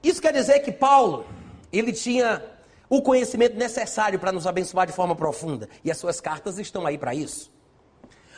[0.02, 1.26] Isso quer dizer que Paulo,
[1.72, 2.42] ele tinha
[2.88, 5.68] o conhecimento necessário para nos abençoar de forma profunda.
[5.82, 7.53] E as suas cartas estão aí para isso.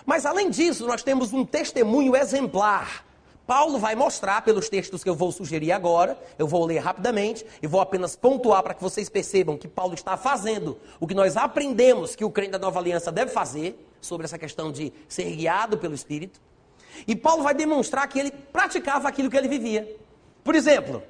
[0.07, 3.05] Mas além disso, nós temos um testemunho exemplar.
[3.45, 7.66] Paulo vai mostrar pelos textos que eu vou sugerir agora, eu vou ler rapidamente e
[7.66, 12.16] vou apenas pontuar para que vocês percebam que Paulo está fazendo o que nós aprendemos
[12.16, 15.95] que o crente da nova aliança deve fazer sobre essa questão de ser guiado pelo
[15.95, 16.41] Espírito.
[17.07, 19.97] E Paulo vai demonstrar que ele praticava aquilo que ele vivia.
[20.43, 21.03] Por exemplo,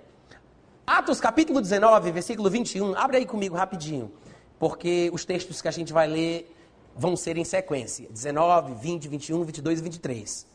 [0.86, 2.96] Atos capítulo 19, versículo 21.
[2.96, 4.10] Abre aí comigo rapidinho,
[4.58, 6.55] porque os textos que a gente vai ler
[6.96, 10.46] vão ser em sequência: 19, 20, 21, 22 e 23.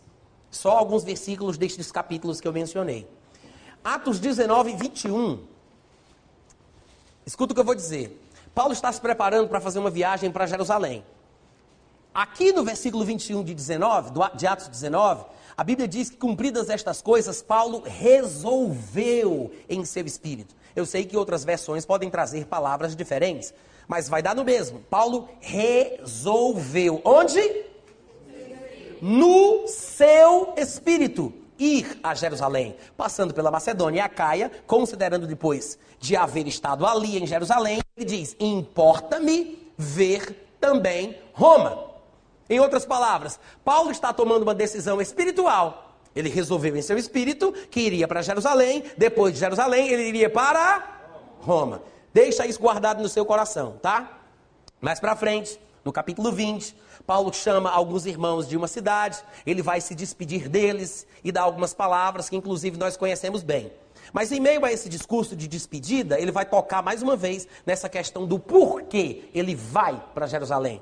[0.50, 3.08] Só alguns versículos destes capítulos que eu mencionei.
[3.84, 5.40] Atos 19, 21.
[7.26, 8.20] Escuta o que eu vou dizer.
[8.54, 11.04] Paulo está se preparando para fazer uma viagem para Jerusalém.
[12.14, 15.24] Aqui no versículo 21 de, 19, de Atos 19,
[15.56, 20.54] a Bíblia diz que, cumpridas estas coisas, Paulo resolveu em seu espírito.
[20.76, 23.54] Eu sei que outras versões podem trazer palavras diferentes,
[23.92, 24.80] mas vai dar no mesmo.
[24.90, 27.02] Paulo resolveu.
[27.04, 27.66] Onde?
[29.02, 31.34] No seu espírito.
[31.60, 37.22] Ir a Jerusalém, passando pela Macedônia e a Caia, considerando depois de haver estado ali
[37.22, 41.92] em Jerusalém, ele diz: Importa-me ver também Roma.
[42.50, 45.98] Em outras palavras, Paulo está tomando uma decisão espiritual.
[46.16, 51.02] Ele resolveu em seu espírito que iria para Jerusalém, depois de Jerusalém, ele iria para
[51.42, 51.82] Roma.
[52.14, 54.20] Deixa isso guardado no seu coração, tá?
[54.82, 56.76] Mais para frente, no capítulo 20,
[57.08, 61.74] Paulo chama alguns irmãos de uma cidade, ele vai se despedir deles e dar algumas
[61.74, 63.72] palavras que, inclusive, nós conhecemos bem.
[64.12, 67.88] Mas em meio a esse discurso de despedida, ele vai tocar mais uma vez nessa
[67.88, 70.82] questão do porquê ele vai para Jerusalém.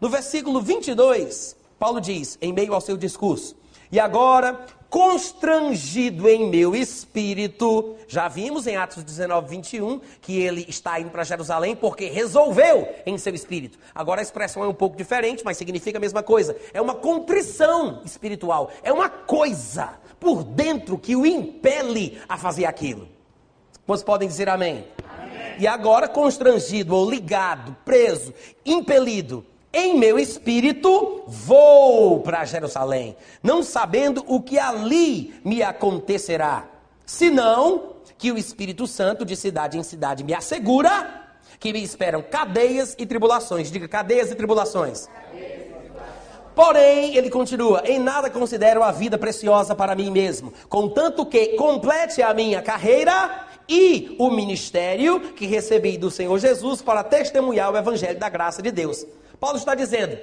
[0.00, 3.56] No versículo 22, Paulo diz, em meio ao seu discurso:
[3.90, 4.66] E agora,
[4.96, 11.22] constrangido em meu espírito, já vimos em Atos 19, 21, que ele está indo para
[11.22, 13.78] Jerusalém porque resolveu em seu espírito.
[13.94, 16.56] Agora a expressão é um pouco diferente, mas significa a mesma coisa.
[16.72, 23.06] É uma contrição espiritual, é uma coisa por dentro que o impele a fazer aquilo.
[23.86, 24.86] Vocês podem dizer amém?
[25.20, 25.56] amém.
[25.58, 28.32] E agora, constrangido ou ligado, preso,
[28.64, 29.44] impelido
[29.76, 36.64] em meu espírito vou para Jerusalém, não sabendo o que ali me acontecerá,
[37.04, 41.24] senão que o Espírito Santo de cidade em cidade me assegura
[41.60, 43.70] que me esperam cadeias e tribulações.
[43.70, 45.08] Diga cadeias e tribulações.
[46.54, 52.22] Porém, ele continua: em nada considero a vida preciosa para mim mesmo, contanto que complete
[52.22, 58.18] a minha carreira e o ministério que recebi do Senhor Jesus para testemunhar o evangelho
[58.18, 59.04] da graça de Deus.
[59.38, 60.18] Paulo está dizendo: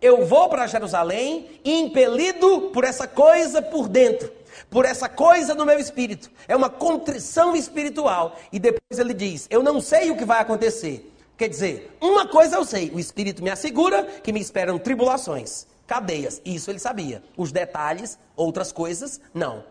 [0.00, 4.30] eu vou para Jerusalém impelido por essa coisa por dentro,
[4.70, 6.30] por essa coisa no meu espírito.
[6.46, 8.36] É uma contrição espiritual.
[8.52, 11.12] E depois ele diz: eu não sei o que vai acontecer.
[11.36, 16.40] Quer dizer, uma coisa eu sei: o espírito me assegura que me esperam tribulações, cadeias.
[16.44, 17.22] Isso ele sabia.
[17.36, 19.64] Os detalhes, outras coisas, não.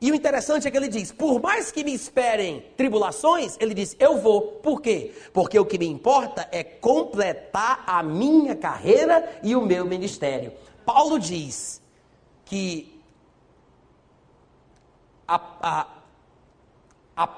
[0.00, 3.96] E o interessante é que ele diz: por mais que me esperem tribulações, ele diz:
[3.98, 4.42] eu vou.
[4.42, 5.12] Por quê?
[5.32, 10.52] Porque o que me importa é completar a minha carreira e o meu ministério.
[10.84, 11.80] Paulo diz
[12.44, 13.00] que
[15.26, 15.88] a, a,
[17.16, 17.28] a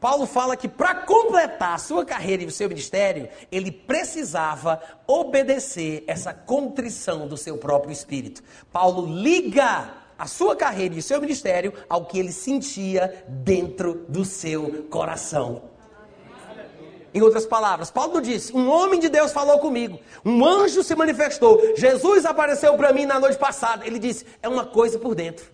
[0.00, 6.02] Paulo fala que para completar a sua carreira e o seu ministério, ele precisava obedecer
[6.06, 8.42] essa contrição do seu próprio espírito.
[8.72, 14.22] Paulo liga a sua carreira e o seu ministério ao que ele sentia dentro do
[14.22, 15.62] seu coração.
[17.12, 21.74] Em outras palavras, Paulo disse: Um homem de Deus falou comigo, um anjo se manifestou,
[21.74, 23.86] Jesus apareceu para mim na noite passada.
[23.86, 25.46] Ele disse: É uma coisa por dentro.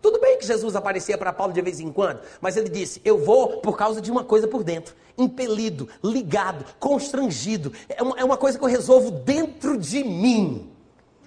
[0.00, 3.18] Tudo bem que Jesus aparecia para Paulo de vez em quando, mas ele disse: Eu
[3.18, 4.94] vou por causa de uma coisa por dentro.
[5.18, 7.72] Impelido, ligado, constrangido.
[7.88, 10.70] É uma, é uma coisa que eu resolvo dentro de mim.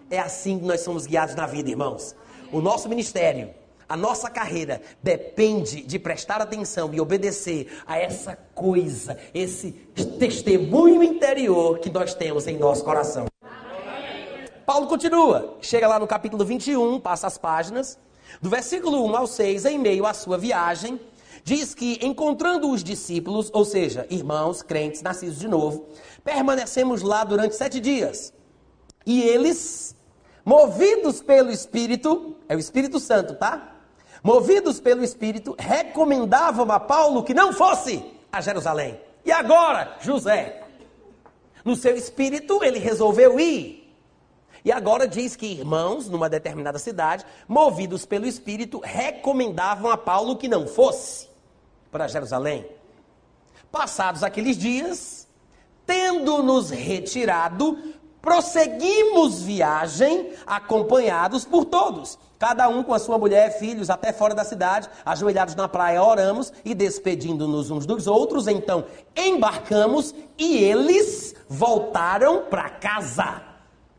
[0.09, 2.15] É assim que nós somos guiados na vida, irmãos.
[2.51, 3.49] O nosso ministério,
[3.89, 9.71] a nossa carreira depende de prestar atenção e obedecer a essa coisa, esse
[10.19, 13.25] testemunho interior que nós temos em nosso coração.
[14.65, 17.97] Paulo continua, chega lá no capítulo 21, passa as páginas,
[18.41, 20.99] do versículo 1 ao 6, em meio à sua viagem,
[21.43, 25.87] diz que encontrando os discípulos, ou seja, irmãos, crentes, nascidos de novo,
[26.23, 28.33] permanecemos lá durante sete dias.
[29.05, 29.95] E eles,
[30.47, 33.75] movidos pelo Espírito, é o Espírito Santo, tá?
[34.23, 38.01] Movidos pelo Espírito, recomendavam a Paulo que não fosse
[38.31, 38.97] a Jerusalém.
[39.25, 40.63] E agora, José,
[41.65, 43.93] no seu espírito, ele resolveu ir.
[44.63, 50.47] E agora diz que irmãos, numa determinada cidade, movidos pelo Espírito, recomendavam a Paulo que
[50.47, 51.27] não fosse
[51.91, 52.65] para Jerusalém.
[53.69, 55.27] Passados aqueles dias,
[55.85, 57.77] tendo-nos retirado,
[58.21, 64.43] prosseguimos viagem, acompanhados por todos, cada um com a sua mulher, filhos, até fora da
[64.43, 68.85] cidade, ajoelhados na praia, oramos e despedindo-nos uns dos outros, então
[69.15, 73.41] embarcamos e eles voltaram para casa.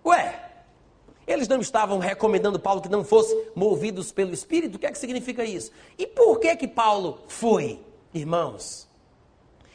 [0.05, 0.49] Ué,
[1.27, 4.77] eles não estavam recomendando Paulo que não fosse movidos pelo Espírito?
[4.77, 5.71] O que é que significa isso?
[5.99, 7.85] E por que que Paulo foi?
[8.15, 8.89] Irmãos,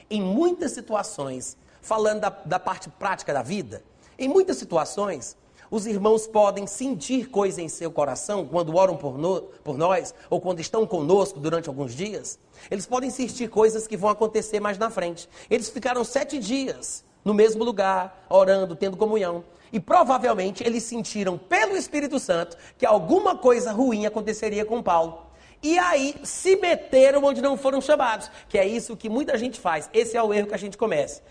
[0.10, 3.84] em muitas situações, falando da, da parte prática da vida,
[4.18, 5.36] em muitas situações,
[5.72, 10.40] os irmãos podem sentir coisa em seu coração quando oram por, no, por, nós ou
[10.40, 12.38] quando estão conosco durante alguns dias.
[12.70, 15.28] Eles podem sentir coisas que vão acontecer mais na frente.
[15.50, 19.44] Eles ficaram sete dias no mesmo lugar, orando, tendo comunhão.
[19.72, 25.26] E provavelmente eles sentiram pelo Espírito Santo que alguma coisa ruim aconteceria com Paulo.
[25.64, 29.90] E aí se meteram onde não foram chamados, que é isso que muita gente faz.
[29.94, 31.24] Esse é o erro que a gente começa.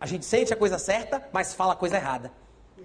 [0.00, 2.32] A gente sente a coisa certa, mas fala a coisa errada.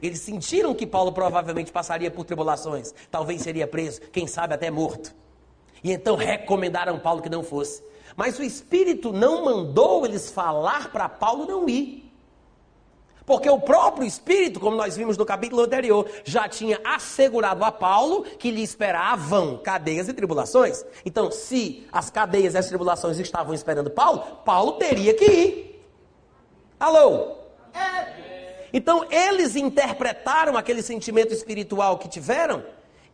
[0.01, 5.15] Eles sentiram que Paulo provavelmente passaria por tribulações, talvez seria preso, quem sabe até morto.
[5.83, 7.81] E então recomendaram Paulo que não fosse.
[8.15, 12.05] Mas o Espírito não mandou eles falar para Paulo não ir.
[13.25, 18.23] Porque o próprio Espírito, como nós vimos no capítulo anterior, já tinha assegurado a Paulo
[18.23, 20.85] que lhe esperavam cadeias e tribulações.
[21.03, 25.74] Então, se as cadeias e as tribulações estavam esperando Paulo, Paulo teria que ir.
[26.85, 27.37] Alô?
[28.71, 32.63] Então, eles interpretaram aquele sentimento espiritual que tiveram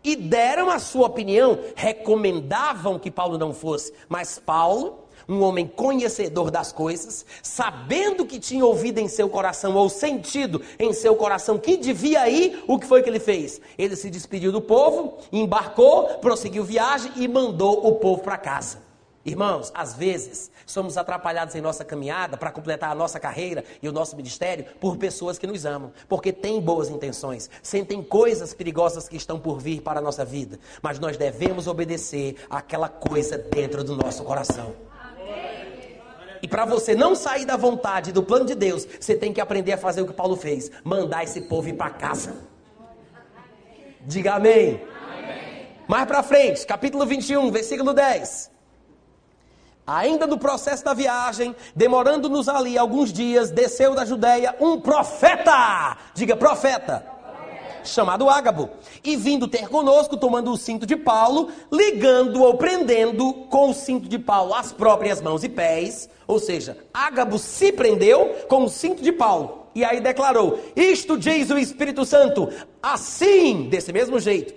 [0.03, 3.93] e deram a sua opinião, recomendavam que Paulo não fosse.
[4.10, 9.88] Mas Paulo um homem conhecedor das coisas, sabendo que tinha ouvido em seu coração ou
[9.88, 13.61] sentido em seu coração que devia ir, o que foi que ele fez?
[13.77, 18.91] Ele se despediu do povo, embarcou, prosseguiu viagem e mandou o povo para casa.
[19.23, 23.91] Irmãos, às vezes somos atrapalhados em nossa caminhada para completar a nossa carreira e o
[23.91, 29.15] nosso ministério por pessoas que nos amam, porque têm boas intenções, sentem coisas perigosas que
[29.15, 33.95] estão por vir para a nossa vida, mas nós devemos obedecer àquela coisa dentro do
[33.95, 34.73] nosso coração.
[36.41, 39.73] E para você não sair da vontade do plano de Deus, você tem que aprender
[39.73, 42.34] a fazer o que Paulo fez: mandar esse povo ir para casa.
[44.02, 44.81] Diga amém.
[45.14, 45.68] amém.
[45.88, 48.49] Mais para frente, capítulo 21, versículo 10.
[49.86, 55.98] Ainda no processo da viagem, demorando-nos ali alguns dias, desceu da Judéia um profeta.
[56.14, 57.06] Diga profeta.
[57.84, 58.70] Chamado Ágabo,
[59.03, 64.08] e vindo ter conosco, tomando o cinto de Paulo, ligando ou prendendo com o cinto
[64.08, 69.02] de Paulo as próprias mãos e pés, ou seja, Ágabo se prendeu com o cinto
[69.02, 72.49] de Paulo, e aí declarou: Isto diz o Espírito Santo,
[72.84, 74.53] assim, desse mesmo jeito,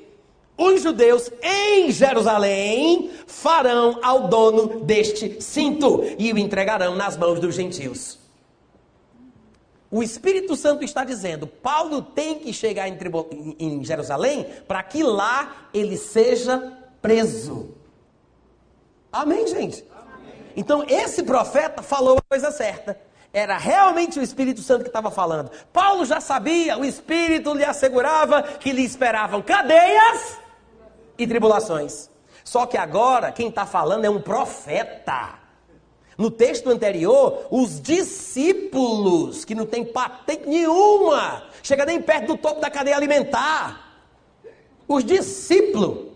[0.57, 7.57] os judeus em Jerusalém farão ao dono deste cinto e o entregarão nas mãos dos
[7.57, 8.19] gentios.
[9.91, 12.97] O Espírito Santo está dizendo: Paulo tem que chegar em,
[13.59, 16.73] em Jerusalém para que lá ele seja
[17.03, 17.75] preso.
[19.13, 19.85] Amém, gente?
[19.93, 20.35] Amém.
[20.57, 22.99] Então, esse profeta falou a coisa certa.
[23.33, 25.51] Era realmente o Espírito Santo que estava falando.
[25.73, 30.44] Paulo já sabia, o Espírito lhe assegurava que lhe esperavam cadeias
[31.19, 32.11] e tribulações.
[32.45, 35.39] Só que agora quem está falando é um profeta.
[36.17, 42.61] No texto anterior, os discípulos, que não tem patente nenhuma, chega nem perto do topo
[42.61, 43.99] da cadeia alimentar.
[44.87, 46.13] Os discípulos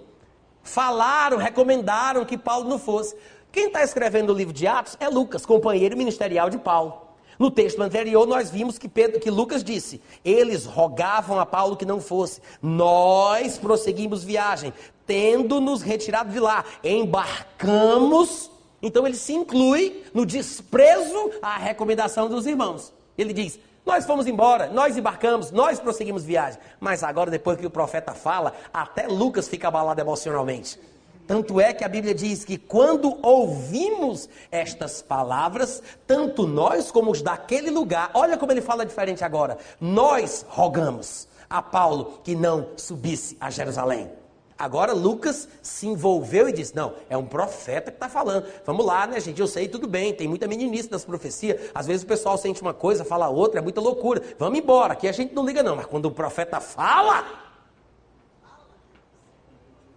[0.62, 3.16] falaram, recomendaram que Paulo não fosse.
[3.50, 7.07] Quem está escrevendo o livro de Atos é Lucas, companheiro ministerial de Paulo.
[7.39, 11.85] No texto anterior, nós vimos que, Pedro, que Lucas disse: eles rogavam a Paulo que
[11.85, 12.40] não fosse.
[12.60, 14.73] Nós prosseguimos viagem,
[15.06, 18.51] tendo nos retirado de lá, embarcamos
[18.81, 22.93] então ele se inclui no desprezo à recomendação dos irmãos.
[23.16, 26.60] Ele diz: Nós fomos embora, nós embarcamos, nós prosseguimos viagem.
[26.78, 30.78] Mas agora, depois que o profeta fala, até Lucas fica abalado emocionalmente.
[31.28, 37.20] Tanto é que a Bíblia diz que quando ouvimos estas palavras, tanto nós como os
[37.20, 43.36] daquele lugar, olha como ele fala diferente agora, nós rogamos a Paulo que não subisse
[43.38, 44.10] a Jerusalém.
[44.59, 48.46] Agora Lucas se envolveu e disse: Não, é um profeta que está falando.
[48.64, 49.38] Vamos lá, né, gente?
[49.38, 51.70] Eu sei, tudo bem, tem muita meninice das profecias.
[51.74, 54.22] Às vezes o pessoal sente uma coisa, fala outra, é muita loucura.
[54.38, 55.76] Vamos embora, aqui a gente não liga, não.
[55.76, 57.46] Mas quando o profeta fala.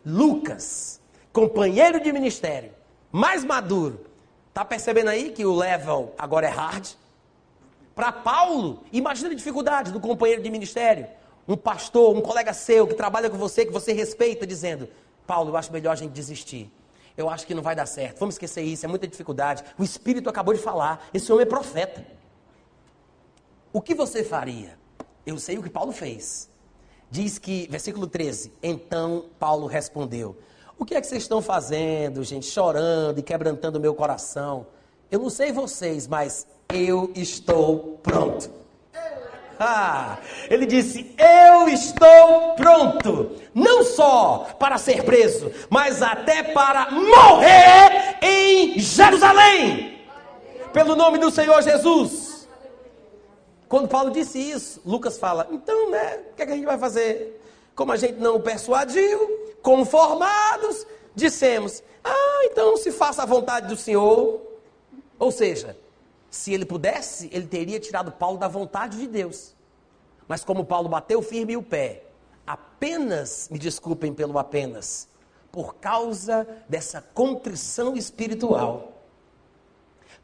[0.05, 1.00] Lucas,
[1.33, 2.71] companheiro de ministério,
[3.11, 4.05] mais maduro,
[4.49, 6.87] está percebendo aí que o level agora é hard?
[7.95, 11.07] Para Paulo, imagina a dificuldade do companheiro de ministério
[11.47, 14.87] um pastor, um colega seu que trabalha com você, que você respeita, dizendo:
[15.25, 16.71] Paulo, eu acho melhor a gente desistir.
[17.17, 18.19] Eu acho que não vai dar certo.
[18.19, 19.63] Vamos esquecer isso, é muita dificuldade.
[19.77, 21.07] O Espírito acabou de falar.
[21.13, 22.05] Esse homem é profeta.
[23.73, 24.77] O que você faria?
[25.25, 26.49] Eu sei o que Paulo fez.
[27.09, 30.37] Diz que, versículo 13: Então Paulo respondeu:
[30.81, 32.47] O que é que vocês estão fazendo, gente?
[32.47, 34.65] Chorando e quebrantando meu coração.
[35.11, 38.49] Eu não sei vocês, mas eu estou pronto.
[39.59, 40.17] Ah,
[40.49, 48.79] ele disse: Eu estou pronto, não só para ser preso, mas até para morrer em
[48.79, 50.01] Jerusalém,
[50.73, 52.47] pelo nome do Senhor Jesus.
[53.69, 56.79] Quando Paulo disse isso, Lucas fala: Então, né, o que, é que a gente vai
[56.79, 57.39] fazer?
[57.75, 60.85] Como a gente não persuadiu, conformados,
[61.15, 64.41] dissemos: Ah, então se faça a vontade do Senhor.
[65.17, 65.77] Ou seja,
[66.29, 69.55] se ele pudesse, ele teria tirado Paulo da vontade de Deus.
[70.27, 72.03] Mas como Paulo bateu firme o pé,
[72.47, 75.07] apenas, me desculpem pelo apenas,
[75.51, 78.93] por causa dessa contrição espiritual.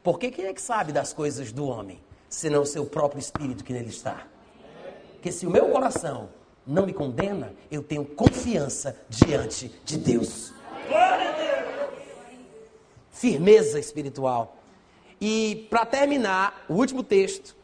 [0.02, 3.72] Porque quem é que sabe das coisas do homem, senão o seu próprio espírito que
[3.72, 4.26] nele está?
[5.12, 6.30] Porque se o meu coração
[6.68, 10.52] não me condena, eu tenho confiança diante de Deus.
[13.10, 14.58] Firmeza espiritual.
[15.18, 17.56] E para terminar, o último texto.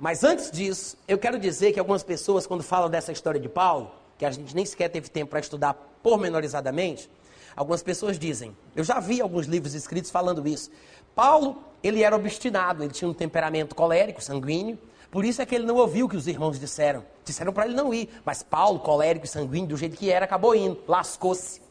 [0.00, 3.92] Mas antes disso, eu quero dizer que algumas pessoas, quando falam dessa história de Paulo,
[4.18, 7.10] que a gente nem sequer teve tempo para estudar pormenorizadamente,
[7.54, 10.70] algumas pessoas dizem, eu já vi alguns livros escritos falando isso.
[11.14, 14.78] Paulo, ele era obstinado, ele tinha um temperamento colérico, sanguíneo,
[15.14, 17.04] por isso é que ele não ouviu o que os irmãos disseram.
[17.24, 20.56] Disseram para ele não ir, mas Paulo, colérico e sanguíneo, do jeito que era, acabou
[20.56, 21.62] indo, lascou-se.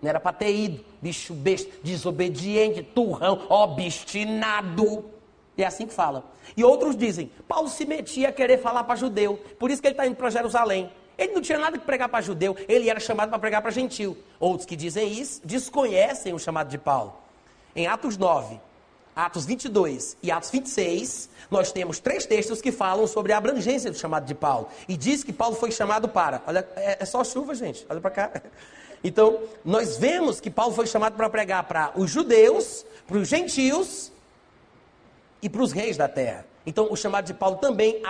[0.00, 0.84] Não era para ter ido.
[1.02, 5.04] Bicho besta, desobediente, turrão, obstinado.
[5.58, 6.30] É assim que fala.
[6.56, 9.94] E outros dizem, Paulo se metia a querer falar para judeu, por isso que ele
[9.94, 10.88] está indo para Jerusalém.
[11.18, 14.16] Ele não tinha nada que pregar para judeu, ele era chamado para pregar para gentil.
[14.38, 17.16] Outros que dizem isso desconhecem o chamado de Paulo.
[17.74, 18.60] Em Atos 9,
[19.16, 23.96] Atos 22 e Atos 26, nós temos três textos que falam sobre a abrangência do
[23.96, 24.68] chamado de Paulo.
[24.86, 26.42] E diz que Paulo foi chamado para.
[26.46, 27.86] Olha, é, é só chuva, gente.
[27.88, 28.42] Olha para cá.
[29.04, 34.10] Então, nós vemos que Paulo foi chamado para pregar para os judeus, para os gentios
[35.40, 36.44] e para os reis da terra.
[36.64, 38.02] Então, o chamado de Paulo também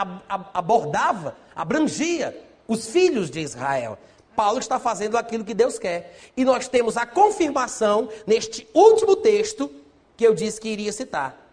[0.55, 2.35] abordava, abrangia
[2.67, 3.99] os filhos de Israel.
[4.35, 6.17] Paulo está fazendo aquilo que Deus quer.
[6.35, 9.71] E nós temos a confirmação neste último texto
[10.17, 11.47] que eu disse que iria citar.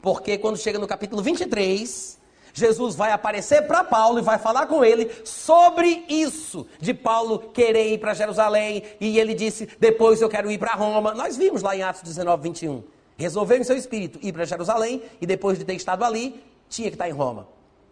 [0.00, 2.18] Porque quando chega no capítulo 23,
[2.52, 7.92] Jesus vai aparecer para Paulo e vai falar com ele sobre isso, de Paulo querer
[7.92, 8.82] ir para Jerusalém.
[9.00, 11.14] E ele disse: Depois eu quero ir para Roma.
[11.14, 12.82] Nós vimos lá em Atos 19, 21.
[13.16, 16.94] Resolveu em seu espírito ir para Jerusalém e depois de ter estado ali, tinha que
[16.94, 17.46] estar em Roma.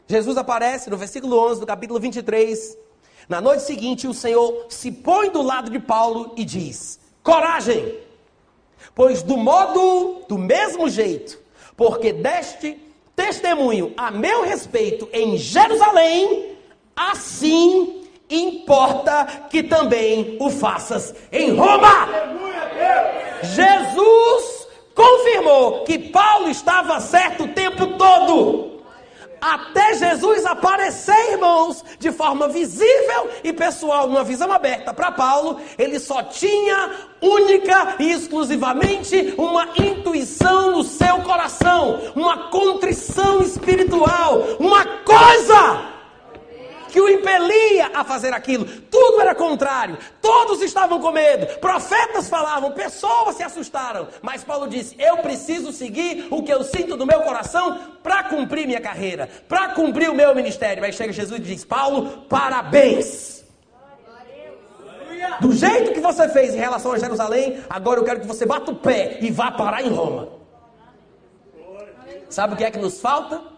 [0.07, 2.77] Jesus aparece no versículo 11 do capítulo 23.
[3.29, 8.10] Na noite seguinte, o Senhor se põe do lado de Paulo e diz: Coragem!
[8.95, 11.39] Pois do modo, do mesmo jeito,
[11.77, 12.79] porque deste
[13.15, 16.57] testemunho a meu respeito em Jerusalém,
[16.97, 22.09] assim importa que também o faças em Roma.
[23.43, 28.80] Jesus confirmou que Paulo estava certo o tempo todo.
[29.41, 35.99] Até Jesus aparecer, irmãos, de forma visível e pessoal, numa visão aberta para Paulo, ele
[35.99, 36.91] só tinha
[37.21, 46.00] única e exclusivamente uma intuição no seu coração, uma contrição espiritual, uma coisa
[46.91, 48.65] que o impelia a fazer aquilo.
[48.91, 49.97] Tudo era contrário.
[50.21, 51.47] Todos estavam com medo.
[51.59, 54.09] Profetas falavam, pessoas se assustaram.
[54.21, 58.67] Mas Paulo disse: Eu preciso seguir o que eu sinto no meu coração para cumprir
[58.67, 60.85] minha carreira, para cumprir o meu ministério.
[60.85, 63.41] Aí chega Jesus e diz: Paulo, parabéns.
[65.41, 68.71] Do jeito que você fez em relação a Jerusalém, agora eu quero que você bata
[68.71, 70.29] o pé e vá parar em Roma.
[72.29, 73.50] Sabe o que é que nos falta?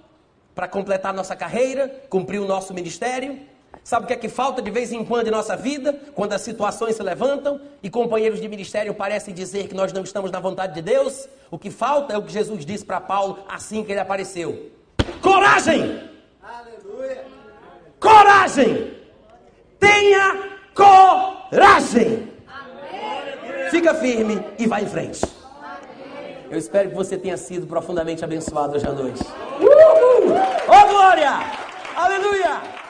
[0.54, 3.38] Para completar nossa carreira, cumprir o nosso ministério.
[3.82, 6.42] Sabe o que é que falta de vez em quando em nossa vida, quando as
[6.42, 10.74] situações se levantam e companheiros de ministério parecem dizer que nós não estamos na vontade
[10.74, 11.28] de Deus?
[11.50, 14.70] O que falta é o que Jesus disse para Paulo assim que ele apareceu:
[15.20, 16.10] coragem!
[16.42, 17.24] Aleluia!
[17.98, 18.94] Coragem!
[19.80, 22.30] Tenha coragem!
[23.70, 25.41] Fica firme e vai em frente.
[26.52, 29.24] Eu espero que você tenha sido profundamente abençoado hoje à noite.
[29.58, 30.36] Uhul!
[30.68, 31.30] Oh glória!
[31.96, 32.81] Aleluia!